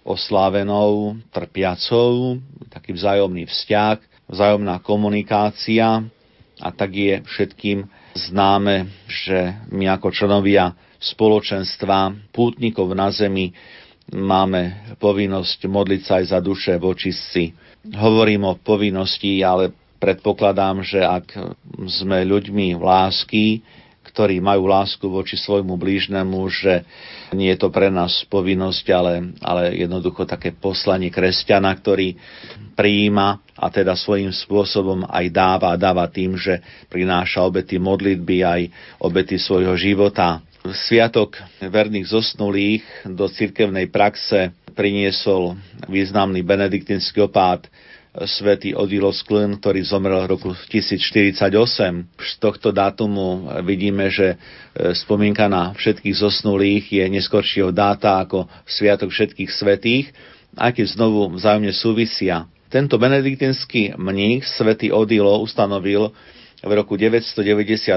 oslávenou, 0.04 1.16
trpiacou, 1.32 2.40
taký 2.72 2.96
vzájomný 2.96 3.44
vzťah, 3.44 4.28
vzájomná 4.28 4.80
komunikácia 4.84 6.04
a 6.60 6.68
tak 6.72 6.96
je 6.96 7.20
všetkým 7.24 7.88
známe, 8.14 8.88
že 9.10 9.58
my 9.74 9.90
ako 9.90 10.08
členovia 10.14 10.72
spoločenstva 11.02 12.30
pútnikov 12.30 12.94
na 12.94 13.10
zemi 13.10 13.52
máme 14.14 14.94
povinnosť 15.02 15.66
modliť 15.66 16.00
sa 16.06 16.22
aj 16.22 16.24
za 16.30 16.40
duše 16.40 16.72
vočistci. 16.78 17.52
Hovorím 17.92 18.48
o 18.48 18.56
povinnosti, 18.56 19.42
ale 19.44 19.74
predpokladám, 20.00 20.80
že 20.86 21.04
ak 21.04 21.36
sme 21.90 22.24
ľuďmi 22.24 22.78
lásky, 22.78 23.60
ktorí 24.04 24.38
majú 24.38 24.68
lásku 24.68 25.04
voči 25.08 25.34
svojmu 25.34 25.74
blížnemu, 25.74 26.38
že 26.52 26.84
nie 27.32 27.50
je 27.50 27.58
to 27.58 27.72
pre 27.72 27.88
nás 27.88 28.22
povinnosť, 28.28 28.84
ale, 28.92 29.12
ale 29.40 29.74
jednoducho 29.80 30.28
také 30.28 30.52
poslanie 30.52 31.08
kresťana, 31.08 31.72
ktorý 31.74 32.14
prijíma 32.76 33.43
a 33.54 33.70
teda 33.70 33.94
svojím 33.94 34.34
spôsobom 34.34 35.06
aj 35.06 35.26
dáva 35.30 35.70
a 35.70 35.80
dáva 35.80 36.04
tým, 36.10 36.34
že 36.34 36.58
prináša 36.90 37.46
obety 37.46 37.78
modlitby 37.78 38.36
aj 38.42 38.62
obety 38.98 39.38
svojho 39.38 39.78
života. 39.78 40.42
Sviatok 40.64 41.38
verných 41.60 42.08
zosnulých 42.08 42.82
do 43.06 43.28
cirkevnej 43.30 43.92
praxe 43.92 44.50
priniesol 44.74 45.54
významný 45.86 46.42
benediktínsky 46.42 47.22
opát 47.22 47.62
svätý 48.22 48.78
Odilo 48.78 49.10
Sklin, 49.10 49.58
ktorý 49.58 49.82
zomrel 49.82 50.22
v 50.22 50.38
roku 50.38 50.50
1048. 50.54 51.50
Z 52.14 52.32
tohto 52.38 52.70
dátumu 52.70 53.50
vidíme, 53.66 54.06
že 54.06 54.34
e, 54.34 54.94
spomienka 54.94 55.50
na 55.50 55.74
všetkých 55.74 56.14
zosnulých 56.22 56.84
je 56.94 57.04
neskoršieho 57.10 57.74
dáta 57.74 58.22
ako 58.22 58.46
Sviatok 58.62 59.10
všetkých 59.10 59.50
svetých, 59.50 60.06
aj 60.54 60.78
keď 60.78 60.86
znovu 60.94 61.34
vzájomne 61.34 61.74
súvisia. 61.74 62.46
Tento 62.74 62.98
benediktinský 62.98 63.94
mních, 63.94 64.46
svätý 64.46 64.90
Odilo, 64.90 65.38
ustanovil 65.38 66.10
v 66.58 66.72
roku 66.74 66.98
998 66.98 67.94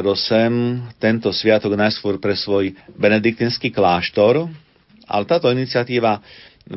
tento 1.02 1.34
sviatok 1.34 1.74
najskôr 1.74 2.22
pre 2.22 2.38
svoj 2.38 2.78
benediktinský 2.94 3.74
kláštor, 3.74 4.46
ale 5.10 5.24
táto 5.26 5.50
iniciatíva 5.50 6.22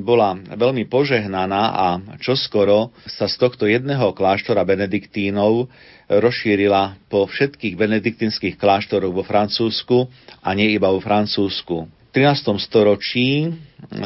bola 0.01 0.33
veľmi 0.33 0.89
požehnaná 0.89 1.63
a 1.77 1.87
čoskoro 2.17 2.89
sa 3.05 3.29
z 3.29 3.37
tohto 3.37 3.69
jedného 3.69 4.17
kláštora 4.17 4.65
benediktínov 4.65 5.69
rozšírila 6.09 6.97
po 7.13 7.29
všetkých 7.29 7.77
benediktinských 7.77 8.57
kláštoroch 8.57 9.13
vo 9.13 9.29
Francúzsku 9.29 10.09
a 10.41 10.57
nie 10.57 10.73
iba 10.73 10.89
vo 10.89 11.05
Francúzsku. 11.05 11.85
V 11.85 12.11
13. 12.17 12.65
storočí 12.65 13.53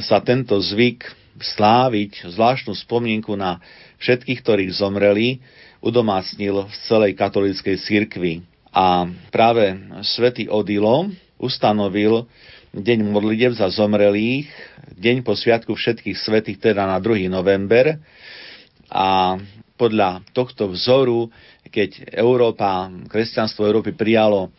sa 0.03 0.19
tento 0.19 0.59
zvyk 0.59 1.24
sláviť 1.39 2.31
zvláštnu 2.31 2.75
spomienku 2.75 3.35
na 3.35 3.59
všetkých, 3.99 4.41
ktorých 4.43 4.73
zomreli, 4.75 5.43
udomácnil 5.83 6.65
v 6.65 6.75
celej 6.87 7.13
katolíckej 7.19 7.77
cirkvi. 7.83 8.47
A 8.75 9.07
práve 9.31 9.79
svätý 10.03 10.51
Odilo 10.51 11.11
ustanovil 11.39 12.27
deň 12.75 13.07
modlitev 13.07 13.55
za 13.55 13.71
zomrelých, 13.71 14.51
deň 14.99 15.23
po 15.23 15.39
sviatku 15.39 15.79
všetkých 15.79 16.19
svetých, 16.19 16.59
teda 16.59 16.83
na 16.83 16.99
2. 16.99 17.31
november. 17.31 18.03
A 18.91 19.39
podľa 19.79 20.23
tohto 20.35 20.71
vzoru, 20.71 21.31
keď 21.71 22.15
Európa, 22.15 22.91
kresťanstvo 23.11 23.67
Európy 23.67 23.95
prijalo 23.95 24.51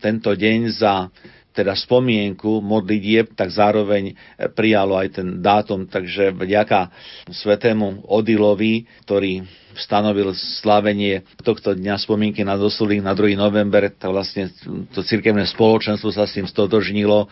tento 0.00 0.32
deň 0.32 0.60
za 0.72 1.08
teda 1.52 1.76
spomienku 1.76 2.64
modlitieb, 2.64 3.36
tak 3.36 3.52
zároveň 3.52 4.16
prijalo 4.56 4.96
aj 4.96 5.20
ten 5.20 5.28
dátum, 5.44 5.84
takže 5.84 6.32
vďaka 6.32 6.88
svetému 7.28 8.08
Odilovi, 8.08 8.88
ktorý 9.04 9.44
stanovil 9.76 10.36
slavenie 10.36 11.24
tohto 11.40 11.72
dňa 11.72 11.96
spomienky 11.96 12.44
na 12.44 12.60
dosulých 12.60 13.00
na 13.00 13.16
2. 13.16 13.36
november, 13.36 13.88
tak 13.88 14.12
vlastne 14.12 14.52
to 14.92 15.00
cirkevné 15.00 15.48
spoločenstvo 15.48 16.12
sa 16.12 16.28
s 16.28 16.36
tým 16.36 16.44
stotožnilo 16.44 17.28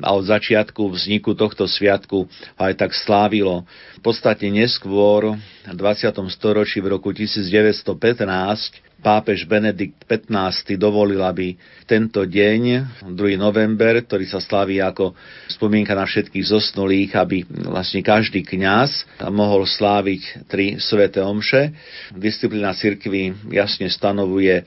a 0.00 0.08
od 0.12 0.24
začiatku 0.28 0.92
vzniku 0.92 1.32
tohto 1.32 1.64
sviatku 1.64 2.28
aj 2.60 2.72
tak 2.76 2.92
slávilo. 2.92 3.64
V 3.96 4.02
podstate 4.04 4.52
neskôr 4.52 5.36
v 5.64 5.74
20. 5.76 6.12
storočí 6.32 6.84
v 6.84 6.92
roku 6.96 7.12
1915 7.16 8.89
pápež 9.00 9.48
Benedikt 9.48 10.04
XV 10.04 10.76
dovolil, 10.76 11.20
aby 11.24 11.56
tento 11.88 12.22
deň, 12.28 12.62
2. 13.10 13.40
november, 13.40 14.04
ktorý 14.04 14.28
sa 14.28 14.38
slaví 14.38 14.78
ako 14.78 15.16
spomienka 15.48 15.96
na 15.96 16.04
všetkých 16.04 16.46
zosnulých, 16.46 17.16
aby 17.16 17.42
vlastne 17.66 18.04
každý 18.04 18.44
kňaz 18.44 19.20
mohol 19.32 19.64
sláviť 19.64 20.46
tri 20.46 20.76
sveté 20.78 21.24
omše. 21.24 21.72
Disciplína 22.14 22.76
cirkvi 22.76 23.32
jasne 23.50 23.88
stanovuje, 23.88 24.62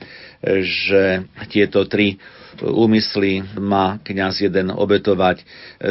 že 0.62 1.24
tieto 1.48 1.86
tri 1.88 2.18
úmysly 2.62 3.42
má 3.58 3.98
kňaz 3.98 4.46
jeden 4.46 4.70
obetovať 4.70 5.42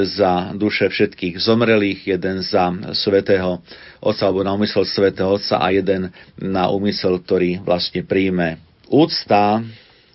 za 0.07 0.55
duše 0.55 0.87
všetkých 0.87 1.35
zomrelých, 1.39 2.15
jeden 2.15 2.39
za 2.39 2.71
svetého 2.95 3.59
Otca 4.03 4.27
alebo 4.27 4.43
na 4.43 4.51
úmysel 4.51 4.83
svetého 4.83 5.31
Otca 5.31 5.63
a 5.63 5.71
jeden 5.71 6.11
na 6.35 6.67
úmysel, 6.67 7.23
ktorý 7.23 7.63
vlastne 7.63 8.03
príjme. 8.03 8.59
Úcta 8.91 9.63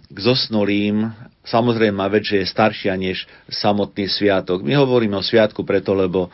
k 0.09 0.19
zosnulým 0.21 1.09
samozrejme 1.49 1.97
má 1.97 2.09
veď, 2.13 2.23
že 2.25 2.37
je 2.45 2.53
staršia 2.53 2.93
než 3.01 3.25
samotný 3.49 4.05
sviatok. 4.13 4.61
My 4.61 4.77
hovoríme 4.77 5.17
o 5.17 5.25
sviatku 5.25 5.65
preto, 5.65 5.97
lebo 5.97 6.29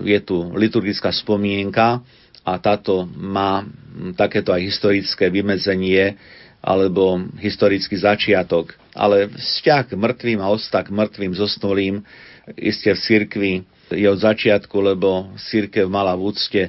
je 0.00 0.16
tu 0.24 0.48
liturgická 0.56 1.12
spomienka 1.12 2.00
a 2.44 2.52
táto 2.56 3.04
má 3.16 3.64
takéto 4.16 4.52
aj 4.52 4.64
historické 4.64 5.28
vymedzenie 5.28 6.16
alebo 6.64 7.20
historický 7.36 8.00
začiatok. 8.00 8.72
Ale 8.96 9.28
vzťah 9.28 9.92
k 9.92 10.00
mŕtvým 10.00 10.40
a 10.40 10.48
ostak 10.48 10.88
k 10.88 10.96
mŕtvým 10.96 11.36
zosnulým 11.36 12.00
iste 12.56 12.88
v 12.88 13.00
cirkvi 13.00 13.52
je 13.92 14.08
od 14.08 14.16
začiatku, 14.16 14.72
lebo 14.80 15.36
církev 15.36 15.84
mala 15.92 16.16
v 16.16 16.32
úcte 16.32 16.62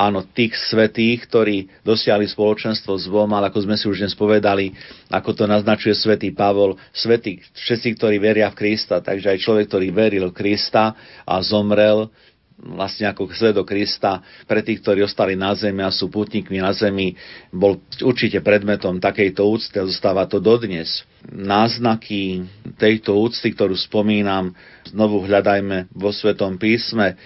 áno, 0.00 0.24
tých 0.24 0.56
svetých, 0.56 1.28
ktorí 1.28 1.68
dosiahli 1.84 2.24
spoločenstvo 2.24 2.96
s 2.96 3.04
Bohom, 3.04 3.28
ale 3.36 3.52
ako 3.52 3.68
sme 3.68 3.76
si 3.76 3.84
už 3.84 4.00
dnes 4.00 4.16
povedali, 4.16 4.72
ako 5.12 5.36
to 5.36 5.44
naznačuje 5.44 5.92
svätý 5.92 6.32
Pavol, 6.32 6.80
svetí, 6.96 7.44
všetci, 7.52 8.00
ktorí 8.00 8.16
veria 8.16 8.48
v 8.48 8.64
Krista, 8.64 9.04
takže 9.04 9.36
aj 9.36 9.44
človek, 9.44 9.68
ktorý 9.68 9.92
veril 9.92 10.24
v 10.32 10.36
Krista 10.40 10.96
a 11.28 11.36
zomrel, 11.44 12.08
vlastne 12.60 13.08
ako 13.08 13.32
svedok 13.32 13.72
Krista 13.72 14.20
pre 14.44 14.60
tých, 14.60 14.84
ktorí 14.84 15.00
ostali 15.04 15.32
na 15.32 15.56
zemi 15.56 15.80
a 15.80 15.92
sú 15.92 16.12
putníkmi 16.12 16.60
na 16.60 16.72
zemi, 16.76 17.16
bol 17.48 17.80
určite 18.04 18.44
predmetom 18.44 19.00
takejto 19.00 19.40
úcty 19.44 19.80
a 19.80 19.88
zostáva 19.88 20.28
to 20.28 20.40
dodnes. 20.40 21.04
Náznaky 21.28 22.44
tejto 22.76 23.16
úcty, 23.16 23.56
ktorú 23.56 23.76
spomínam, 23.76 24.52
znovu 24.88 25.24
hľadajme 25.24 25.92
vo 25.92 26.12
Svetom 26.12 26.60
písme. 26.60 27.16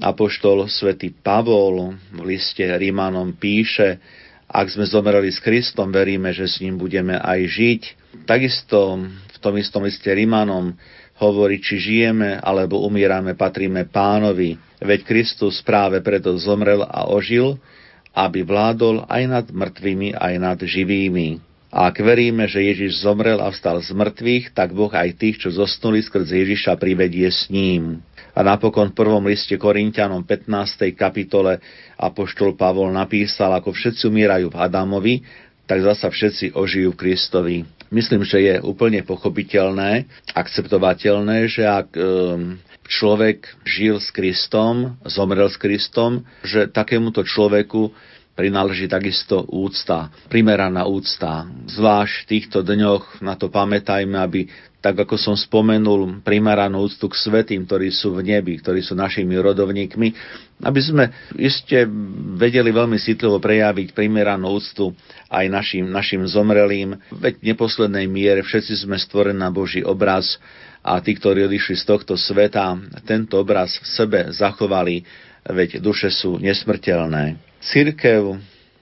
Apoštol 0.00 0.64
svätý 0.72 1.12
Pavol 1.12 1.92
v 2.16 2.20
liste 2.24 2.64
Rímanom 2.64 3.36
píše, 3.36 4.00
ak 4.48 4.72
sme 4.72 4.88
zomreli 4.88 5.28
s 5.28 5.38
Kristom, 5.38 5.92
veríme, 5.92 6.32
že 6.32 6.48
s 6.48 6.58
ním 6.64 6.80
budeme 6.80 7.20
aj 7.20 7.40
žiť. 7.46 7.82
Takisto 8.24 8.98
v 9.06 9.38
tom 9.38 9.54
istom 9.60 9.84
liste 9.84 10.08
Rímanom 10.08 10.72
hovorí, 11.20 11.60
či 11.60 11.76
žijeme 11.76 12.40
alebo 12.40 12.80
umierame, 12.80 13.36
patríme 13.36 13.86
pánovi. 13.92 14.56
Veď 14.80 15.04
Kristus 15.04 15.60
práve 15.60 16.00
preto 16.00 16.32
zomrel 16.40 16.80
a 16.80 17.06
ožil, 17.12 17.60
aby 18.16 18.40
vládol 18.40 19.04
aj 19.04 19.22
nad 19.28 19.46
mŕtvými, 19.52 20.16
aj 20.16 20.34
nad 20.40 20.58
živými. 20.58 21.38
A 21.70 21.86
ak 21.86 22.02
veríme, 22.02 22.50
že 22.50 22.66
Ježiš 22.66 23.06
zomrel 23.06 23.38
a 23.38 23.46
vstal 23.54 23.78
z 23.78 23.94
mŕtvych, 23.94 24.50
tak 24.56 24.74
Boh 24.74 24.90
aj 24.90 25.14
tých, 25.14 25.46
čo 25.46 25.54
zosnuli 25.54 26.02
skrze 26.02 26.42
Ježiša, 26.42 26.74
privedie 26.74 27.30
s 27.30 27.46
ním. 27.46 28.02
A 28.40 28.56
napokon 28.56 28.88
v 28.88 28.96
prvom 28.96 29.20
liste 29.28 29.52
Korintianom 29.60 30.24
15. 30.24 30.96
kapitole 30.96 31.60
Apoštol 32.00 32.56
Pavol 32.56 32.88
napísal, 32.88 33.52
ako 33.52 33.76
všetci 33.76 34.08
umierajú 34.08 34.48
v 34.48 34.56
Adamovi, 34.56 35.14
tak 35.68 35.84
zasa 35.84 36.08
všetci 36.08 36.56
ožijú 36.56 36.96
v 36.96 37.00
Kristovi. 37.04 37.56
Myslím, 37.92 38.24
že 38.24 38.40
je 38.40 38.54
úplne 38.64 39.04
pochopiteľné, 39.04 40.08
akceptovateľné, 40.32 41.52
že 41.52 41.68
ak 41.68 41.92
um, 42.00 42.56
človek 42.88 43.44
žil 43.68 44.00
s 44.00 44.08
Kristom, 44.08 44.96
zomrel 45.04 45.52
s 45.52 45.60
Kristom, 45.60 46.24
že 46.40 46.64
takémuto 46.64 47.20
človeku 47.20 47.92
prináleží 48.40 48.88
takisto 48.88 49.44
úcta, 49.52 50.08
primeraná 50.32 50.88
úcta. 50.88 51.44
Zvlášť 51.68 52.24
v 52.24 52.28
týchto 52.32 52.64
dňoch 52.64 53.20
na 53.20 53.36
to 53.36 53.52
pamätajme, 53.52 54.16
aby 54.16 54.48
tak 54.80 54.96
ako 54.96 55.20
som 55.20 55.36
spomenul, 55.36 56.24
primeranú 56.24 56.88
úctu 56.88 57.04
k 57.12 57.20
svetým, 57.20 57.68
ktorí 57.68 57.92
sú 57.92 58.16
v 58.16 58.32
nebi, 58.32 58.56
ktorí 58.56 58.80
sú 58.80 58.96
našimi 58.96 59.36
rodovníkmi, 59.36 60.08
aby 60.64 60.80
sme 60.80 61.04
iste 61.36 61.84
vedeli 62.40 62.72
veľmi 62.72 62.96
citlivo 62.96 63.36
prejaviť 63.36 63.92
primeranú 63.92 64.56
úctu 64.56 64.96
aj 65.28 65.44
našim, 65.52 65.84
našim 65.84 66.24
zomrelým. 66.24 66.96
Veď 67.12 67.40
v 67.40 67.48
neposlednej 67.52 68.08
miere 68.08 68.40
všetci 68.40 68.88
sme 68.88 68.96
stvorení 68.96 69.36
na 69.36 69.52
Boží 69.52 69.84
obraz 69.84 70.40
a 70.80 70.96
tí, 71.04 71.12
ktorí 71.12 71.44
odišli 71.44 71.76
z 71.76 71.84
tohto 71.84 72.16
sveta, 72.16 72.72
tento 73.04 73.36
obraz 73.36 73.76
v 73.76 73.86
sebe 73.86 74.20
zachovali, 74.32 75.04
veď 75.44 75.84
duše 75.84 76.08
sú 76.08 76.40
nesmrteľné. 76.40 77.36
Cirkev 77.60 78.40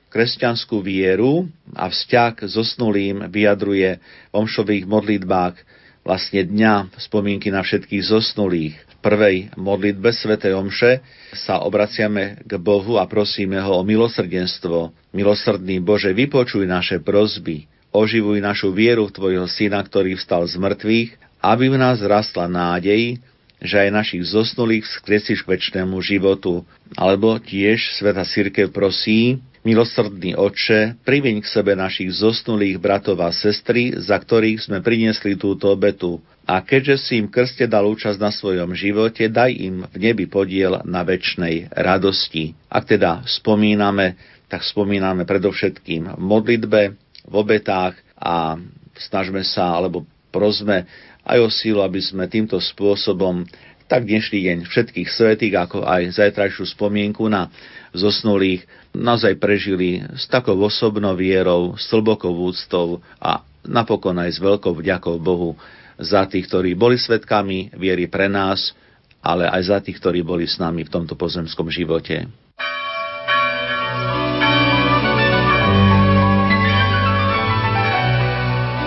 kresťanskú 0.08 0.78
vieru 0.80 1.50
a 1.74 1.90
vzťah 1.90 2.46
so 2.48 2.62
snulým 2.64 3.28
vyjadruje 3.28 3.98
v 3.98 4.34
omšových 4.34 4.86
modlitbách 4.88 5.77
vlastne 6.08 6.40
dňa 6.40 6.96
spomienky 6.96 7.52
na 7.52 7.60
všetkých 7.60 8.08
zosnulých. 8.08 8.74
V 8.80 8.94
prvej 9.04 9.36
modlitbe 9.60 10.08
Sv. 10.08 10.40
Omše 10.40 11.04
sa 11.36 11.60
obraciame 11.60 12.40
k 12.48 12.56
Bohu 12.56 12.96
a 12.96 13.04
prosíme 13.04 13.60
ho 13.60 13.84
o 13.84 13.84
milosrdenstvo. 13.84 14.96
Milosrdný 15.12 15.84
Bože, 15.84 16.16
vypočuj 16.16 16.64
naše 16.64 17.04
prozby, 17.04 17.68
oživuj 17.92 18.40
našu 18.40 18.72
vieru 18.72 19.12
v 19.12 19.14
Tvojho 19.14 19.46
Syna, 19.52 19.84
ktorý 19.84 20.16
vstal 20.16 20.48
z 20.48 20.56
mŕtvych, 20.56 21.10
aby 21.44 21.64
v 21.68 21.76
nás 21.76 22.00
rastla 22.00 22.48
nádej, 22.48 23.20
že 23.60 23.76
aj 23.76 23.90
našich 23.92 24.24
zosnulých 24.32 24.88
skresíš 24.88 25.44
k 25.44 25.60
väčšnému 25.60 26.00
životu. 26.00 26.64
Alebo 26.96 27.36
tiež 27.36 28.00
Sveta 28.00 28.24
Církev 28.24 28.72
prosí, 28.72 29.44
Milosrdný 29.66 30.38
oče, 30.38 31.02
priveň 31.02 31.42
k 31.42 31.50
sebe 31.50 31.74
našich 31.74 32.14
zosnulých 32.14 32.78
bratov 32.78 33.18
a 33.18 33.34
sestry, 33.34 33.90
za 33.98 34.14
ktorých 34.14 34.70
sme 34.70 34.78
priniesli 34.78 35.34
túto 35.34 35.74
obetu. 35.74 36.22
A 36.46 36.62
keďže 36.62 36.96
si 37.02 37.12
im 37.18 37.26
krste 37.26 37.66
dal 37.66 37.84
účasť 37.90 38.22
na 38.22 38.30
svojom 38.30 38.72
živote, 38.72 39.26
daj 39.26 39.50
im 39.52 39.84
v 39.84 39.96
nebi 39.98 40.30
podiel 40.30 40.80
na 40.86 41.02
väčšnej 41.02 41.74
radosti. 41.74 42.54
Ak 42.70 42.86
teda 42.86 43.26
spomíname, 43.26 44.14
tak 44.46 44.62
spomíname 44.64 45.26
predovšetkým 45.26 46.16
v 46.16 46.22
modlitbe, 46.22 46.82
v 47.28 47.34
obetách 47.34 47.98
a 48.16 48.56
snažme 48.96 49.44
sa, 49.44 49.76
alebo 49.76 50.06
prosme 50.30 50.86
aj 51.26 51.38
o 51.44 51.48
sílu, 51.52 51.84
aby 51.84 52.00
sme 52.00 52.30
týmto 52.30 52.56
spôsobom 52.56 53.44
tak 53.88 54.04
dnešný 54.04 54.44
deň 54.44 54.58
všetkých 54.68 55.08
svetých, 55.08 55.54
ako 55.56 55.80
aj 55.84 56.12
zajtrajšiu 56.12 56.64
spomienku 56.76 57.24
na 57.28 57.48
zosnulých 57.94 58.64
naozaj 58.96 59.36
prežili 59.38 60.04
s 60.16 60.28
takou 60.28 60.56
osobnou 60.60 61.14
vierou, 61.14 61.76
s 61.76 61.88
hlbokou 61.92 62.32
úctou 62.32 63.04
a 63.20 63.44
napokon 63.64 64.16
aj 64.16 64.36
s 64.36 64.38
veľkou 64.40 64.72
vďakou 64.76 65.20
Bohu 65.20 65.56
za 65.98 66.24
tých, 66.30 66.46
ktorí 66.46 66.78
boli 66.78 66.96
svetkami 66.96 67.74
viery 67.74 68.06
pre 68.06 68.30
nás, 68.30 68.72
ale 69.18 69.50
aj 69.50 69.62
za 69.66 69.78
tých, 69.82 69.98
ktorí 69.98 70.22
boli 70.22 70.46
s 70.46 70.56
nami 70.62 70.86
v 70.86 70.92
tomto 70.92 71.18
pozemskom 71.18 71.68
živote. 71.68 72.30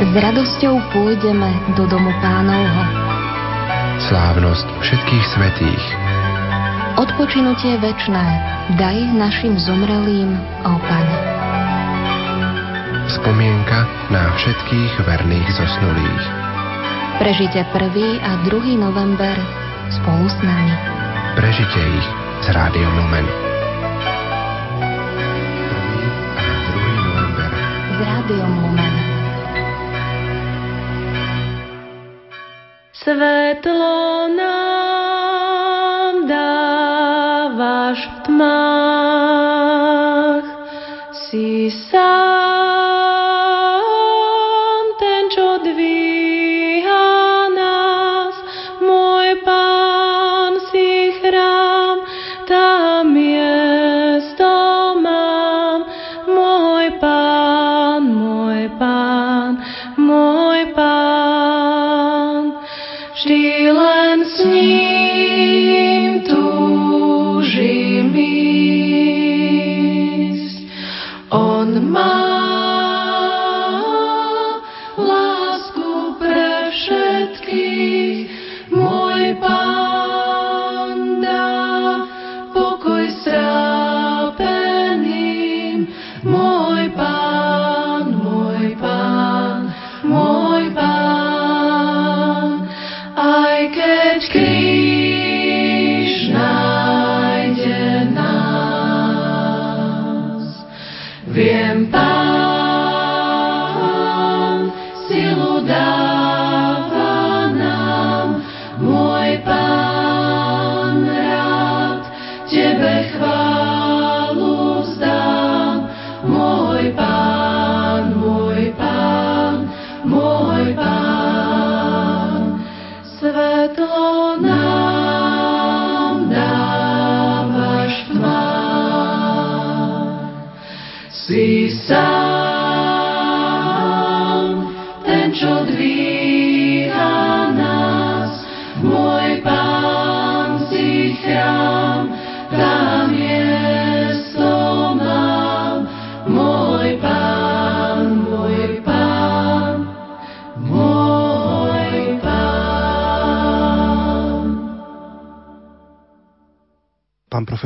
S 0.01 0.11
radosťou 0.17 0.81
pôjdeme 0.97 1.77
do 1.77 1.85
domu 1.85 2.09
pánovho. 2.25 2.83
Slávnosť 4.01 4.67
všetkých 4.81 5.25
svetých. 5.29 6.00
Odpočinutie 6.99 7.79
večné 7.79 8.25
daj 8.75 8.97
našim 9.15 9.55
zomrelým, 9.55 10.35
ó 10.67 10.75
Pane. 10.75 11.17
Spomienka 13.15 13.87
na 14.11 14.35
všetkých 14.35 14.93
verných 15.07 15.49
zosnulých. 15.55 16.23
Prežite 17.23 17.63
1. 17.63 18.27
a 18.27 18.31
2. 18.43 18.75
november 18.75 19.35
spolu 19.93 20.25
s 20.27 20.35
nami. 20.43 20.75
Prežite 21.39 21.79
ich 21.79 22.07
s 22.43 22.47
Rádiom 22.51 22.91
Lumen. 22.91 23.23
1. 23.23 23.39
a 26.35 26.47
2. 26.75 27.07
november 27.07 27.49
S 27.87 27.99
Rádiom 28.03 28.51
Lumen. 28.67 28.93
Svetlo 32.91 34.27
nám 34.27 34.50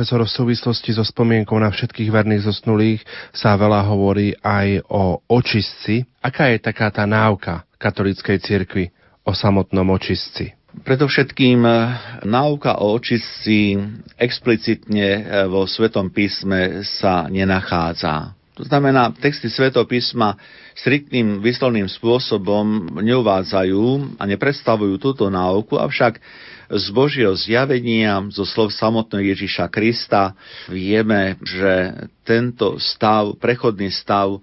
profesor, 0.06 0.22
v 0.22 0.38
súvislosti 0.38 0.94
so 0.94 1.02
spomienkou 1.02 1.58
na 1.58 1.66
všetkých 1.66 2.14
verných 2.14 2.46
zosnulých 2.46 3.02
sa 3.34 3.58
veľa 3.58 3.90
hovorí 3.90 4.38
aj 4.38 4.86
o 4.86 5.18
očistci. 5.26 6.06
Aká 6.22 6.54
je 6.54 6.62
taká 6.62 6.94
tá 6.94 7.02
náuka 7.10 7.66
katolíckej 7.74 8.38
cirkvi 8.38 8.94
o 9.26 9.34
samotnom 9.34 9.82
očistci? 9.90 10.54
Predovšetkým 10.78 11.58
eh, 11.66 11.78
náuka 12.22 12.78
o 12.86 12.94
očistci 12.94 13.74
explicitne 14.14 15.08
eh, 15.10 15.22
vo 15.50 15.66
Svetom 15.66 16.14
písme 16.14 16.86
sa 16.86 17.26
nenachádza. 17.26 18.30
To 18.54 18.62
znamená, 18.62 19.10
texty 19.10 19.50
Svetopísma 19.50 20.38
striktným 20.78 21.42
vyslovným 21.42 21.90
spôsobom 21.90 22.94
neuvádzajú 23.02 24.14
a 24.16 24.24
nepredstavujú 24.24 25.02
túto 25.02 25.26
náuku, 25.26 25.76
avšak 25.82 26.22
z 26.66 26.86
Božieho 26.90 27.34
zjavenia, 27.38 28.18
zo 28.34 28.42
slov 28.42 28.74
samotného 28.74 29.34
Ježiša 29.34 29.70
Krista 29.70 30.34
vieme, 30.66 31.38
že 31.42 31.94
tento 32.26 32.78
stav, 32.82 33.38
prechodný 33.38 33.90
stav 33.94 34.42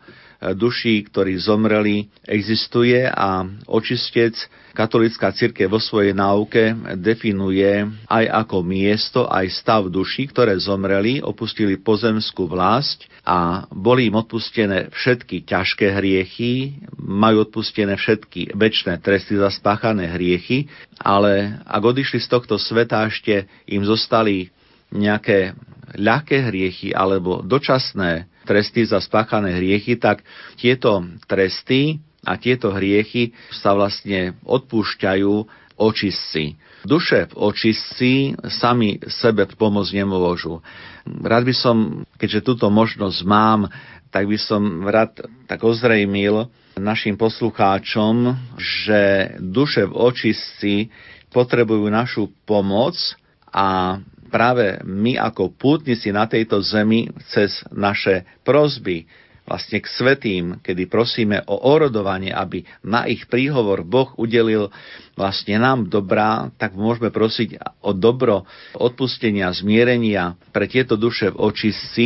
duší, 0.51 1.07
ktorí 1.07 1.39
zomreli, 1.39 2.11
existuje 2.27 3.07
a 3.07 3.47
očistec 3.71 4.35
katolická 4.75 5.31
církev 5.31 5.69
vo 5.69 5.79
svojej 5.79 6.11
náuke 6.11 6.75
definuje 6.99 7.87
aj 8.09 8.25
ako 8.43 8.57
miesto, 8.65 9.29
aj 9.29 9.47
stav 9.53 9.87
duší, 9.87 10.33
ktoré 10.33 10.57
zomreli, 10.59 11.21
opustili 11.23 11.79
pozemskú 11.79 12.49
vlast 12.49 13.05
a 13.23 13.69
boli 13.71 14.11
im 14.11 14.19
odpustené 14.19 14.91
všetky 14.91 15.47
ťažké 15.47 15.95
hriechy, 15.95 16.83
majú 16.99 17.47
odpustené 17.47 17.95
všetky 17.95 18.57
väčšie 18.57 18.99
tresty 18.99 19.39
za 19.39 19.47
spáchané 19.53 20.11
hriechy, 20.11 20.67
ale 20.99 21.61
ak 21.63 21.81
odišli 21.85 22.19
z 22.19 22.27
tohto 22.27 22.59
sveta 22.59 23.07
ešte 23.07 23.47
im 23.69 23.85
zostali 23.85 24.51
nejaké 24.91 25.55
ľahké 25.93 26.49
hriechy 26.49 26.91
alebo 26.91 27.45
dočasné 27.45 28.32
tresty 28.43 28.85
za 28.87 28.99
spáchané 28.99 29.57
hriechy, 29.57 29.95
tak 29.97 30.23
tieto 30.59 31.03
tresty 31.27 31.99
a 32.23 32.39
tieto 32.39 32.71
hriechy 32.71 33.35
sa 33.51 33.75
vlastne 33.75 34.39
odpúšťajú 34.47 35.33
očistci. 35.79 36.55
Duše 36.83 37.31
v 37.31 37.33
očistci 37.39 38.11
sami 38.51 38.99
sebe 39.07 39.47
pomôcť 39.47 39.91
nemôžu. 40.03 40.59
Rád 41.07 41.43
by 41.47 41.55
som, 41.55 41.77
keďže 42.19 42.43
túto 42.43 42.67
možnosť 42.67 43.19
mám, 43.23 43.71
tak 44.11 44.27
by 44.29 44.37
som 44.37 44.85
rád 44.85 45.25
tak 45.49 45.63
ozrejmil 45.63 46.51
našim 46.77 47.17
poslucháčom, 47.17 48.35
že 48.59 49.33
duše 49.41 49.89
v 49.89 49.93
očistci 49.95 50.73
potrebujú 51.33 51.89
našu 51.89 52.29
pomoc 52.45 52.93
a 53.49 53.97
práve 54.33 54.81
my 54.81 55.21
ako 55.21 55.53
pútnici 55.53 56.09
na 56.09 56.25
tejto 56.25 56.57
zemi 56.65 57.13
cez 57.29 57.61
naše 57.69 58.25
prozby, 58.41 59.05
vlastne 59.43 59.83
k 59.83 59.87
svetým, 59.91 60.45
kedy 60.63 60.87
prosíme 60.87 61.43
o 61.51 61.67
orodovanie, 61.67 62.31
aby 62.31 62.63
na 62.79 63.03
ich 63.11 63.27
príhovor 63.27 63.83
Boh 63.83 64.15
udelil 64.15 64.71
vlastne 65.19 65.59
nám 65.59 65.91
dobrá, 65.91 66.47
tak 66.55 66.73
môžeme 66.79 67.11
prosiť 67.11 67.59
o 67.83 67.91
dobro 67.91 68.47
odpustenia, 68.71 69.51
zmierenia 69.51 70.39
pre 70.55 70.65
tieto 70.71 70.95
duše 70.95 71.35
v 71.35 71.43
očistci. 71.43 72.05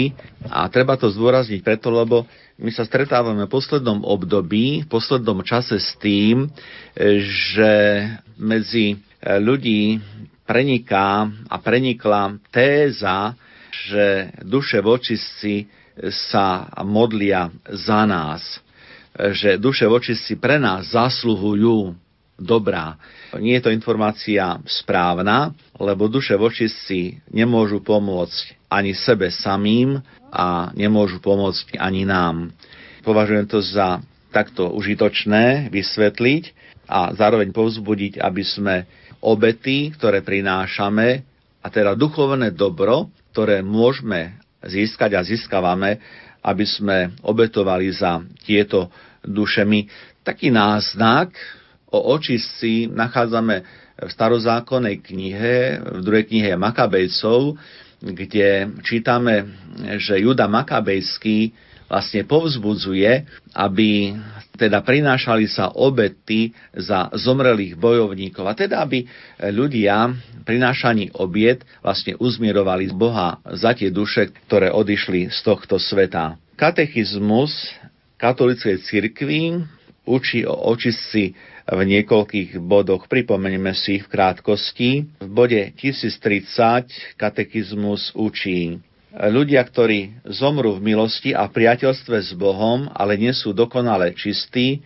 A 0.49 0.65
treba 0.73 0.97
to 0.97 1.13
zdôrazniť 1.13 1.61
preto, 1.61 1.93
lebo 1.93 2.25
my 2.57 2.73
sa 2.73 2.89
stretávame 2.89 3.45
v 3.45 3.53
poslednom 3.53 4.01
období, 4.01 4.83
v 4.83 4.89
poslednom 4.89 5.45
čase 5.45 5.77
s 5.77 5.93
tým, 6.01 6.49
že 7.21 7.73
medzi 8.41 8.97
ľudí 9.21 10.01
preniká 10.47 11.27
a 11.51 11.55
prenikla 11.59 12.39
téza, 12.49 13.35
že 13.91 14.31
duše 14.47 14.79
v 14.79 14.87
očistci 14.95 15.53
sa 16.31 16.71
modlia 16.87 17.51
za 17.67 18.07
nás, 18.07 18.63
že 19.35 19.59
duše 19.59 19.89
vočistí 19.89 20.39
pre 20.39 20.61
nás 20.61 20.93
zasluhujú 20.93 21.93
dobrá. 22.37 22.95
Nie 23.41 23.59
je 23.59 23.69
to 23.69 23.75
informácia 23.75 24.61
správna, 24.69 25.51
lebo 25.81 26.07
duše 26.07 26.37
vočistí 26.37 27.17
nemôžu 27.33 27.81
pomôcť 27.81 28.69
ani 28.69 28.93
sebe 28.93 29.33
samým 29.33 29.99
a 30.29 30.69
nemôžu 30.77 31.17
pomôcť 31.17 31.81
ani 31.81 32.05
nám. 32.05 32.53
Považujem 33.01 33.49
to 33.49 33.59
za 33.59 34.05
takto 34.29 34.69
užitočné 34.69 35.73
vysvetliť 35.73 36.43
a 36.87 37.11
zároveň 37.17 37.49
povzbudiť, 37.51 38.21
aby 38.21 38.43
sme 38.45 38.75
obety, 39.27 39.91
ktoré 39.91 40.23
prinášame, 40.23 41.27
a 41.59 41.67
teda 41.67 41.99
duchovné 41.99 42.55
dobro, 42.55 43.11
ktoré 43.35 43.59
môžeme 43.59 44.39
získať 44.63 45.19
a 45.19 45.21
získavame, 45.27 45.99
aby 46.39 46.63
sme 46.63 47.11
obetovali 47.27 47.91
za 47.91 48.23
tieto 48.47 48.87
dušemi. 49.27 49.91
Taký 50.23 50.47
náznak 50.47 51.35
o 51.91 52.15
očistci 52.15 52.87
nachádzame 52.87 53.55
v 53.99 54.09
starozákonnej 54.09 55.03
knihe, 55.03 55.55
v 55.83 55.99
druhej 56.07 56.25
knihe 56.31 56.55
Makabejcov, 56.55 57.59
kde 57.99 58.69
čítame, 58.85 59.43
že 59.99 60.21
Juda 60.21 60.47
Makabejský 60.47 61.51
vlastne 61.89 62.23
povzbudzuje, 62.23 63.25
aby 63.57 64.13
teda 64.57 64.81
prinášali 64.81 65.45
sa 65.45 65.71
obety 65.71 66.51
za 66.73 67.13
zomrelých 67.13 67.77
bojovníkov 67.77 68.45
a 68.49 68.57
teda 68.57 68.81
aby 68.81 69.05
ľudia 69.53 70.11
prinášaní 70.43 71.13
obiet 71.21 71.61
vlastne 71.85 72.17
uzmierovali 72.17 72.89
Boha 72.91 73.37
za 73.55 73.77
tie 73.77 73.93
duše, 73.93 74.33
ktoré 74.49 74.73
odišli 74.73 75.29
z 75.29 75.39
tohto 75.45 75.77
sveta. 75.77 76.41
Katechizmus 76.57 77.53
katolíckej 78.17 78.81
cirkvi 78.81 79.61
učí 80.07 80.47
o 80.47 80.55
očistci 80.73 81.37
v 81.67 81.79
niekoľkých 81.83 82.63
bodoch. 82.63 83.11
Pripomenieme 83.11 83.75
si 83.75 83.99
ich 83.99 84.07
v 84.07 84.11
krátkosti. 84.15 84.89
V 85.19 85.29
bode 85.29 85.59
1030 85.75 87.19
katechizmus 87.19 88.15
učí 88.15 88.79
ľudia, 89.17 89.65
ktorí 89.65 90.21
zomrú 90.29 90.77
v 90.77 90.93
milosti 90.93 91.33
a 91.33 91.49
priateľstve 91.49 92.17
s 92.21 92.31
Bohom, 92.37 92.85
ale 92.93 93.17
nie 93.17 93.33
sú 93.33 93.49
dokonale 93.49 94.13
čistí, 94.13 94.85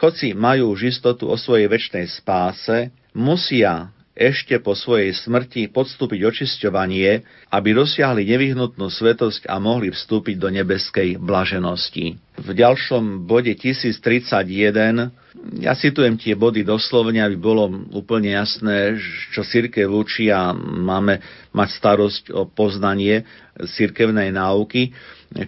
hoci 0.00 0.34
majú 0.34 0.74
už 0.74 0.90
istotu 0.96 1.28
o 1.30 1.36
svojej 1.38 1.70
väčšnej 1.70 2.08
spáse, 2.10 2.90
musia 3.14 3.94
ešte 4.20 4.60
po 4.60 4.76
svojej 4.76 5.16
smrti 5.16 5.72
podstúpiť 5.72 6.20
očisťovanie, 6.28 7.24
aby 7.48 7.68
dosiahli 7.72 8.28
nevyhnutnú 8.28 8.92
svetosť 8.92 9.48
a 9.48 9.56
mohli 9.56 9.88
vstúpiť 9.88 10.36
do 10.36 10.52
nebeskej 10.52 11.16
blaženosti. 11.16 12.20
V 12.36 12.48
ďalšom 12.52 13.24
bode 13.24 13.56
1031 13.56 15.08
ja 15.64 15.72
citujem 15.72 16.20
tie 16.20 16.36
body 16.36 16.60
doslovne, 16.68 17.24
aby 17.24 17.40
bolo 17.40 17.64
úplne 17.96 18.36
jasné, 18.36 19.00
čo 19.32 19.40
církev 19.40 19.88
učí 19.88 20.28
a 20.28 20.52
máme 20.52 21.24
mať 21.56 21.68
starosť 21.80 22.24
o 22.36 22.44
poznanie 22.44 23.24
cirkevnej 23.56 24.36
náuky. 24.36 24.92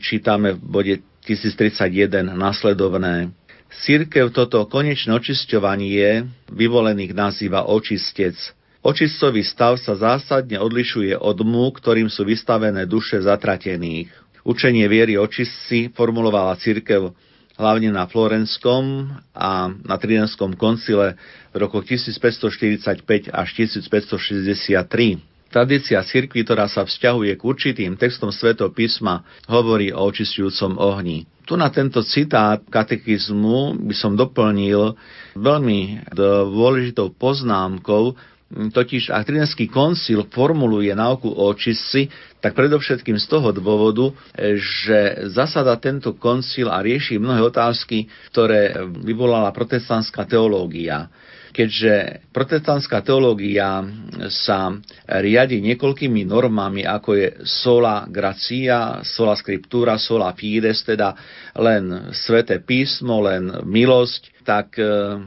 Čítame 0.00 0.56
v 0.56 0.60
bode 0.64 0.94
1031 1.28 2.32
nasledovné. 2.32 3.36
Církev 3.72 4.32
toto 4.32 4.64
konečné 4.68 5.12
očisťovanie 5.16 6.28
vyvolených 6.52 7.12
nazýva 7.12 7.68
očistec. 7.68 8.36
Očistový 8.82 9.46
stav 9.46 9.78
sa 9.78 9.94
zásadne 9.94 10.58
odlišuje 10.58 11.14
od 11.14 11.38
mú, 11.46 11.70
ktorým 11.70 12.10
sú 12.10 12.26
vystavené 12.26 12.82
duše 12.82 13.22
zatratených. 13.22 14.10
Učenie 14.42 14.90
viery 14.90 15.14
očistci 15.14 15.94
formulovala 15.94 16.58
církev 16.58 17.14
hlavne 17.54 17.94
na 17.94 18.10
Florenskom 18.10 19.06
a 19.30 19.70
na 19.70 19.96
Tridenskom 20.02 20.58
koncile 20.58 21.14
v 21.54 21.62
rokoch 21.62 21.86
1545 21.86 23.30
až 23.30 23.48
1563. 23.54 25.22
Tradícia 25.52 26.02
cirkvi, 26.02 26.42
ktorá 26.42 26.66
sa 26.66 26.82
vzťahuje 26.82 27.38
k 27.38 27.42
určitým 27.44 27.94
textom 27.94 28.34
svetopísma, 28.34 29.22
hovorí 29.46 29.94
o 29.94 30.10
očistujúcom 30.10 30.80
ohni. 30.82 31.28
Tu 31.46 31.54
na 31.60 31.68
tento 31.68 32.00
citát 32.02 32.58
katechizmu 32.66 33.78
by 33.84 33.94
som 33.94 34.16
doplnil 34.16 34.96
veľmi 35.36 36.08
dôležitou 36.16 37.12
poznámkou, 37.14 38.16
totiž 38.52 39.08
ak 39.08 39.24
Tridentský 39.24 39.66
koncil 39.72 40.28
formuluje 40.28 40.92
náuku 40.92 41.28
o 41.28 41.48
očistci, 41.48 42.12
tak 42.42 42.58
predovšetkým 42.58 43.16
z 43.16 43.26
toho 43.30 43.54
dôvodu, 43.54 44.12
že 44.58 45.30
zasada 45.30 45.78
tento 45.78 46.18
koncil 46.18 46.68
a 46.68 46.82
rieši 46.82 47.16
mnohé 47.16 47.40
otázky, 47.48 48.10
ktoré 48.34 48.76
vyvolala 49.06 49.54
protestantská 49.54 50.26
teológia. 50.26 51.08
Keďže 51.52 52.24
protestantská 52.32 53.04
teológia 53.04 53.84
sa 54.32 54.72
riadi 55.04 55.60
niekoľkými 55.60 56.24
normami, 56.24 56.80
ako 56.80 57.10
je 57.12 57.28
sola 57.44 58.08
gracia, 58.08 59.04
sola 59.04 59.36
scriptura, 59.36 60.00
sola 60.00 60.32
fides, 60.32 60.80
teda 60.80 61.12
len 61.60 62.08
sveté 62.16 62.64
písmo, 62.64 63.20
len 63.20 63.68
milosť, 63.68 64.32
tak 64.48 64.80
eh, 64.80 65.20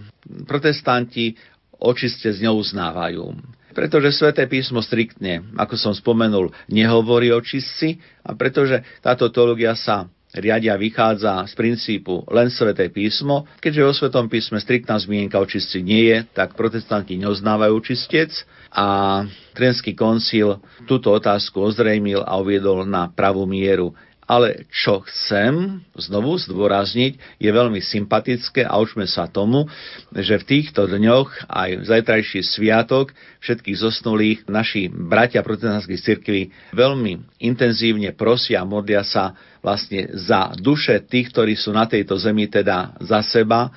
protestanti 0.49 1.37
očiste 1.85 2.33
neuznávajú. 2.33 3.37
Pretože 3.75 4.15
sväté 4.15 4.47
písmo 4.47 4.79
striktne, 4.79 5.43
ako 5.59 5.75
som 5.75 5.93
spomenul, 5.93 6.49
nehovorí 6.71 7.29
o 7.35 7.43
čistci 7.43 7.99
a 8.23 8.33
pretože 8.33 8.81
táto 9.03 9.27
teológia 9.29 9.75
sa 9.75 10.07
riadia 10.35 10.75
vychádza 10.75 11.47
z 11.47 11.53
princípu 11.55 12.27
len 12.31 12.51
sväté 12.51 12.91
písmo, 12.91 13.47
keďže 13.63 13.83
o 13.83 13.91
svetom 13.95 14.27
písme 14.27 14.59
striktná 14.59 14.99
zmienka 14.99 15.39
o 15.39 15.47
čistci 15.47 15.79
nie 15.79 16.11
je, 16.11 16.17
tak 16.35 16.59
protestanti 16.59 17.15
neoznávajú 17.15 17.75
čistec 17.83 18.31
a 18.71 19.23
Trenský 19.55 19.95
koncil 19.95 20.59
túto 20.83 21.15
otázku 21.15 21.63
ozrejmil 21.63 22.19
a 22.19 22.35
uviedol 22.35 22.83
na 22.83 23.07
pravú 23.07 23.47
mieru. 23.47 23.95
Ale 24.25 24.65
čo 24.73 25.05
chcem 25.05 25.85
znovu 25.93 26.41
zdôrazniť, 26.41 27.37
je 27.37 27.49
veľmi 27.49 27.77
sympatické 27.77 28.65
a 28.65 28.81
učme 28.81 29.05
sa 29.05 29.29
tomu, 29.29 29.69
že 30.17 30.41
v 30.41 30.47
týchto 30.49 30.89
dňoch 30.89 31.45
aj 31.45 31.69
v 31.77 31.83
zajtrajší 31.85 32.41
sviatok 32.41 33.13
všetkých 33.45 33.77
zosnulých 33.77 34.39
naši 34.49 34.89
bratia 34.89 35.45
protestantských 35.45 36.01
cirkví 36.01 36.49
veľmi 36.73 37.37
intenzívne 37.45 38.17
prosia 38.17 38.65
a 38.65 38.69
modlia 38.69 39.05
sa 39.05 39.37
vlastne 39.61 40.09
za 40.17 40.57
duše 40.57 41.05
tých, 41.05 41.29
ktorí 41.29 41.53
sú 41.53 41.69
na 41.69 41.85
tejto 41.85 42.17
zemi, 42.17 42.49
teda 42.49 42.97
za 43.05 43.21
seba, 43.21 43.69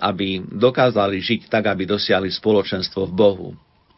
aby 0.00 0.40
dokázali 0.40 1.20
žiť 1.20 1.52
tak, 1.52 1.68
aby 1.68 1.84
dosiahli 1.84 2.32
spoločenstvo 2.32 3.04
v 3.04 3.12
Bohu. 3.12 3.48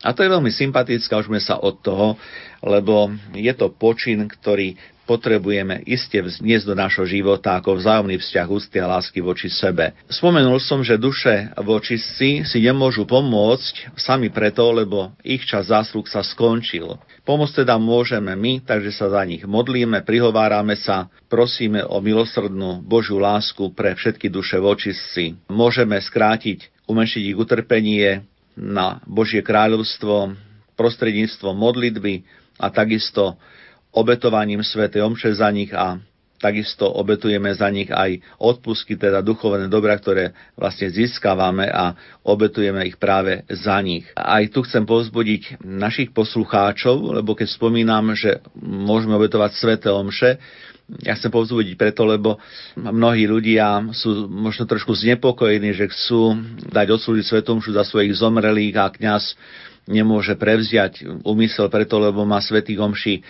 A 0.02 0.10
to 0.10 0.26
je 0.26 0.34
veľmi 0.34 0.50
sympatické, 0.50 1.14
už 1.14 1.30
sme 1.30 1.38
sa 1.38 1.62
od 1.62 1.78
toho, 1.78 2.18
lebo 2.58 3.14
je 3.38 3.54
to 3.54 3.70
počin, 3.70 4.26
ktorý 4.26 4.74
potrebujeme 5.04 5.82
iste 5.84 6.18
vzniesť 6.20 6.64
do 6.68 6.74
nášho 6.78 7.04
života 7.04 7.58
ako 7.58 7.78
vzájomný 7.78 8.18
vzťah 8.18 8.46
úcty 8.48 8.76
a 8.78 8.90
lásky 8.90 9.18
voči 9.20 9.50
sebe. 9.50 9.94
Spomenul 10.06 10.62
som, 10.62 10.80
že 10.80 11.00
duše 11.00 11.50
voči 11.58 11.98
si 11.98 12.42
nemôžu 12.62 13.04
pomôcť 13.04 13.96
sami 13.98 14.30
preto, 14.30 14.68
lebo 14.70 15.12
ich 15.26 15.42
čas 15.44 15.68
zásluh 15.70 16.06
sa 16.06 16.22
skončil. 16.22 16.96
Pomôcť 17.26 17.66
teda 17.66 17.78
môžeme 17.78 18.34
my, 18.34 18.62
takže 18.62 18.90
sa 18.94 19.10
za 19.10 19.22
nich 19.22 19.42
modlíme, 19.46 20.02
prihovárame 20.06 20.74
sa, 20.78 21.10
prosíme 21.26 21.82
o 21.86 21.98
milosrdnú 22.02 22.82
Božiu 22.82 23.22
lásku 23.22 23.70
pre 23.74 23.94
všetky 23.94 24.30
duše 24.30 24.58
voči 24.58 24.94
si. 25.14 25.38
Môžeme 25.50 25.98
skrátiť, 25.98 26.86
umenšiť 26.90 27.22
ich 27.30 27.38
utrpenie, 27.38 28.26
na 28.56 29.00
Božie 29.08 29.40
kráľovstvo 29.40 30.36
prostredníctvom 30.76 31.54
modlitby 31.56 32.24
a 32.60 32.68
takisto 32.68 33.40
obetovaním 33.92 34.64
Sv. 34.64 34.88
Omše 34.88 35.36
za 35.36 35.48
nich 35.52 35.70
a 35.72 36.00
takisto 36.42 36.90
obetujeme 36.90 37.54
za 37.54 37.70
nich 37.70 37.86
aj 37.86 38.18
odpusky, 38.42 38.98
teda 38.98 39.22
duchovné 39.22 39.70
dobra, 39.70 39.94
ktoré 39.94 40.34
vlastne 40.58 40.90
získavame 40.90 41.70
a 41.70 41.94
obetujeme 42.26 42.82
ich 42.82 42.98
práve 42.98 43.46
za 43.46 43.78
nich. 43.78 44.10
Aj 44.18 44.42
tu 44.50 44.66
chcem 44.66 44.82
povzbudiť 44.82 45.62
našich 45.62 46.10
poslucháčov, 46.10 47.22
lebo 47.22 47.38
keď 47.38 47.54
spomínam, 47.54 48.18
že 48.18 48.42
môžeme 48.58 49.14
obetovať 49.14 49.54
sveté 49.54 49.88
omše, 49.94 50.42
ja 51.00 51.16
chcem 51.16 51.30
povzbudiť 51.32 51.78
preto, 51.78 52.04
lebo 52.04 52.36
mnohí 52.76 53.24
ľudia 53.24 53.94
sú 53.94 54.28
možno 54.28 54.68
trošku 54.68 54.92
znepokojení, 54.92 55.72
že 55.72 55.88
chcú 55.88 56.36
dať 56.68 56.86
odsúdiť 56.92 57.24
svetomšu 57.32 57.72
za 57.72 57.86
svojich 57.86 58.12
zomrelých 58.18 58.76
a 58.76 58.92
kňaz 58.92 59.38
nemôže 59.90 60.38
prevziať 60.38 61.24
úmysel 61.26 61.66
preto, 61.66 61.98
lebo 61.98 62.22
má 62.22 62.38
svätých 62.38 62.78
omší 62.78 63.14
e, 63.18 63.22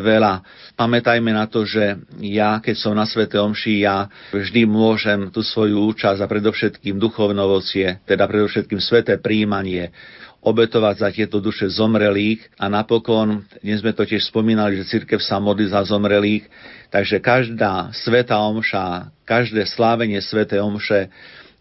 veľa. 0.00 0.40
Pamätajme 0.72 1.36
na 1.36 1.44
to, 1.44 1.68
že 1.68 2.00
ja, 2.24 2.56
keď 2.64 2.76
som 2.80 2.96
na 2.96 3.04
svete 3.04 3.36
omši, 3.36 3.84
ja 3.84 4.08
vždy 4.32 4.64
môžem 4.64 5.28
tú 5.28 5.44
svoju 5.44 5.84
účasť 5.92 6.24
a 6.24 6.30
predovšetkým 6.30 6.96
duchovnovocie, 6.96 8.00
teda 8.08 8.24
predovšetkým 8.24 8.80
sveté 8.80 9.20
príjmanie, 9.20 9.92
obetovať 10.38 10.94
za 11.02 11.08
tieto 11.10 11.42
duše 11.42 11.66
zomrelých 11.66 12.46
a 12.56 12.70
napokon, 12.70 13.42
dnes 13.58 13.82
sme 13.82 13.90
to 13.90 14.06
tiež 14.06 14.30
spomínali, 14.30 14.78
že 14.78 14.86
církev 14.86 15.18
sa 15.18 15.42
modlí 15.42 15.66
za 15.66 15.82
zomrelých, 15.82 16.46
takže 16.94 17.18
každá 17.18 17.90
sveta 17.90 18.38
omša, 18.38 19.10
každé 19.26 19.66
slávenie 19.66 20.22
svete 20.22 20.62
omše 20.62 21.10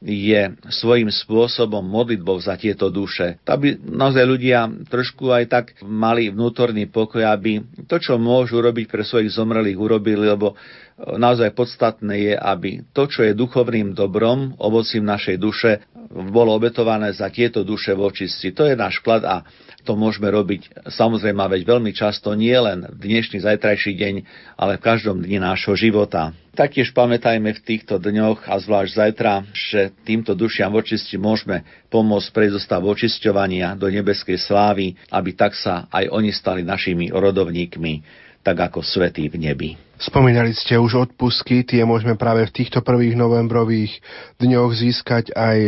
je 0.01 0.53
svojím 0.69 1.09
spôsobom 1.09 1.81
modlitbou 1.81 2.37
za 2.37 2.53
tieto 2.53 2.93
duše. 2.93 3.41
Aby 3.49 3.81
naozaj 3.81 4.25
ľudia 4.29 4.69
trošku 4.85 5.33
aj 5.33 5.45
tak 5.49 5.65
mali 5.81 6.29
vnútorný 6.29 6.85
pokoj, 6.85 7.25
aby 7.25 7.65
to, 7.89 7.97
čo 7.97 8.21
môžu 8.21 8.61
robiť 8.61 8.85
pre 8.85 9.01
svojich 9.01 9.33
zomrelých, 9.33 9.77
urobili, 9.77 10.29
lebo 10.29 10.53
naozaj 10.97 11.53
podstatné 11.57 12.15
je, 12.29 12.33
aby 12.37 12.85
to, 12.93 13.09
čo 13.09 13.25
je 13.25 13.33
duchovným 13.33 13.97
dobrom, 13.97 14.53
ovocím 14.61 15.05
našej 15.05 15.37
duše, 15.41 15.71
bolo 16.07 16.53
obetované 16.53 17.11
za 17.11 17.33
tieto 17.33 17.65
duše 17.65 17.97
v 17.97 18.05
očistci. 18.05 18.53
To 18.53 18.69
je 18.69 18.77
náš 18.77 19.01
vklad 19.01 19.25
a 19.25 19.41
to 19.87 19.95
môžeme 19.95 20.27
robiť 20.27 20.91
samozrejme 20.91 21.39
veď 21.39 21.63
veľmi 21.63 21.95
často, 21.95 22.35
nie 22.35 22.51
len 22.51 22.83
v 22.91 23.07
dnešný, 23.07 23.39
zajtrajší 23.39 23.95
deň, 23.95 24.15
ale 24.59 24.75
v 24.75 24.83
každom 24.83 25.23
dni 25.23 25.39
nášho 25.39 25.79
života. 25.79 26.35
Taktiež 26.51 26.91
pamätajme 26.91 27.55
v 27.55 27.63
týchto 27.63 27.95
dňoch 27.95 28.51
a 28.51 28.59
zvlášť 28.59 28.91
zajtra, 28.91 29.33
že 29.55 29.95
týmto 30.03 30.35
dušiam 30.35 30.75
očisti 30.75 31.15
môžeme 31.15 31.63
pomôcť 31.87 32.27
prejsť 32.33 32.59
stavu 32.59 32.91
očisťovania 32.91 33.79
do 33.79 33.87
nebeskej 33.87 34.35
slávy, 34.35 34.99
aby 35.07 35.31
tak 35.31 35.55
sa 35.55 35.87
aj 35.87 36.11
oni 36.11 36.35
stali 36.35 36.67
našimi 36.67 37.13
rodovníkmi 37.13 38.26
tak 38.47 38.71
ako 38.71 38.79
svetý 38.79 39.27
v 39.27 39.43
nebi. 39.43 39.69
Spomínali 39.99 40.55
ste 40.55 40.79
už 40.79 41.11
odpusky, 41.11 41.67
tie 41.67 41.83
môžeme 41.83 42.15
práve 42.15 42.47
v 42.47 42.63
týchto 42.63 42.79
prvých 42.79 43.19
novembrových 43.19 43.99
dňoch 44.39 44.71
získať 44.71 45.35
aj 45.35 45.59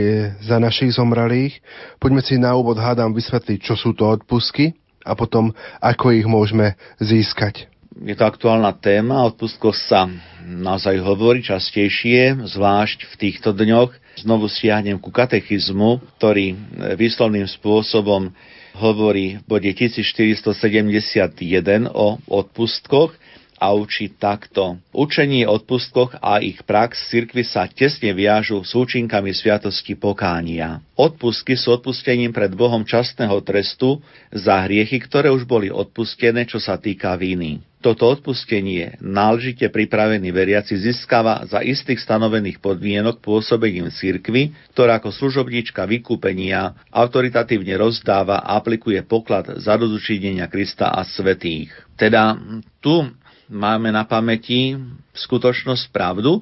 za 0.48 0.64
našich 0.64 0.96
zomralých. 0.96 1.60
Poďme 2.00 2.24
si 2.24 2.40
na 2.40 2.56
úvod 2.56 2.80
hádam 2.80 3.12
vysvetliť, 3.12 3.60
čo 3.60 3.76
sú 3.76 3.92
to 3.92 4.08
odpusky 4.08 4.80
a 5.04 5.12
potom 5.12 5.52
ako 5.84 6.16
ich 6.16 6.24
môžeme 6.24 6.80
získať. 7.04 7.68
Je 8.00 8.16
to 8.16 8.24
aktuálna 8.24 8.72
téma, 8.80 9.28
odpustko 9.28 9.76
sa 9.76 10.08
naozaj 10.48 11.04
hovorí 11.04 11.44
častejšie, 11.44 12.48
zvlášť 12.48 13.12
v 13.12 13.14
týchto 13.20 13.52
dňoch. 13.52 13.92
Znovu 14.24 14.48
siahnem 14.48 15.04
ku 15.04 15.12
katechizmu, 15.12 16.00
ktorý 16.16 16.56
výslovným 16.96 17.44
spôsobom 17.44 18.32
hovorí 18.80 19.38
v 19.38 19.44
bode 19.44 19.70
1471 19.76 21.92
o 21.92 22.16
odpustkoch 22.32 23.12
a 23.60 23.76
učí 23.76 24.16
takto. 24.16 24.80
Učenie 24.96 25.46
o 25.46 25.60
odpustkoch 25.60 26.24
a 26.24 26.40
ich 26.40 26.64
prax 26.64 27.12
cirkvi 27.12 27.44
sa 27.44 27.68
tesne 27.68 28.16
viažu 28.16 28.64
s 28.64 28.72
účinkami 28.72 29.36
sviatosti 29.36 30.00
pokánia. 30.00 30.80
Odpustky 30.96 31.60
sú 31.60 31.76
odpustením 31.76 32.32
pred 32.32 32.56
Bohom 32.56 32.88
častného 32.88 33.44
trestu 33.44 34.00
za 34.32 34.64
hriechy, 34.64 35.04
ktoré 35.04 35.28
už 35.28 35.44
boli 35.44 35.68
odpustené, 35.68 36.48
čo 36.48 36.64
sa 36.64 36.80
týka 36.80 37.20
viny. 37.20 37.60
Toto 37.80 38.12
odpustenie 38.12 39.00
náležite 39.00 39.72
pripravený 39.72 40.36
veriaci 40.36 40.76
získava 40.76 41.48
za 41.48 41.64
istých 41.64 42.04
stanovených 42.04 42.60
podmienok 42.60 43.24
pôsobením 43.24 43.88
cirkvy, 43.88 44.52
ktorá 44.76 45.00
ako 45.00 45.16
služobníčka 45.16 45.88
vykúpenia 45.88 46.76
autoritatívne 46.92 47.80
rozdáva 47.80 48.44
a 48.44 48.60
aplikuje 48.60 49.00
poklad 49.08 49.64
za 49.64 49.80
dozučinenia 49.80 50.52
Krista 50.52 50.92
a 50.92 51.08
svetých. 51.08 51.72
Teda 51.96 52.36
tu 52.84 53.08
máme 53.50 53.90
na 53.90 54.06
pamäti 54.06 54.78
skutočnosť 55.18 55.90
pravdu, 55.90 56.40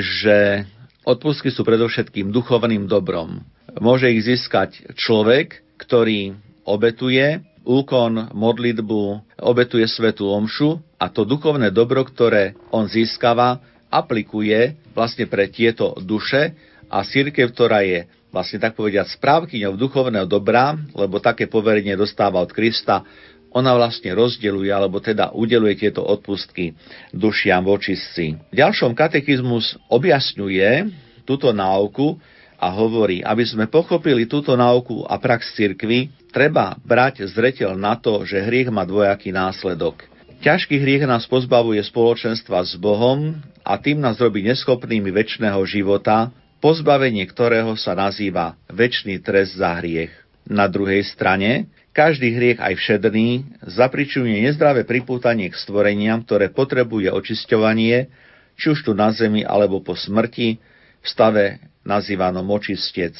že 0.00 0.64
odpustky 1.04 1.52
sú 1.52 1.62
predovšetkým 1.62 2.32
duchovným 2.32 2.88
dobrom. 2.88 3.44
Môže 3.78 4.08
ich 4.08 4.24
získať 4.24 4.96
človek, 4.96 5.60
ktorý 5.76 6.34
obetuje 6.64 7.44
úkon, 7.64 8.32
modlitbu, 8.32 9.02
obetuje 9.40 9.84
svetú 9.88 10.28
omšu 10.28 10.80
a 11.00 11.08
to 11.08 11.24
duchovné 11.24 11.72
dobro, 11.72 12.04
ktoré 12.04 12.56
on 12.72 12.88
získava, 12.88 13.60
aplikuje 13.88 14.76
vlastne 14.92 15.24
pre 15.28 15.48
tieto 15.48 15.96
duše 16.02 16.56
a 16.92 17.04
církev, 17.04 17.52
ktorá 17.52 17.84
je 17.84 18.04
vlastne 18.34 18.58
tak 18.58 18.74
povediať 18.74 19.14
správkyňou 19.14 19.78
duchovného 19.78 20.26
dobra, 20.26 20.74
lebo 20.98 21.22
také 21.22 21.46
poverenie 21.46 21.94
dostáva 21.94 22.42
od 22.42 22.50
Krista, 22.50 23.06
ona 23.54 23.70
vlastne 23.78 24.10
rozdeluje, 24.10 24.68
alebo 24.74 24.98
teda 24.98 25.30
udeluje 25.30 25.86
tieto 25.86 26.02
odpustky 26.02 26.74
dušiam 27.14 27.62
v 27.62 27.70
očistci. 27.78 28.24
V 28.50 28.54
ďalšom 28.58 28.98
katechizmus 28.98 29.78
objasňuje 29.86 30.90
túto 31.22 31.54
náuku 31.54 32.18
a 32.58 32.66
hovorí, 32.74 33.22
aby 33.22 33.46
sme 33.46 33.70
pochopili 33.70 34.26
túto 34.26 34.58
náuku 34.58 35.06
a 35.06 35.16
prax 35.22 35.54
cirkvy, 35.54 36.10
treba 36.34 36.74
brať 36.82 37.30
zreteľ 37.30 37.78
na 37.78 37.94
to, 37.94 38.26
že 38.26 38.42
hriech 38.42 38.74
má 38.74 38.82
dvojaký 38.82 39.30
následok. 39.30 40.02
Ťažký 40.44 40.76
hriech 40.76 41.08
nás 41.08 41.24
pozbavuje 41.24 41.80
spoločenstva 41.80 42.60
s 42.66 42.76
Bohom 42.76 43.38
a 43.64 43.80
tým 43.80 44.02
nás 44.02 44.20
robí 44.20 44.44
neschopnými 44.44 45.08
väčšného 45.08 45.56
života, 45.64 46.28
pozbavenie 46.60 47.24
ktorého 47.24 47.72
sa 47.80 47.96
nazýva 47.96 48.58
väčší 48.68 49.24
trest 49.24 49.56
za 49.56 49.80
hriech. 49.80 50.12
Na 50.44 50.68
druhej 50.68 51.00
strane, 51.08 51.72
každý 51.94 52.34
hriech 52.34 52.58
aj 52.58 52.74
všedný 52.74 53.62
zapričuje 53.62 54.42
nezdravé 54.42 54.82
pripútanie 54.82 55.48
k 55.48 55.56
stvoreniam, 55.56 56.26
ktoré 56.26 56.50
potrebuje 56.50 57.14
očisťovanie, 57.14 58.10
či 58.58 58.66
už 58.74 58.82
tu 58.82 58.92
na 58.92 59.14
zemi 59.14 59.46
alebo 59.46 59.78
po 59.78 59.94
smrti, 59.94 60.58
v 61.04 61.06
stave 61.06 61.62
nazývanom 61.86 62.44
očistec. 62.50 63.14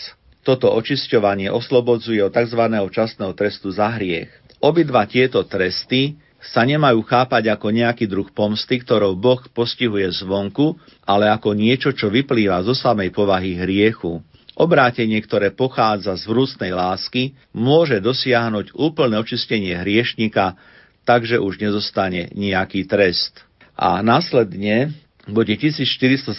Toto 0.44 0.68
očisťovanie 0.74 1.48
oslobodzuje 1.48 2.20
od 2.20 2.34
tzv. 2.34 2.62
časného 2.92 3.32
trestu 3.32 3.72
za 3.72 3.94
hriech. 3.96 4.28
Obidva 4.60 5.08
tieto 5.08 5.44
tresty 5.44 6.16
sa 6.44 6.64
nemajú 6.64 7.00
chápať 7.04 7.48
ako 7.52 7.72
nejaký 7.72 8.04
druh 8.04 8.28
pomsty, 8.28 8.80
ktorou 8.84 9.16
Boh 9.16 9.40
postihuje 9.52 10.04
zvonku, 10.12 10.76
ale 11.08 11.32
ako 11.32 11.56
niečo, 11.56 11.92
čo 11.96 12.12
vyplýva 12.12 12.60
zo 12.64 12.76
samej 12.76 13.12
povahy 13.12 13.56
hriechu. 13.56 14.20
Obrátenie, 14.54 15.18
ktoré 15.18 15.50
pochádza 15.50 16.14
z 16.14 16.30
vrúcnej 16.30 16.70
lásky, 16.70 17.34
môže 17.50 17.98
dosiahnuť 17.98 18.78
úplné 18.78 19.18
očistenie 19.18 19.74
hriešnika, 19.74 20.54
takže 21.02 21.42
už 21.42 21.58
nezostane 21.58 22.30
nejaký 22.30 22.86
trest. 22.86 23.42
A 23.74 23.98
následne 24.00 24.94
v 25.26 25.30
bode 25.34 25.54
1473 25.58 26.30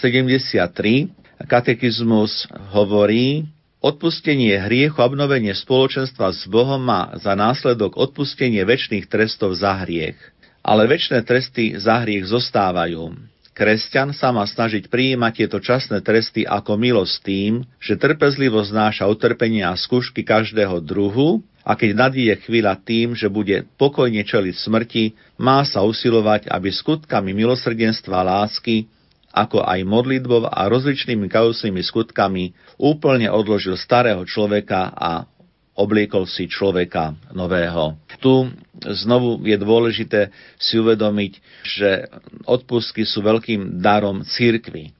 katechizmus 1.44 2.48
hovorí, 2.72 3.52
Odpustenie 3.86 4.58
hriechu 4.66 4.98
a 4.98 5.06
obnovenie 5.06 5.54
spoločenstva 5.54 6.34
s 6.34 6.50
Bohom 6.50 6.82
má 6.82 7.14
za 7.22 7.38
následok 7.38 8.02
odpustenie 8.02 8.66
väčšných 8.66 9.06
trestov 9.06 9.54
za 9.54 9.78
hriech. 9.86 10.18
Ale 10.66 10.90
väčšie 10.90 11.22
tresty 11.22 11.78
za 11.78 12.02
hriech 12.02 12.26
zostávajú. 12.26 13.14
Kresťan 13.56 14.12
sa 14.12 14.36
má 14.36 14.44
snažiť 14.44 14.92
prijímať 14.92 15.32
tieto 15.40 15.64
časné 15.64 16.04
tresty 16.04 16.44
ako 16.44 16.76
milosť 16.76 17.16
tým, 17.24 17.64
že 17.80 17.96
trpezlivo 17.96 18.60
znáša 18.60 19.08
utrpenia 19.08 19.72
a 19.72 19.80
skúšky 19.80 20.28
každého 20.28 20.84
druhu 20.84 21.40
a 21.64 21.80
keď 21.80 21.96
nadíde 21.96 22.36
chvíľa 22.44 22.76
tým, 22.84 23.16
že 23.16 23.32
bude 23.32 23.64
pokojne 23.80 24.28
čeliť 24.28 24.56
smrti, 24.60 25.04
má 25.40 25.64
sa 25.64 25.88
usilovať, 25.88 26.52
aby 26.52 26.68
skutkami 26.68 27.32
milosrdenstva 27.32 28.28
a 28.28 28.44
lásky 28.44 28.92
ako 29.36 29.64
aj 29.64 29.88
modlitbou 29.88 30.48
a 30.48 30.68
rozličnými 30.72 31.28
kajúcimi 31.28 31.80
skutkami 31.80 32.56
úplne 32.80 33.28
odložil 33.28 33.80
starého 33.80 34.24
človeka 34.24 34.96
a 34.96 35.28
obliekol 35.76 36.24
si 36.24 36.48
človeka 36.48 37.14
nového. 37.36 38.00
Tu 38.24 38.48
znovu 38.80 39.44
je 39.44 39.58
dôležité 39.60 40.32
si 40.56 40.80
uvedomiť, 40.80 41.34
že 41.68 42.08
odpustky 42.48 43.04
sú 43.04 43.20
veľkým 43.22 43.84
darom 43.84 44.24
církvy. 44.24 44.96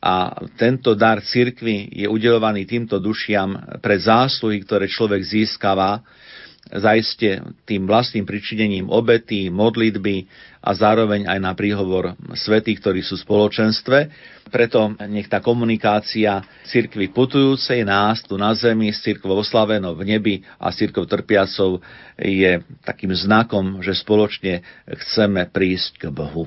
A 0.00 0.32
tento 0.56 0.96
dar 0.96 1.20
církvy 1.20 1.92
je 1.92 2.06
udelovaný 2.08 2.64
týmto 2.64 2.96
dušiam 2.96 3.80
pre 3.84 4.00
zásluhy, 4.00 4.64
ktoré 4.64 4.88
človek 4.88 5.20
získava 5.20 6.00
zaiste 6.70 7.40
tým 7.64 7.88
vlastným 7.88 8.28
pričinením 8.28 8.86
obety, 8.92 9.48
modlitby 9.48 10.28
a 10.60 10.70
zároveň 10.76 11.24
aj 11.24 11.38
na 11.40 11.52
príhovor 11.56 12.12
svetých, 12.36 12.84
ktorí 12.84 13.00
sú 13.00 13.16
v 13.16 13.24
spoločenstve. 13.24 13.98
Preto 14.52 14.92
nech 15.08 15.30
tá 15.30 15.40
komunikácia 15.40 16.44
cirkvy 16.68 17.08
putujúcej 17.08 17.80
nás 17.86 18.20
tu 18.20 18.36
na 18.36 18.52
zemi 18.52 18.92
s 18.92 19.00
cirkvou 19.00 19.40
oslavenou 19.40 19.96
v 19.96 20.16
nebi 20.16 20.34
a 20.60 20.68
s 20.68 20.84
cirkvou 20.84 21.08
trpiacou 21.08 21.80
je 22.18 22.60
takým 22.84 23.12
znakom, 23.16 23.80
že 23.80 23.96
spoločne 23.96 24.60
chceme 24.84 25.48
prísť 25.48 25.92
k 25.96 26.04
Bohu. 26.12 26.44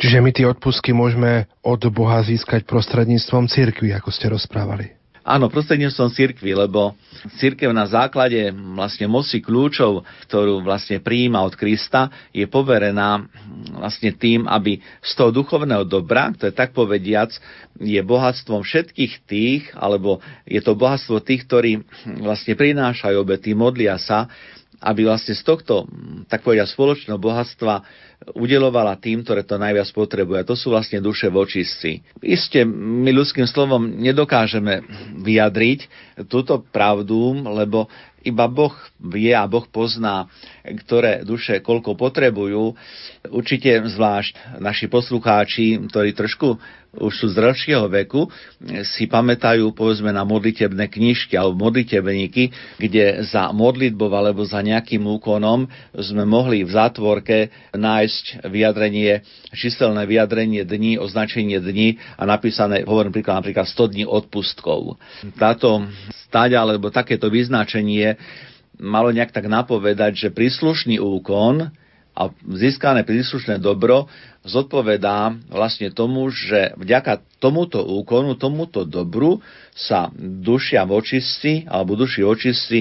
Čiže 0.00 0.24
my 0.24 0.30
tie 0.32 0.48
odpusky 0.48 0.96
môžeme 0.96 1.44
od 1.60 1.84
Boha 1.92 2.24
získať 2.24 2.64
prostredníctvom 2.64 3.52
cirkvi, 3.52 3.92
ako 3.92 4.08
ste 4.08 4.32
rozprávali. 4.32 4.99
Áno, 5.20 5.52
prostredníctvom 5.52 6.10
cirkvi, 6.16 6.56
lebo 6.56 6.96
cirkev 7.36 7.68
na 7.76 7.84
základe 7.84 8.48
vlastne 8.72 9.04
moci 9.04 9.44
kľúčov, 9.44 10.00
ktorú 10.24 10.64
vlastne 10.64 10.96
prijíma 10.96 11.44
od 11.44 11.52
Krista, 11.60 12.08
je 12.32 12.48
poverená 12.48 13.28
vlastne 13.76 14.16
tým, 14.16 14.48
aby 14.48 14.80
z 15.04 15.12
toho 15.12 15.28
duchovného 15.28 15.84
dobra, 15.84 16.32
to 16.32 16.48
je 16.48 16.54
tak 16.56 16.72
povediac, 16.72 17.36
je 17.76 18.00
bohatstvom 18.00 18.64
všetkých 18.64 19.12
tých, 19.28 19.62
alebo 19.76 20.24
je 20.48 20.60
to 20.64 20.72
bohatstvo 20.72 21.20
tých, 21.20 21.44
ktorí 21.44 21.84
vlastne 22.24 22.56
prinášajú 22.56 23.20
obety, 23.20 23.52
modlia 23.52 24.00
sa, 24.00 24.24
aby 24.80 25.04
vlastne 25.04 25.36
z 25.36 25.44
tohto, 25.44 25.84
tak 26.24 26.40
povedia, 26.40 26.64
spoločného 26.64 27.20
bohatstva 27.20 27.84
udelovala 28.36 28.96
tým, 29.00 29.24
ktoré 29.24 29.44
to 29.44 29.60
najviac 29.60 29.88
potrebuje. 29.92 30.44
To 30.48 30.56
sú 30.56 30.72
vlastne 30.72 31.00
duše 31.00 31.28
vočistci. 31.32 32.00
Isté, 32.20 32.64
my 32.68 33.12
ľudským 33.12 33.48
slovom 33.48 34.00
nedokážeme 34.00 34.84
vyjadriť 35.20 35.80
túto 36.28 36.60
pravdu, 36.60 37.44
lebo 37.44 37.88
iba 38.20 38.44
Boh 38.48 38.76
vie 39.00 39.32
a 39.32 39.48
Boh 39.48 39.64
pozná, 39.64 40.28
ktoré 40.64 41.24
duše 41.24 41.64
koľko 41.64 41.96
potrebujú. 41.96 42.76
Určite 43.32 43.80
zvlášť 43.88 44.60
naši 44.60 44.92
poslucháči, 44.92 45.80
ktorí 45.88 46.12
trošku 46.12 46.60
už 46.90 47.12
sú 47.14 47.26
z 47.30 47.38
dlhšieho 47.38 47.86
veku, 47.86 48.26
si 48.82 49.06
pamätajú 49.06 49.70
povedzme 49.70 50.10
na 50.10 50.26
modlitebné 50.26 50.90
knižky 50.90 51.38
alebo 51.38 51.70
modlitebníky, 51.70 52.50
kde 52.82 53.22
za 53.22 53.54
modlitbou 53.54 54.10
alebo 54.10 54.42
za 54.42 54.58
nejakým 54.58 55.06
úkonom 55.06 55.70
sme 55.94 56.26
mohli 56.26 56.66
v 56.66 56.70
zátvorke 56.74 57.54
nájsť 57.70 58.42
vyjadrenie, 58.50 59.22
číselné 59.54 60.02
vyjadrenie 60.02 60.66
dní, 60.66 60.98
označenie 60.98 61.62
dní 61.62 62.02
a 62.18 62.26
napísané, 62.26 62.82
hovorím 62.82 63.14
príklad, 63.14 63.46
napríklad 63.46 63.70
100 63.70 63.94
dní 63.94 64.04
odpustkov. 64.10 64.98
Táto 65.38 65.86
stať 66.26 66.58
alebo 66.58 66.90
takéto 66.90 67.30
vyznačenie 67.30 68.18
malo 68.80 69.14
nejak 69.14 69.30
tak 69.30 69.46
napovedať, 69.46 70.16
že 70.16 70.28
príslušný 70.34 70.98
úkon 70.98 71.70
a 72.16 72.34
získané 72.56 73.06
príslušné 73.06 73.62
dobro 73.62 74.10
zodpovedá 74.42 75.36
vlastne 75.48 75.92
tomu, 75.92 76.28
že 76.32 76.74
vďaka 76.76 77.40
tomuto 77.40 77.80
úkonu, 77.84 78.34
tomuto 78.34 78.88
dobru 78.88 79.38
sa 79.72 80.10
dušia 80.18 80.84
vočistí 80.84 81.64
alebo 81.68 81.94
duši 81.94 82.24
očistí 82.24 82.78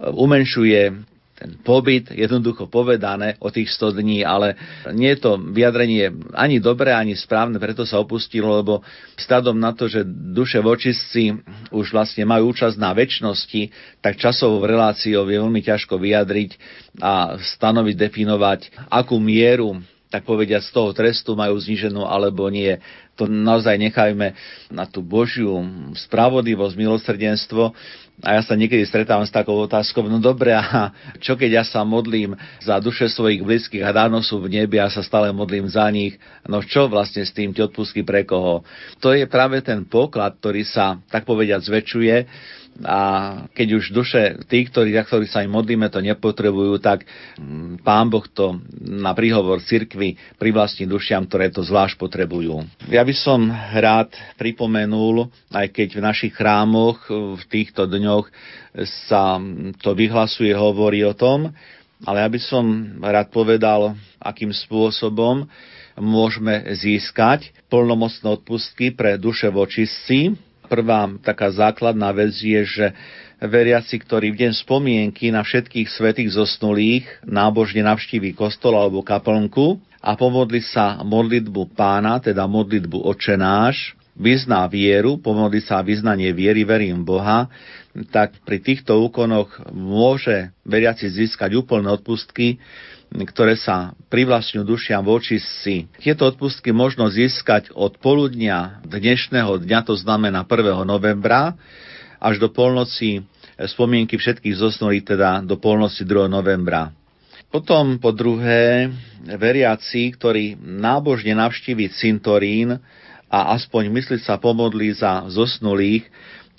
umenšuje 0.00 1.11
ten 1.42 1.58
pobyt, 1.58 2.14
jednoducho 2.14 2.70
povedané, 2.70 3.34
o 3.42 3.50
tých 3.50 3.74
100 3.74 3.98
dní, 3.98 4.22
ale 4.22 4.54
nie 4.94 5.10
je 5.10 5.26
to 5.26 5.34
vyjadrenie 5.42 6.14
ani 6.38 6.62
dobré, 6.62 6.94
ani 6.94 7.18
správne, 7.18 7.58
preto 7.58 7.82
sa 7.82 7.98
opustilo, 7.98 8.62
lebo 8.62 8.86
stádom 9.18 9.58
na 9.58 9.74
to, 9.74 9.90
že 9.90 10.06
duše 10.06 10.62
vočistci 10.62 11.34
už 11.74 11.90
vlastne 11.90 12.22
majú 12.22 12.54
účasť 12.54 12.78
na 12.78 12.94
väčšnosti, 12.94 13.74
tak 13.98 14.22
časovou 14.22 14.62
reláciou 14.62 15.26
je 15.26 15.42
veľmi 15.42 15.58
ťažko 15.66 15.98
vyjadriť 15.98 16.50
a 17.02 17.34
stanoviť, 17.42 17.94
definovať, 17.98 18.60
akú 18.86 19.18
mieru 19.18 19.82
tak 20.12 20.28
povediať, 20.28 20.68
z 20.68 20.76
toho 20.76 20.92
trestu 20.92 21.32
majú 21.32 21.56
zniženú 21.56 22.04
alebo 22.04 22.44
nie. 22.52 22.76
To 23.16 23.24
naozaj 23.24 23.80
nechajme 23.80 24.36
na 24.68 24.84
tú 24.84 25.00
Božiu 25.00 25.64
spravodlivosť, 25.96 26.76
milosrdenstvo. 26.76 27.72
A 28.20 28.38
ja 28.38 28.42
sa 28.44 28.54
niekedy 28.54 28.84
stretávam 28.84 29.24
s 29.24 29.32
takou 29.32 29.56
otázkou, 29.64 30.04
no 30.06 30.20
dobre, 30.20 30.52
a 30.52 30.92
čo 31.18 31.32
keď 31.34 31.50
ja 31.58 31.64
sa 31.64 31.80
modlím 31.82 32.36
za 32.60 32.76
duše 32.78 33.08
svojich 33.08 33.40
blízkych 33.40 33.82
a 33.82 33.90
dávno 33.90 34.20
sú 34.20 34.38
v 34.38 34.52
nebi 34.52 34.76
a 34.78 34.92
sa 34.92 35.00
stále 35.00 35.32
modlím 35.32 35.66
za 35.66 35.88
nich, 35.88 36.20
no 36.44 36.62
čo 36.62 36.86
vlastne 36.86 37.24
s 37.26 37.34
tým 37.34 37.50
ti 37.50 37.64
odpustky 37.64 38.04
pre 38.06 38.22
koho? 38.22 38.62
To 39.02 39.16
je 39.16 39.26
práve 39.26 39.58
ten 39.64 39.82
poklad, 39.88 40.38
ktorý 40.38 40.62
sa, 40.62 41.02
tak 41.10 41.26
povediať, 41.26 41.66
zväčšuje 41.66 42.16
a 42.80 42.98
keď 43.52 43.68
už 43.76 43.84
duše 43.92 44.22
tých, 44.48 44.72
ktorí, 44.72 44.96
za 44.96 45.04
ktorých 45.04 45.28
sa 45.28 45.44
im 45.44 45.52
modlíme, 45.52 45.92
to 45.92 46.00
nepotrebujú, 46.00 46.80
tak 46.80 47.04
mm, 47.36 47.84
Pán 47.84 48.08
Boh 48.08 48.24
to 48.24 48.58
na 48.80 49.12
príhovor 49.12 49.60
cirkvi 49.60 50.16
privlastní 50.40 50.88
dušiam, 50.88 51.28
ktoré 51.28 51.52
to 51.52 51.60
zvlášť 51.60 52.00
potrebujú. 52.00 52.64
Ja 52.88 53.04
by 53.04 53.14
som 53.14 53.52
rád 53.76 54.16
pripomenul, 54.40 55.28
aj 55.52 55.68
keď 55.68 55.88
v 56.00 56.04
našich 56.04 56.32
chrámoch 56.32 57.04
v 57.12 57.42
týchto 57.52 57.84
dňoch 57.84 58.32
sa 59.08 59.36
to 59.84 59.92
vyhlasuje, 59.92 60.50
hovorí 60.56 61.04
o 61.04 61.12
tom, 61.12 61.52
ale 62.02 62.24
ja 62.24 62.28
by 62.32 62.40
som 62.40 62.64
rád 62.98 63.30
povedal, 63.30 63.94
akým 64.18 64.50
spôsobom 64.50 65.46
môžeme 66.00 66.72
získať 66.72 67.52
plnomocné 67.68 68.26
odpustky 68.32 68.96
pre 68.96 69.20
duše 69.20 69.52
vočistci, 69.52 70.34
prvá 70.72 71.04
taká 71.20 71.52
základná 71.52 72.08
vec 72.16 72.32
je, 72.40 72.64
že 72.64 72.86
veriaci, 73.44 74.00
ktorí 74.00 74.32
v 74.32 74.48
deň 74.48 74.52
spomienky 74.64 75.28
na 75.28 75.44
všetkých 75.44 75.92
svetých 75.92 76.32
zosnulých 76.32 77.04
nábožne 77.28 77.84
navštíví 77.84 78.32
kostol 78.32 78.80
alebo 78.80 79.04
kaplnku 79.04 79.76
a 80.00 80.16
pomodli 80.16 80.64
sa 80.64 81.04
modlitbu 81.04 81.76
pána, 81.76 82.16
teda 82.24 82.48
modlitbu 82.48 83.04
očenáš, 83.04 83.92
vyzná 84.16 84.64
vieru, 84.64 85.20
pomodli 85.20 85.60
sa 85.60 85.84
vyznanie 85.84 86.32
viery, 86.32 86.64
verím 86.64 87.04
Boha, 87.04 87.52
tak 88.08 88.32
pri 88.48 88.56
týchto 88.60 88.96
úkonoch 89.04 89.52
môže 89.72 90.48
veriaci 90.64 91.12
získať 91.12 91.52
úplné 91.60 91.92
odpustky, 91.92 92.56
ktoré 93.12 93.60
sa 93.60 93.92
privlastňujú 94.08 94.64
dušiam 94.64 95.04
voči 95.04 95.36
si. 95.36 95.84
Tieto 96.00 96.24
odpustky 96.24 96.72
možno 96.72 97.12
získať 97.12 97.68
od 97.76 98.00
poludnia 98.00 98.80
dnešného 98.88 99.60
dňa, 99.60 99.78
to 99.84 99.94
znamená 100.00 100.48
1. 100.48 100.88
novembra, 100.88 101.52
až 102.16 102.40
do 102.40 102.48
polnoci 102.48 103.20
spomienky 103.60 104.16
všetkých 104.16 104.56
zosnulých, 104.56 105.04
teda 105.12 105.44
do 105.44 105.60
polnoci 105.60 106.08
2. 106.08 106.30
novembra. 106.32 106.94
Potom 107.52 108.00
po 108.00 108.16
druhé, 108.16 108.88
veriaci, 109.28 110.08
ktorí 110.16 110.56
nábožne 110.56 111.36
navštívi 111.36 111.92
cintorín 111.92 112.80
a 113.28 113.38
aspoň 113.52 113.92
mysliť 113.92 114.20
sa 114.24 114.40
pomodlí 114.40 114.96
za 114.96 115.28
zosnulých, 115.28 116.08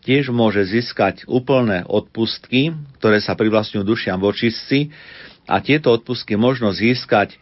tiež 0.06 0.30
môže 0.30 0.62
získať 0.70 1.26
úplné 1.26 1.82
odpustky, 1.88 2.76
ktoré 3.02 3.24
sa 3.24 3.34
privlastňujú 3.34 3.82
dušiam 3.82 4.22
vočistci, 4.22 4.94
a 5.48 5.60
tieto 5.60 5.92
odpustky 5.92 6.40
možno 6.40 6.72
získať 6.72 7.36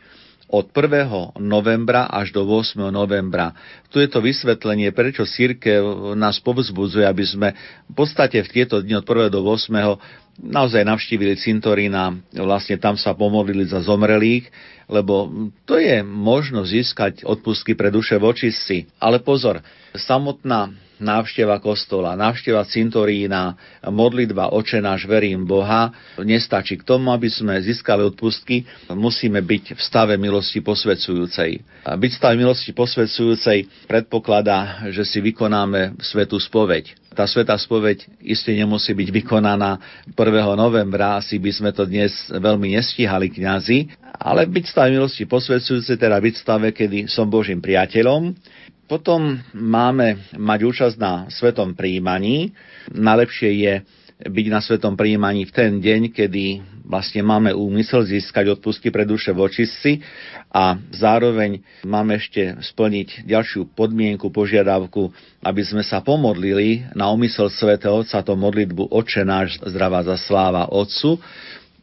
od 0.51 0.67
1. 0.75 1.39
novembra 1.39 2.11
až 2.11 2.35
do 2.35 2.43
8. 2.43 2.91
novembra. 2.91 3.55
Tu 3.87 4.03
je 4.03 4.09
to 4.11 4.19
vysvetlenie, 4.19 4.91
prečo 4.91 5.23
církev 5.23 6.11
nás 6.19 6.43
povzbudzuje, 6.43 7.07
aby 7.07 7.23
sme 7.23 7.47
v 7.87 7.93
podstate 7.95 8.43
v 8.43 8.51
tieto 8.51 8.83
dni 8.83 8.99
od 8.99 9.07
1. 9.07 9.31
do 9.31 9.39
8. 9.47 9.71
naozaj 10.43 10.83
navštívili 10.83 11.39
cintorín 11.39 11.95
vlastne 12.35 12.75
tam 12.75 12.99
sa 12.99 13.15
pomodlili 13.15 13.63
za 13.63 13.79
zomrelých, 13.79 14.51
lebo 14.91 15.31
to 15.63 15.79
je 15.79 16.03
možno 16.03 16.67
získať 16.67 17.23
odpustky 17.23 17.71
pre 17.79 17.87
duše 17.87 18.19
vočistci. 18.19 18.91
Ale 18.99 19.23
pozor, 19.23 19.63
samotná 19.95 20.75
návšteva 21.01 21.57
kostola, 21.57 22.13
návšteva 22.15 22.63
cintorína, 22.63 23.57
modlitba 23.89 24.53
Oče 24.53 24.79
náš, 24.79 25.09
verím 25.09 25.43
Boha, 25.43 25.91
nestačí 26.21 26.77
k 26.77 26.87
tomu, 26.87 27.09
aby 27.11 27.27
sme 27.27 27.57
získali 27.59 28.05
odpustky, 28.05 28.63
musíme 28.93 29.41
byť 29.41 29.75
v 29.75 29.81
stave 29.81 30.15
milosti 30.15 30.61
posvedzujúcej. 30.61 31.65
Byť 31.83 32.11
v 32.13 32.19
stave 32.21 32.35
milosti 32.37 32.71
posvedzujúcej 32.71 33.89
predpokladá, 33.89 34.87
že 34.93 35.03
si 35.03 35.19
vykonáme 35.19 35.99
svetú 35.99 36.37
spoveď. 36.37 37.01
Tá 37.11 37.27
svetá 37.27 37.59
spoveď 37.59 38.07
iste 38.23 38.55
nemusí 38.55 38.95
byť 38.95 39.09
vykonaná 39.11 39.83
1. 40.15 40.15
novembra, 40.55 41.19
asi 41.19 41.35
by 41.35 41.51
sme 41.51 41.69
to 41.75 41.83
dnes 41.83 42.31
veľmi 42.31 42.71
nestíhali 42.71 43.27
kňazi, 43.27 43.91
ale 44.15 44.47
byť 44.47 44.63
v 44.63 44.71
stave 44.71 44.89
milosti 44.95 45.27
posvedzujúcej, 45.27 45.99
teda 45.99 46.15
byť 46.15 46.33
v 46.37 46.43
stave, 46.45 46.67
kedy 46.71 47.11
som 47.11 47.27
Božím 47.27 47.59
priateľom, 47.59 48.31
potom 48.91 49.39
máme 49.55 50.35
mať 50.35 50.59
účasť 50.67 50.95
na 50.99 51.23
svetom 51.31 51.71
príjmaní. 51.79 52.51
Najlepšie 52.91 53.49
je 53.63 53.73
byť 54.27 54.47
na 54.51 54.59
svetom 54.59 54.99
príjmaní 54.99 55.47
v 55.47 55.55
ten 55.55 55.79
deň, 55.79 56.11
kedy 56.11 56.59
vlastne 56.83 57.23
máme 57.23 57.55
úmysel 57.55 58.03
získať 58.03 58.59
odpustky 58.59 58.91
pre 58.91 59.07
duše 59.07 59.31
vočistci 59.31 60.03
a 60.51 60.75
zároveň 60.91 61.63
máme 61.87 62.19
ešte 62.19 62.59
splniť 62.59 63.23
ďalšiu 63.23 63.71
podmienku, 63.71 64.27
požiadavku, 64.27 65.07
aby 65.39 65.61
sme 65.63 65.87
sa 65.87 66.03
pomodlili 66.03 66.83
na 66.91 67.07
úmysel 67.15 67.47
svätého 67.47 68.03
Otca, 68.03 68.19
to 68.19 68.35
modlitbu 68.35 68.91
Oče 68.91 69.23
náš, 69.23 69.55
zdravá 69.63 70.03
za 70.03 70.19
sláva 70.19 70.67
Otcu, 70.67 71.15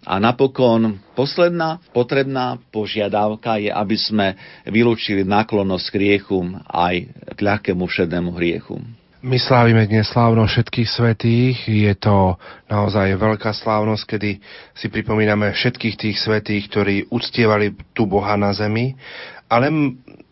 A 0.08 0.16
napokon 0.16 0.96
posledná 1.12 1.84
potrebná 1.92 2.56
požiadavka 2.72 3.60
je, 3.60 3.68
aby 3.68 3.96
sme 4.00 4.26
vylúčili 4.64 5.20
náklonnosť 5.20 5.86
k 5.92 5.96
hriechu 6.00 6.40
aj 6.64 6.94
k 7.36 7.38
ľahkému 7.44 7.84
všednému 7.84 8.32
hriechu. 8.40 8.80
My 9.18 9.36
slávime 9.36 9.84
dnes 9.84 10.08
slávnosť 10.08 10.48
všetkých 10.48 10.88
svetých. 10.88 11.56
Je 11.68 11.92
to 11.98 12.40
naozaj 12.72 13.18
veľká 13.20 13.52
slávnosť, 13.52 14.02
kedy 14.16 14.30
si 14.72 14.86
pripomíname 14.88 15.52
všetkých 15.52 15.98
tých 15.98 16.16
svetých, 16.22 16.70
ktorí 16.72 16.96
uctievali 17.12 17.76
tu 17.92 18.08
Boha 18.08 18.38
na 18.40 18.54
zemi. 18.56 18.96
Ale 19.50 19.68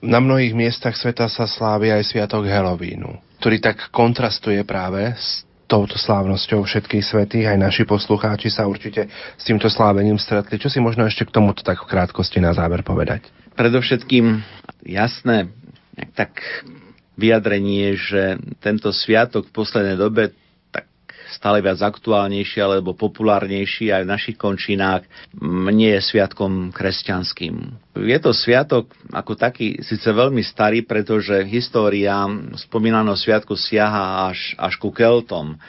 na 0.00 0.18
mnohých 0.22 0.54
miestach 0.56 0.96
sveta 0.96 1.28
sa 1.28 1.44
slávi 1.44 1.92
aj 1.92 2.04
Sviatok 2.04 2.48
Helovínu, 2.48 3.40
ktorý 3.42 3.58
tak 3.60 3.90
kontrastuje 3.90 4.62
práve 4.64 5.12
s 5.18 5.45
touto 5.66 5.98
slávnosťou 5.98 6.62
všetkých 6.62 7.04
svetých. 7.04 7.50
Aj 7.50 7.58
naši 7.58 7.82
poslucháči 7.82 8.48
sa 8.50 8.70
určite 8.70 9.10
s 9.10 9.42
týmto 9.42 9.66
slávením 9.66 10.16
stretli. 10.16 10.58
Čo 10.58 10.70
si 10.70 10.78
možno 10.78 11.04
ešte 11.04 11.26
k 11.26 11.34
tomuto 11.34 11.66
tak 11.66 11.82
v 11.82 11.90
krátkosti 11.90 12.38
na 12.38 12.54
záver 12.54 12.86
povedať? 12.86 13.26
Predovšetkým 13.58 14.42
jasné, 14.86 15.50
tak 16.14 16.38
vyjadrenie, 17.18 17.96
že 17.98 18.38
tento 18.62 18.92
sviatok 18.92 19.48
v 19.50 19.56
poslednej 19.56 19.96
dobe 19.98 20.36
stále 21.36 21.60
viac 21.60 21.84
aktuálnejší 21.84 22.64
alebo 22.64 22.96
populárnejší 22.96 23.92
aj 23.92 24.02
v 24.08 24.12
našich 24.16 24.36
končinách 24.40 25.04
nie 25.68 25.92
je 25.92 26.00
sviatkom 26.00 26.72
kresťanským. 26.72 27.54
Je 28.00 28.18
to 28.20 28.32
sviatok 28.32 28.88
ako 29.12 29.36
taký 29.36 29.84
síce 29.84 30.08
veľmi 30.08 30.40
starý, 30.40 30.80
pretože 30.88 31.44
história 31.44 32.24
spomínaného 32.56 33.16
sviatku 33.16 33.52
siaha 33.52 34.32
až, 34.32 34.56
až 34.56 34.80
ku 34.80 34.88
Keltom 34.88 35.60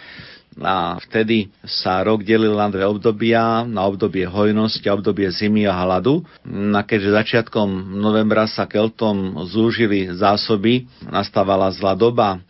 a 0.58 0.98
vtedy 0.98 1.54
sa 1.62 2.02
rok 2.02 2.26
delil 2.26 2.58
na 2.58 2.66
dve 2.70 2.86
obdobia, 2.90 3.62
na 3.62 3.86
obdobie 3.86 4.26
hojnosti 4.26 4.82
a 4.90 4.98
obdobie 4.98 5.30
zimy 5.30 5.70
a 5.70 5.74
hladu. 5.86 6.26
A 6.50 6.82
keďže 6.82 7.14
začiatkom 7.14 7.98
novembra 7.98 8.50
sa 8.50 8.66
Keltom 8.66 9.38
zúžili 9.46 10.10
zásoby, 10.10 10.90
nastávala 11.06 11.70
zlá 11.70 11.94
doba 11.94 12.42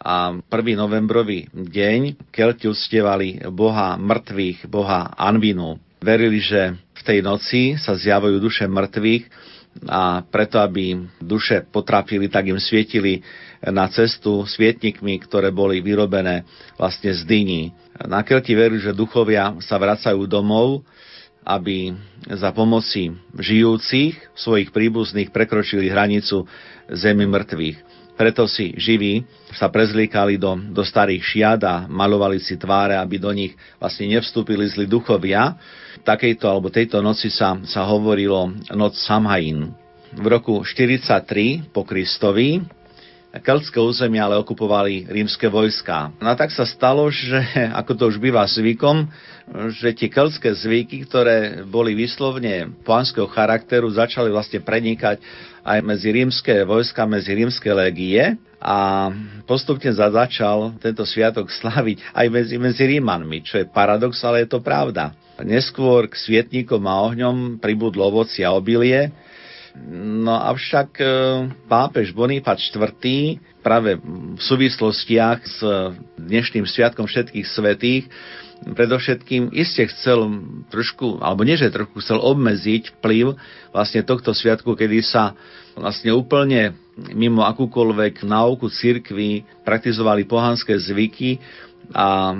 a 0.00 0.32
1. 0.32 0.80
novembrový 0.80 1.52
deň 1.52 2.32
Kelti 2.32 2.64
ustievali 2.64 3.36
boha 3.52 4.00
mŕtvych, 4.00 4.64
boha 4.72 5.12
Anvinu. 5.12 5.76
Verili, 6.00 6.40
že 6.40 6.72
v 6.96 7.02
tej 7.04 7.18
noci 7.20 7.76
sa 7.76 7.92
zjavujú 7.92 8.40
duše 8.40 8.64
mŕtvych 8.64 9.24
a 9.86 10.24
preto, 10.24 10.56
aby 10.58 10.96
duše 11.20 11.68
potrapili, 11.68 12.32
tak 12.32 12.48
im 12.48 12.56
svietili 12.56 13.20
na 13.60 13.86
cestu 13.92 14.48
svietnikmi, 14.48 15.20
ktoré 15.20 15.52
boli 15.52 15.84
vyrobené 15.84 16.48
vlastne 16.80 17.12
z 17.12 17.20
dyní. 17.28 17.62
Na 18.00 18.24
Kelti 18.24 18.56
verí, 18.56 18.80
že 18.80 18.96
duchovia 18.96 19.52
sa 19.60 19.76
vracajú 19.76 20.24
domov, 20.24 20.80
aby 21.44 21.92
za 22.24 22.52
pomoci 22.56 23.12
žijúcich 23.36 24.16
svojich 24.32 24.72
príbuzných 24.72 25.28
prekročili 25.28 25.92
hranicu 25.92 26.48
zemi 26.88 27.28
mŕtvych. 27.28 27.99
Preto 28.20 28.44
si 28.44 28.76
živí 28.76 29.24
sa 29.56 29.72
prezlíkali 29.72 30.36
do, 30.36 30.52
do 30.76 30.84
starých 30.84 31.24
šiat 31.24 31.60
a 31.64 31.88
malovali 31.88 32.36
si 32.36 32.60
tváre, 32.60 32.92
aby 32.92 33.16
do 33.16 33.32
nich 33.32 33.56
vlastne 33.80 34.12
nevstúpili 34.12 34.68
zli 34.68 34.84
duchovia. 34.84 35.56
Takejto 36.04 36.44
alebo 36.44 36.68
tejto 36.68 37.00
noci 37.00 37.32
sa, 37.32 37.56
sa 37.64 37.88
hovorilo 37.88 38.52
noc 38.76 39.00
Samhain. 39.00 39.72
V 40.12 40.26
roku 40.28 40.60
43 40.60 41.72
po 41.72 41.88
Kristovi 41.88 42.60
keltské 43.38 43.78
územia 43.78 44.26
ale 44.26 44.42
okupovali 44.42 45.06
rímske 45.06 45.46
vojská. 45.46 46.10
No 46.18 46.28
a 46.28 46.36
tak 46.36 46.50
sa 46.50 46.66
stalo, 46.66 47.06
že 47.14 47.38
ako 47.78 47.92
to 47.94 48.04
už 48.10 48.18
býva 48.18 48.42
zvykom, 48.42 49.06
že 49.78 49.94
tie 49.94 50.10
keltské 50.10 50.50
zvyky, 50.50 51.06
ktoré 51.06 51.62
boli 51.62 51.94
vyslovne 51.94 52.74
pánskeho 52.82 53.30
charakteru, 53.30 53.86
začali 53.86 54.34
vlastne 54.34 54.58
prenikať 54.58 55.22
aj 55.64 55.78
medzi 55.84 56.08
rímske 56.12 56.64
vojska, 56.64 57.04
medzi 57.04 57.36
rímske 57.36 57.70
legie 57.72 58.36
a 58.60 59.08
postupne 59.48 59.88
začal 59.88 60.76
tento 60.80 61.04
sviatok 61.08 61.48
slaviť 61.60 62.12
aj 62.12 62.26
medzi, 62.28 62.56
medzi 62.60 62.84
Rímanmi, 62.84 63.40
čo 63.40 63.60
je 63.60 63.66
paradox, 63.68 64.20
ale 64.24 64.44
je 64.44 64.48
to 64.52 64.60
pravda. 64.60 65.16
Neskôr 65.40 66.04
k 66.04 66.20
svietníkom 66.20 66.84
a 66.84 67.00
ohňom 67.08 67.56
pribudlo 67.56 68.04
ovoci 68.12 68.44
a 68.44 68.52
obilie, 68.52 69.08
No 69.78 70.34
avšak 70.34 70.90
e, 70.98 71.06
pápež 71.70 72.10
Bonifat 72.10 72.58
IV 72.58 72.90
práve 73.62 74.02
v 74.02 74.40
súvislostiach 74.42 75.38
s 75.46 75.58
dnešným 76.18 76.66
sviatkom 76.66 77.06
všetkých 77.06 77.46
svetých 77.46 78.04
predovšetkým 78.60 79.56
iste 79.56 79.88
chcel 79.88 80.28
trošku, 80.68 81.20
alebo 81.24 81.44
nie, 81.48 81.56
že 81.56 81.72
trošku 81.72 82.04
chcel 82.04 82.20
obmedziť 82.20 83.00
vplyv 83.00 83.36
vlastne 83.72 84.04
tohto 84.04 84.36
sviatku, 84.36 84.76
kedy 84.76 85.00
sa 85.00 85.32
vlastne 85.72 86.12
úplne 86.12 86.76
mimo 87.16 87.40
akúkoľvek 87.48 88.28
náuku 88.28 88.68
cirkvi 88.68 89.48
praktizovali 89.64 90.28
pohanské 90.28 90.76
zvyky 90.76 91.40
a 91.96 92.36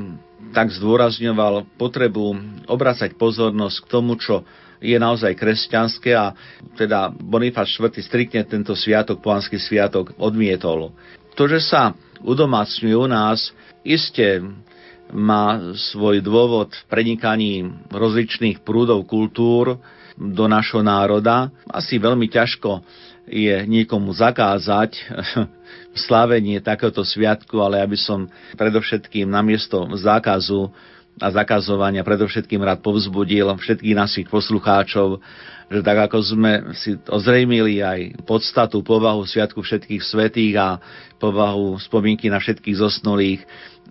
tak 0.53 0.75
zdôrazňoval 0.75 1.79
potrebu 1.81 2.37
obracať 2.69 3.17
pozornosť 3.17 3.77
k 3.87 3.91
tomu, 3.91 4.21
čo 4.21 4.45
je 4.81 4.97
naozaj 4.97 5.37
kresťanské 5.37 6.17
a 6.17 6.33
teda 6.75 7.13
Bonifác 7.13 7.69
IV. 7.69 8.01
striktne 8.01 8.43
tento 8.49 8.73
sviatok, 8.73 9.21
pohanský 9.21 9.61
sviatok, 9.61 10.17
odmietol. 10.17 10.97
To, 11.37 11.45
že 11.47 11.61
sa 11.61 11.93
udomácňuje 12.25 12.97
u 12.97 13.07
nás, 13.07 13.53
iste 13.85 14.41
má 15.13 15.75
svoj 15.77 16.23
dôvod 16.25 16.73
v 16.73 16.83
prenikaní 16.89 17.67
rozličných 17.91 18.63
prúdov 18.63 19.05
kultúr 19.05 19.79
do 20.17 20.45
našho 20.47 20.81
národa. 20.81 21.51
Asi 21.67 21.99
veľmi 21.99 22.31
ťažko 22.31 22.83
je 23.31 23.63
niekomu 23.67 24.11
zakázať 24.11 24.97
slávenie 26.07 26.59
takéhoto 26.63 27.07
sviatku, 27.07 27.63
ale 27.63 27.83
aby 27.83 27.99
som 27.99 28.27
predovšetkým 28.59 29.27
namiesto 29.27 29.87
zákazu 29.99 30.71
a 31.21 31.29
zakazovania. 31.29 32.03
Predovšetkým 32.03 32.65
rád 32.65 32.81
povzbudil 32.81 33.53
všetkých 33.53 33.97
našich 33.97 34.27
poslucháčov, 34.33 35.21
že 35.71 35.81
tak 35.85 36.11
ako 36.11 36.19
sme 36.25 36.53
si 36.75 36.97
ozrejmili 37.07 37.85
aj 37.85 38.25
podstatu, 38.27 38.81
povahu 38.81 39.23
Sviatku 39.23 39.61
všetkých 39.63 40.03
svetých 40.03 40.55
a 40.59 40.69
povahu 41.21 41.77
spomienky 41.79 42.33
na 42.33 42.41
všetkých 42.41 42.81
zosnulých, 42.81 43.45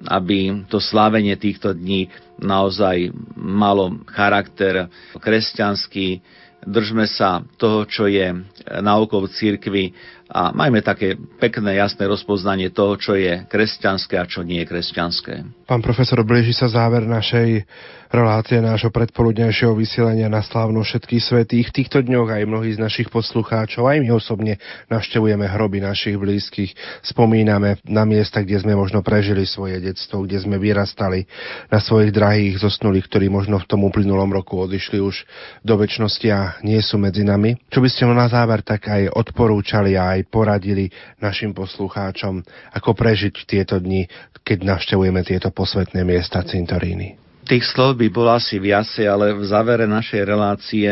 aby 0.09 0.65
to 0.67 0.81
slávenie 0.81 1.37
týchto 1.37 1.71
dní 1.71 2.09
naozaj 2.41 3.13
malo 3.37 4.01
charakter 4.09 4.89
kresťanský, 5.15 6.19
držme 6.65 7.07
sa 7.07 7.43
toho, 7.55 7.87
čo 7.87 8.07
je 8.11 8.35
naukou 8.83 9.23
v 9.23 9.31
církvi 9.31 9.83
a 10.29 10.53
majme 10.53 10.85
také 10.85 11.17
pekné, 11.41 11.81
jasné 11.81 12.05
rozpoznanie 12.05 12.69
toho, 12.69 12.93
čo 13.01 13.17
je 13.17 13.49
kresťanské 13.49 14.13
a 14.13 14.29
čo 14.29 14.45
nie 14.45 14.61
je 14.61 14.69
kresťanské. 14.69 15.33
Pán 15.65 15.81
profesor, 15.81 16.21
blíži 16.21 16.53
sa 16.53 16.69
záver 16.69 17.09
našej 17.09 17.65
relácie 18.09 18.57
nášho 18.57 18.89
predpoludnejšieho 18.89 19.73
vysielania 19.77 20.29
na 20.29 20.41
slávnu 20.41 20.81
všetkých 20.81 21.21
svetých. 21.21 21.69
V 21.69 21.75
týchto 21.81 22.01
dňoch 22.01 22.29
aj 22.29 22.49
mnohí 22.49 22.73
z 22.73 22.81
našich 22.81 23.09
poslucháčov, 23.13 23.85
aj 23.85 24.01
my 24.01 24.09
osobne 24.09 24.57
navštevujeme 24.89 25.45
hroby 25.45 25.77
našich 25.81 26.17
blízkych, 26.17 26.73
spomíname 27.05 27.77
na 27.85 28.09
miesta, 28.09 28.41
kde 28.41 28.65
sme 28.65 28.73
možno 28.73 29.05
prežili 29.05 29.45
svoje 29.45 29.77
detstvo, 29.77 30.25
kde 30.25 30.41
sme 30.41 30.57
vyrastali 30.57 31.29
na 31.69 31.77
svojich 31.77 32.09
drahých 32.09 32.65
zosnulých, 32.65 33.05
ktorí 33.05 33.29
možno 33.29 33.61
v 33.61 33.69
tom 33.69 33.85
uplynulom 33.85 34.33
roku 34.33 34.57
odišli 34.57 34.97
už 34.97 35.25
do 35.61 35.77
väčšnosti 35.77 36.27
a 36.33 36.57
nie 36.65 36.81
sú 36.81 36.97
medzi 36.97 37.21
nami. 37.21 37.61
Čo 37.69 37.85
by 37.85 37.89
ste 37.93 38.09
na 38.09 38.25
záver 38.25 38.65
tak 38.65 38.89
aj 38.89 39.13
odporúčali 39.13 39.93
a 39.93 40.17
aj 40.19 40.27
poradili 40.27 40.91
našim 41.23 41.55
poslucháčom, 41.55 42.43
ako 42.75 42.91
prežiť 42.91 43.35
tieto 43.47 43.79
dni, 43.79 44.05
keď 44.43 44.75
navštevujeme 44.75 45.23
tieto 45.23 45.49
posvetné 45.55 46.03
miesta 46.03 46.43
cintoríny? 46.43 47.15
Tých 47.49 47.65
slov 47.65 47.97
by 47.97 48.13
bolo 48.13 48.29
asi 48.29 48.61
viacej, 48.61 49.09
ale 49.09 49.33
v 49.33 49.41
závere 49.41 49.89
našej 49.89 50.21
relácie 50.21 50.85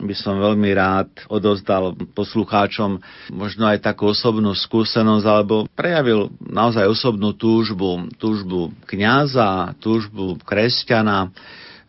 by 0.00 0.14
som 0.16 0.40
veľmi 0.40 0.72
rád 0.72 1.12
odozdal 1.28 1.92
poslucháčom 2.16 2.96
možno 3.28 3.68
aj 3.68 3.84
takú 3.84 4.08
osobnú 4.08 4.56
skúsenosť, 4.56 5.26
alebo 5.28 5.68
prejavil 5.76 6.32
naozaj 6.40 6.88
osobnú 6.88 7.36
túžbu, 7.36 8.08
túžbu 8.16 8.72
kňaza, 8.88 9.76
túžbu 9.84 10.40
kresťana, 10.48 11.28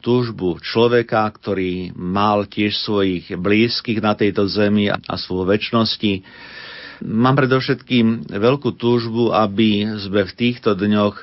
túžbu 0.03 0.60
človeka, 0.60 1.24
ktorý 1.32 1.95
mal 1.95 2.44
tiež 2.44 2.76
svojich 2.76 3.36
blízkych 3.40 4.03
na 4.03 4.20
tejto 4.20 4.48
zemi 4.52 4.91
a 4.91 5.16
svoje 5.16 5.56
väčšnosti. 5.56 6.14
Mám 6.99 7.39
predovšetkým 7.39 8.27
veľkú 8.27 8.76
túžbu, 8.76 9.31
aby 9.31 9.88
sme 9.95 10.27
v 10.27 10.35
týchto 10.35 10.76
dňoch 10.76 11.15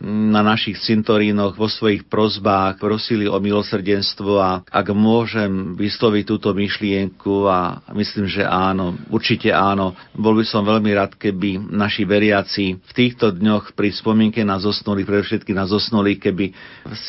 na 0.00 0.40
našich 0.40 0.80
cintorínoch 0.80 1.60
vo 1.60 1.68
svojich 1.68 2.08
prozbách 2.08 2.80
prosili 2.80 3.28
o 3.28 3.36
milosrdenstvo 3.36 4.32
a 4.40 4.64
ak 4.64 4.96
môžem 4.96 5.76
vysloviť 5.76 6.24
túto 6.24 6.56
myšlienku 6.56 7.44
a 7.44 7.84
myslím, 7.92 8.24
že 8.24 8.40
áno, 8.40 8.96
určite 9.12 9.52
áno, 9.52 9.92
bol 10.16 10.40
by 10.40 10.44
som 10.48 10.64
veľmi 10.64 10.96
rád, 10.96 11.20
keby 11.20 11.60
naši 11.68 12.08
veriaci 12.08 12.80
v 12.80 12.92
týchto 12.96 13.28
dňoch 13.28 13.76
pri 13.76 13.92
spomienke 13.92 14.40
na 14.40 14.56
zosnulých, 14.56 15.04
predovšetkým 15.04 15.56
na 15.58 15.68
zosnulých, 15.68 16.32
keby 16.32 16.56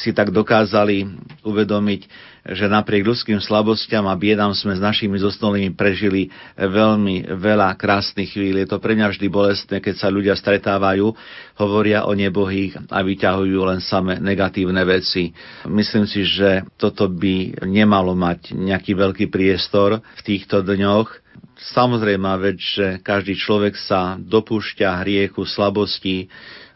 si 0.03 0.11
tak 0.11 0.36
dokázali 0.36 1.07
uvedomiť, 1.48 2.31
že 2.42 2.66
napriek 2.66 3.06
ľudským 3.06 3.38
slabostiam 3.38 4.10
a 4.10 4.18
biedám 4.18 4.58
sme 4.58 4.74
s 4.74 4.82
našimi 4.82 5.14
zosnulými 5.22 5.78
prežili 5.78 6.34
veľmi 6.58 7.38
veľa 7.38 7.78
krásnych 7.78 8.34
chvíľ. 8.34 8.66
Je 8.66 8.70
to 8.70 8.82
pre 8.82 8.98
mňa 8.98 9.14
vždy 9.14 9.28
bolestné, 9.30 9.78
keď 9.78 9.96
sa 10.02 10.10
ľudia 10.10 10.34
stretávajú, 10.34 11.14
hovoria 11.62 12.10
o 12.10 12.18
nebohých 12.18 12.90
a 12.90 13.06
vyťahujú 13.06 13.60
len 13.62 13.80
same 13.80 14.18
negatívne 14.18 14.82
veci. 14.82 15.30
Myslím 15.70 16.10
si, 16.10 16.26
že 16.26 16.66
toto 16.82 17.06
by 17.06 17.62
nemalo 17.70 18.18
mať 18.18 18.58
nejaký 18.58 18.98
veľký 18.98 19.26
priestor 19.30 20.02
v 20.02 20.22
týchto 20.26 20.66
dňoch. 20.66 21.22
Samozrejme 21.62 22.26
vec, 22.42 22.58
že 22.58 22.98
každý 23.06 23.38
človek 23.38 23.78
sa 23.78 24.18
dopúšťa 24.18 25.06
hriechu, 25.06 25.46
slabosti, 25.46 26.26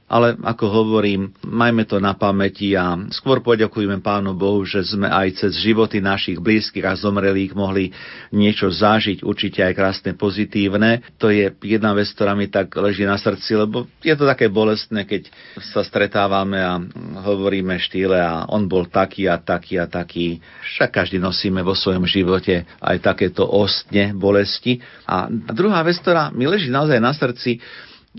ale 0.06 0.38
ako 0.38 0.65
hovorím, 0.69 1.34
majme 1.41 1.82
to 1.90 1.98
na 1.98 2.14
pamäti 2.14 2.77
a 2.77 2.94
skôr 3.10 3.41
poďakujeme 3.41 4.06
Pánu 4.06 4.38
Bohu, 4.38 4.61
že 4.61 4.86
sme 4.86 5.10
aj 5.10 5.41
cez 5.41 5.57
životy 5.57 5.98
našich 5.98 6.38
blízkych 6.38 6.86
a 6.86 6.94
zomrelých 6.94 7.57
mohli 7.57 7.90
niečo 8.30 8.69
zažiť, 8.69 9.26
určite 9.26 9.65
aj 9.65 9.73
krásne, 9.73 10.14
pozitívne. 10.14 11.02
To 11.18 11.34
je 11.34 11.49
jedna 11.65 11.98
vec, 11.98 12.06
ktorá 12.14 12.38
mi 12.38 12.45
tak 12.45 12.69
leží 12.77 13.02
na 13.02 13.18
srdci, 13.18 13.57
lebo 13.57 13.90
je 14.06 14.14
to 14.14 14.30
také 14.30 14.45
bolestné, 14.45 15.10
keď 15.10 15.26
sa 15.73 15.82
stretávame 15.82 16.61
a 16.61 16.77
hovoríme 17.26 17.73
štýle 17.82 18.22
a 18.22 18.45
on 18.45 18.69
bol 18.69 18.86
taký 18.86 19.26
a 19.26 19.41
taký 19.41 19.82
a 19.82 19.90
taký. 19.90 20.38
Však 20.77 21.02
každý 21.02 21.18
nosíme 21.18 21.65
vo 21.65 21.73
svojom 21.73 22.06
živote 22.06 22.61
aj 22.77 23.02
takéto 23.02 23.41
ostne 23.41 24.14
bolesti. 24.14 24.77
A 25.10 25.26
druhá 25.34 25.82
vec, 25.82 25.98
ktorá 25.98 26.30
mi 26.30 26.45
leží 26.45 26.69
naozaj 26.69 27.02
na 27.02 27.10
srdci, 27.10 27.57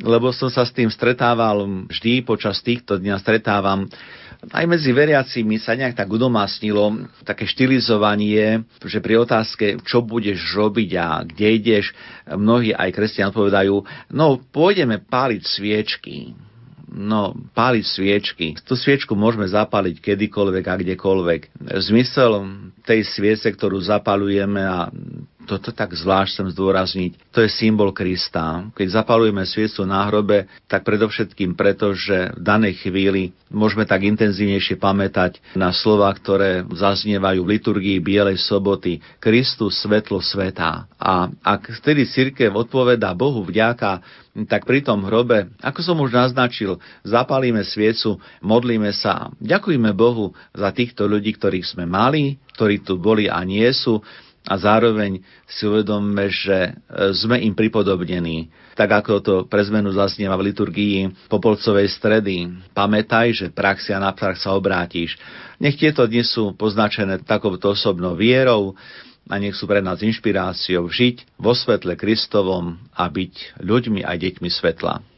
lebo 0.01 0.32
som 0.32 0.52
sa 0.52 0.64
s 0.64 0.74
tým 0.74 0.93
stretával 0.93 1.89
vždy 1.89 2.24
počas 2.24 2.60
týchto 2.60 3.01
dňa 3.01 3.16
stretávam 3.20 3.89
aj 4.52 4.64
medzi 4.68 4.93
veriacimi 4.93 5.56
sa 5.56 5.74
nejak 5.74 5.97
tak 5.97 6.09
udomácnilo 6.12 7.09
také 7.24 7.48
štilizovanie, 7.48 8.62
že 8.85 9.01
pri 9.01 9.24
otázke, 9.24 9.81
čo 9.82 10.05
budeš 10.05 10.39
robiť 10.55 10.90
a 11.01 11.24
kde 11.24 11.47
ideš, 11.56 11.97
mnohí 12.28 12.70
aj 12.77 12.94
kresťania 12.94 13.32
odpovedajú, 13.32 13.74
no 14.12 14.39
pôjdeme 14.52 15.02
páliť 15.02 15.43
sviečky. 15.43 16.36
No, 16.97 17.36
páliť 17.52 17.85
sviečky. 17.85 18.47
Tú 18.64 18.73
sviečku 18.73 19.12
môžeme 19.12 19.44
zapáliť 19.44 20.01
kedykoľvek 20.01 20.64
a 20.64 20.74
kdekoľvek. 20.81 21.40
Zmysel 21.85 22.32
tej 22.89 23.05
sviece, 23.05 23.44
ktorú 23.52 23.77
zapalujeme 23.85 24.64
a 24.64 24.89
toto 25.47 25.70
tak 25.70 25.94
zvlášť 25.94 26.31
chcem 26.32 26.48
zdôrazniť, 26.59 27.12
to 27.31 27.39
je 27.47 27.51
symbol 27.52 27.94
Krista. 27.94 28.66
Keď 28.74 28.89
zapalujeme 28.98 29.47
sviecu 29.47 29.86
na 29.86 30.02
hrobe, 30.10 30.51
tak 30.66 30.82
predovšetkým 30.82 31.55
preto, 31.55 31.94
že 31.94 32.35
v 32.35 32.43
danej 32.43 32.82
chvíli 32.82 33.31
môžeme 33.47 33.86
tak 33.86 34.02
intenzívnejšie 34.02 34.74
pamätať 34.77 35.39
na 35.55 35.70
slova, 35.70 36.10
ktoré 36.10 36.66
zaznievajú 36.66 37.47
v 37.47 37.52
liturgii 37.56 37.98
Bielej 38.02 38.43
soboty. 38.43 38.98
Kristus, 39.23 39.78
svetlo 39.78 40.18
sveta. 40.18 40.90
A 40.98 41.31
ak 41.31 41.78
vtedy 41.78 42.10
církev 42.10 42.51
odpovedá 42.51 43.14
Bohu 43.14 43.47
vďaka, 43.47 44.02
tak 44.44 44.68
pri 44.68 44.84
tom 44.84 45.08
hrobe, 45.08 45.48
ako 45.64 45.80
som 45.80 45.96
už 46.04 46.12
naznačil, 46.12 46.76
zapalíme 47.00 47.64
sviecu, 47.64 48.20
modlíme 48.44 48.92
sa. 48.92 49.32
Ďakujme 49.40 49.96
Bohu 49.96 50.36
za 50.52 50.68
týchto 50.76 51.08
ľudí, 51.08 51.32
ktorých 51.40 51.64
sme 51.64 51.88
mali, 51.88 52.36
ktorí 52.52 52.84
tu 52.84 53.00
boli 53.00 53.32
a 53.32 53.40
nie 53.48 53.64
sú 53.72 54.04
a 54.46 54.54
zároveň 54.54 55.18
si 55.50 55.66
uvedomme, 55.66 56.30
že 56.30 56.70
e, 56.70 56.70
sme 57.18 57.42
im 57.42 57.50
pripodobnení. 57.50 58.46
Tak 58.78 59.02
ako 59.02 59.12
to 59.18 59.34
pre 59.50 59.58
zmenu 59.66 59.90
zaznieva 59.90 60.38
v 60.38 60.54
liturgii 60.54 61.26
Popolcovej 61.26 61.90
stredy. 61.90 62.46
Pamätaj, 62.70 63.34
že 63.34 63.46
praxi 63.50 63.90
a 63.90 63.98
na 63.98 64.14
prach 64.14 64.38
sa 64.38 64.54
obrátiš. 64.54 65.18
Nech 65.58 65.74
tieto 65.74 66.06
dni 66.06 66.22
sú 66.22 66.54
poznačené 66.54 67.18
takouto 67.26 67.74
osobnou 67.74 68.14
vierou 68.14 68.78
a 69.26 69.34
nech 69.42 69.58
sú 69.58 69.66
pre 69.66 69.82
nás 69.82 70.02
inšpiráciou 70.02 70.86
žiť 70.86 71.38
vo 71.38 71.50
svetle 71.50 71.98
Kristovom 71.98 72.78
a 72.94 73.04
byť 73.10 73.62
ľuďmi 73.62 74.06
aj 74.06 74.16
deťmi 74.22 74.48
svetla. 74.50 75.15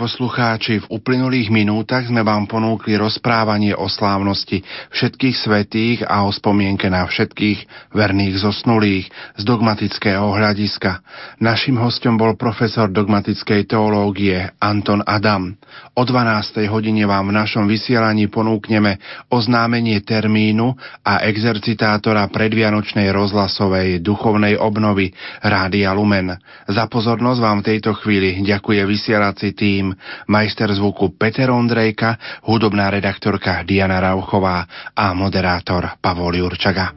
Poslucháči, 0.00 0.80
v 0.80 0.96
uplynulých 0.96 1.52
minútach 1.52 2.08
sme 2.08 2.24
vám 2.24 2.48
ponúkli 2.48 2.96
rozprávanie 2.96 3.76
o 3.76 3.84
slávnosti 3.84 4.64
všetkých 4.96 5.36
svetých 5.36 5.98
a 6.08 6.24
o 6.24 6.32
spomienke 6.32 6.88
na 6.88 7.04
všetkých 7.04 7.92
verných 7.92 8.40
zosnulých 8.40 9.12
z 9.36 9.42
dogmatického 9.44 10.24
hľadiska. 10.24 11.04
Našim 11.44 11.76
hostom 11.76 12.16
bol 12.16 12.32
profesor 12.40 12.88
dogmatickej 12.88 13.68
teológie 13.68 14.48
Anton 14.56 15.04
Adam. 15.04 15.52
O 15.92 16.02
12. 16.08 16.64
hodine 16.72 17.04
vám 17.04 17.28
v 17.28 17.36
našom 17.36 17.68
vysielaní 17.68 18.32
ponúkneme 18.32 18.96
oznámenie 19.28 20.00
termínu 20.00 20.80
a 21.04 21.28
exercitátora 21.28 22.24
predvianočnej 22.32 23.12
rozhlasovej 23.12 24.00
duchovnej 24.00 24.56
obnovy 24.56 25.12
Rádia 25.44 25.92
Lumen. 25.92 26.40
Za 26.64 26.88
pozornosť 26.88 27.40
vám 27.44 27.58
v 27.60 27.68
tejto 27.76 27.92
chvíli 28.00 28.40
ďakuje 28.48 28.80
vysielací 28.88 29.52
tým, 29.52 29.89
majster 30.26 30.72
zvuku 30.74 31.14
Peter 31.18 31.50
Ondrejka, 31.50 32.16
hudobná 32.46 32.90
redaktorka 32.90 33.62
Diana 33.62 34.00
Rauchová 34.00 34.66
a 34.96 35.14
moderátor 35.14 35.96
Pavol 36.00 36.36
Jurčaga. 36.36 36.92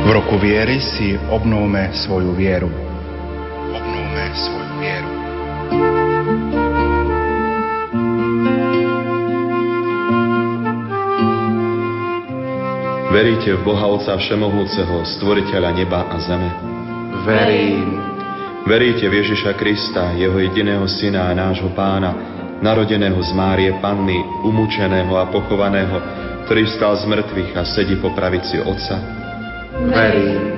V 0.00 0.08
roku 0.10 0.42
viery 0.42 0.82
si 0.82 1.14
obnovme 1.30 1.94
svoju 1.94 2.34
vieru. 2.34 2.66
Obnovme 3.70 4.26
svoju 4.34 4.74
vieru. 4.82 5.29
Veríte 13.10 13.58
v 13.58 13.66
Boha 13.66 13.90
Otca 13.90 14.14
Všemohúceho, 14.14 15.02
Stvoriteľa 15.18 15.74
neba 15.74 16.06
a 16.06 16.16
zeme? 16.22 16.46
Verím. 17.26 17.98
Veríte 18.70 19.10
v 19.10 19.18
Ježiša 19.18 19.58
Krista, 19.58 20.14
Jeho 20.14 20.38
jediného 20.38 20.86
Syna 20.86 21.26
a 21.26 21.34
nášho 21.34 21.74
Pána, 21.74 22.14
narodeného 22.62 23.18
z 23.18 23.34
Márie 23.34 23.74
Panny, 23.82 24.22
umúčeného 24.46 25.10
a 25.18 25.26
pochovaného, 25.26 25.98
ktorý 26.46 26.70
vstal 26.70 27.02
z 27.02 27.04
mŕtvych 27.10 27.50
a 27.58 27.62
sedí 27.66 27.98
po 27.98 28.14
pravici 28.14 28.62
Otca? 28.62 29.02
Verím. 29.90 30.54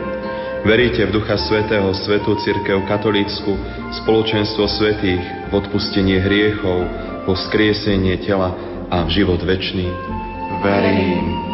Veríte 0.69 1.09
v 1.09 1.15
Ducha 1.16 1.41
Svetého, 1.41 1.89
Svetú 1.97 2.37
Cirkev 2.37 2.85
Katolícku, 2.85 3.57
spoločenstvo 4.05 4.69
svetých, 4.69 5.24
v 5.49 5.53
odpustenie 5.57 6.20
hriechov, 6.20 6.85
po 7.24 7.33
skriesenie 7.33 8.20
tela 8.20 8.53
a 8.93 9.09
v 9.09 9.24
život 9.24 9.41
večný? 9.41 9.89
Verím. 10.61 11.52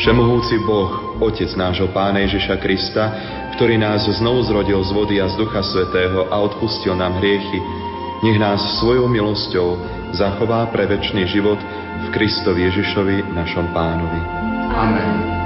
Všemohúci 0.00 0.64
Boh, 0.64 1.20
Otec 1.20 1.52
nášho 1.60 1.92
Pána 1.92 2.24
Ježiša 2.24 2.56
Krista, 2.56 3.04
ktorý 3.52 3.76
nás 3.76 4.08
znovu 4.08 4.48
zrodil 4.48 4.80
z 4.80 4.96
vody 4.96 5.20
a 5.20 5.28
z 5.28 5.36
Ducha 5.36 5.60
Svetého 5.60 6.24
a 6.32 6.40
odpustil 6.40 6.96
nám 6.96 7.20
hriechy, 7.20 7.60
nech 8.24 8.40
nás 8.40 8.80
svojou 8.80 9.04
milosťou 9.12 9.76
zachová 10.16 10.72
pre 10.72 10.88
väčší 10.88 11.28
život 11.28 11.60
v 12.00 12.06
Kristovi 12.16 12.64
Ježišovi, 12.72 13.36
našom 13.36 13.76
Pánovi. 13.76 14.20
Amen. 14.72 15.39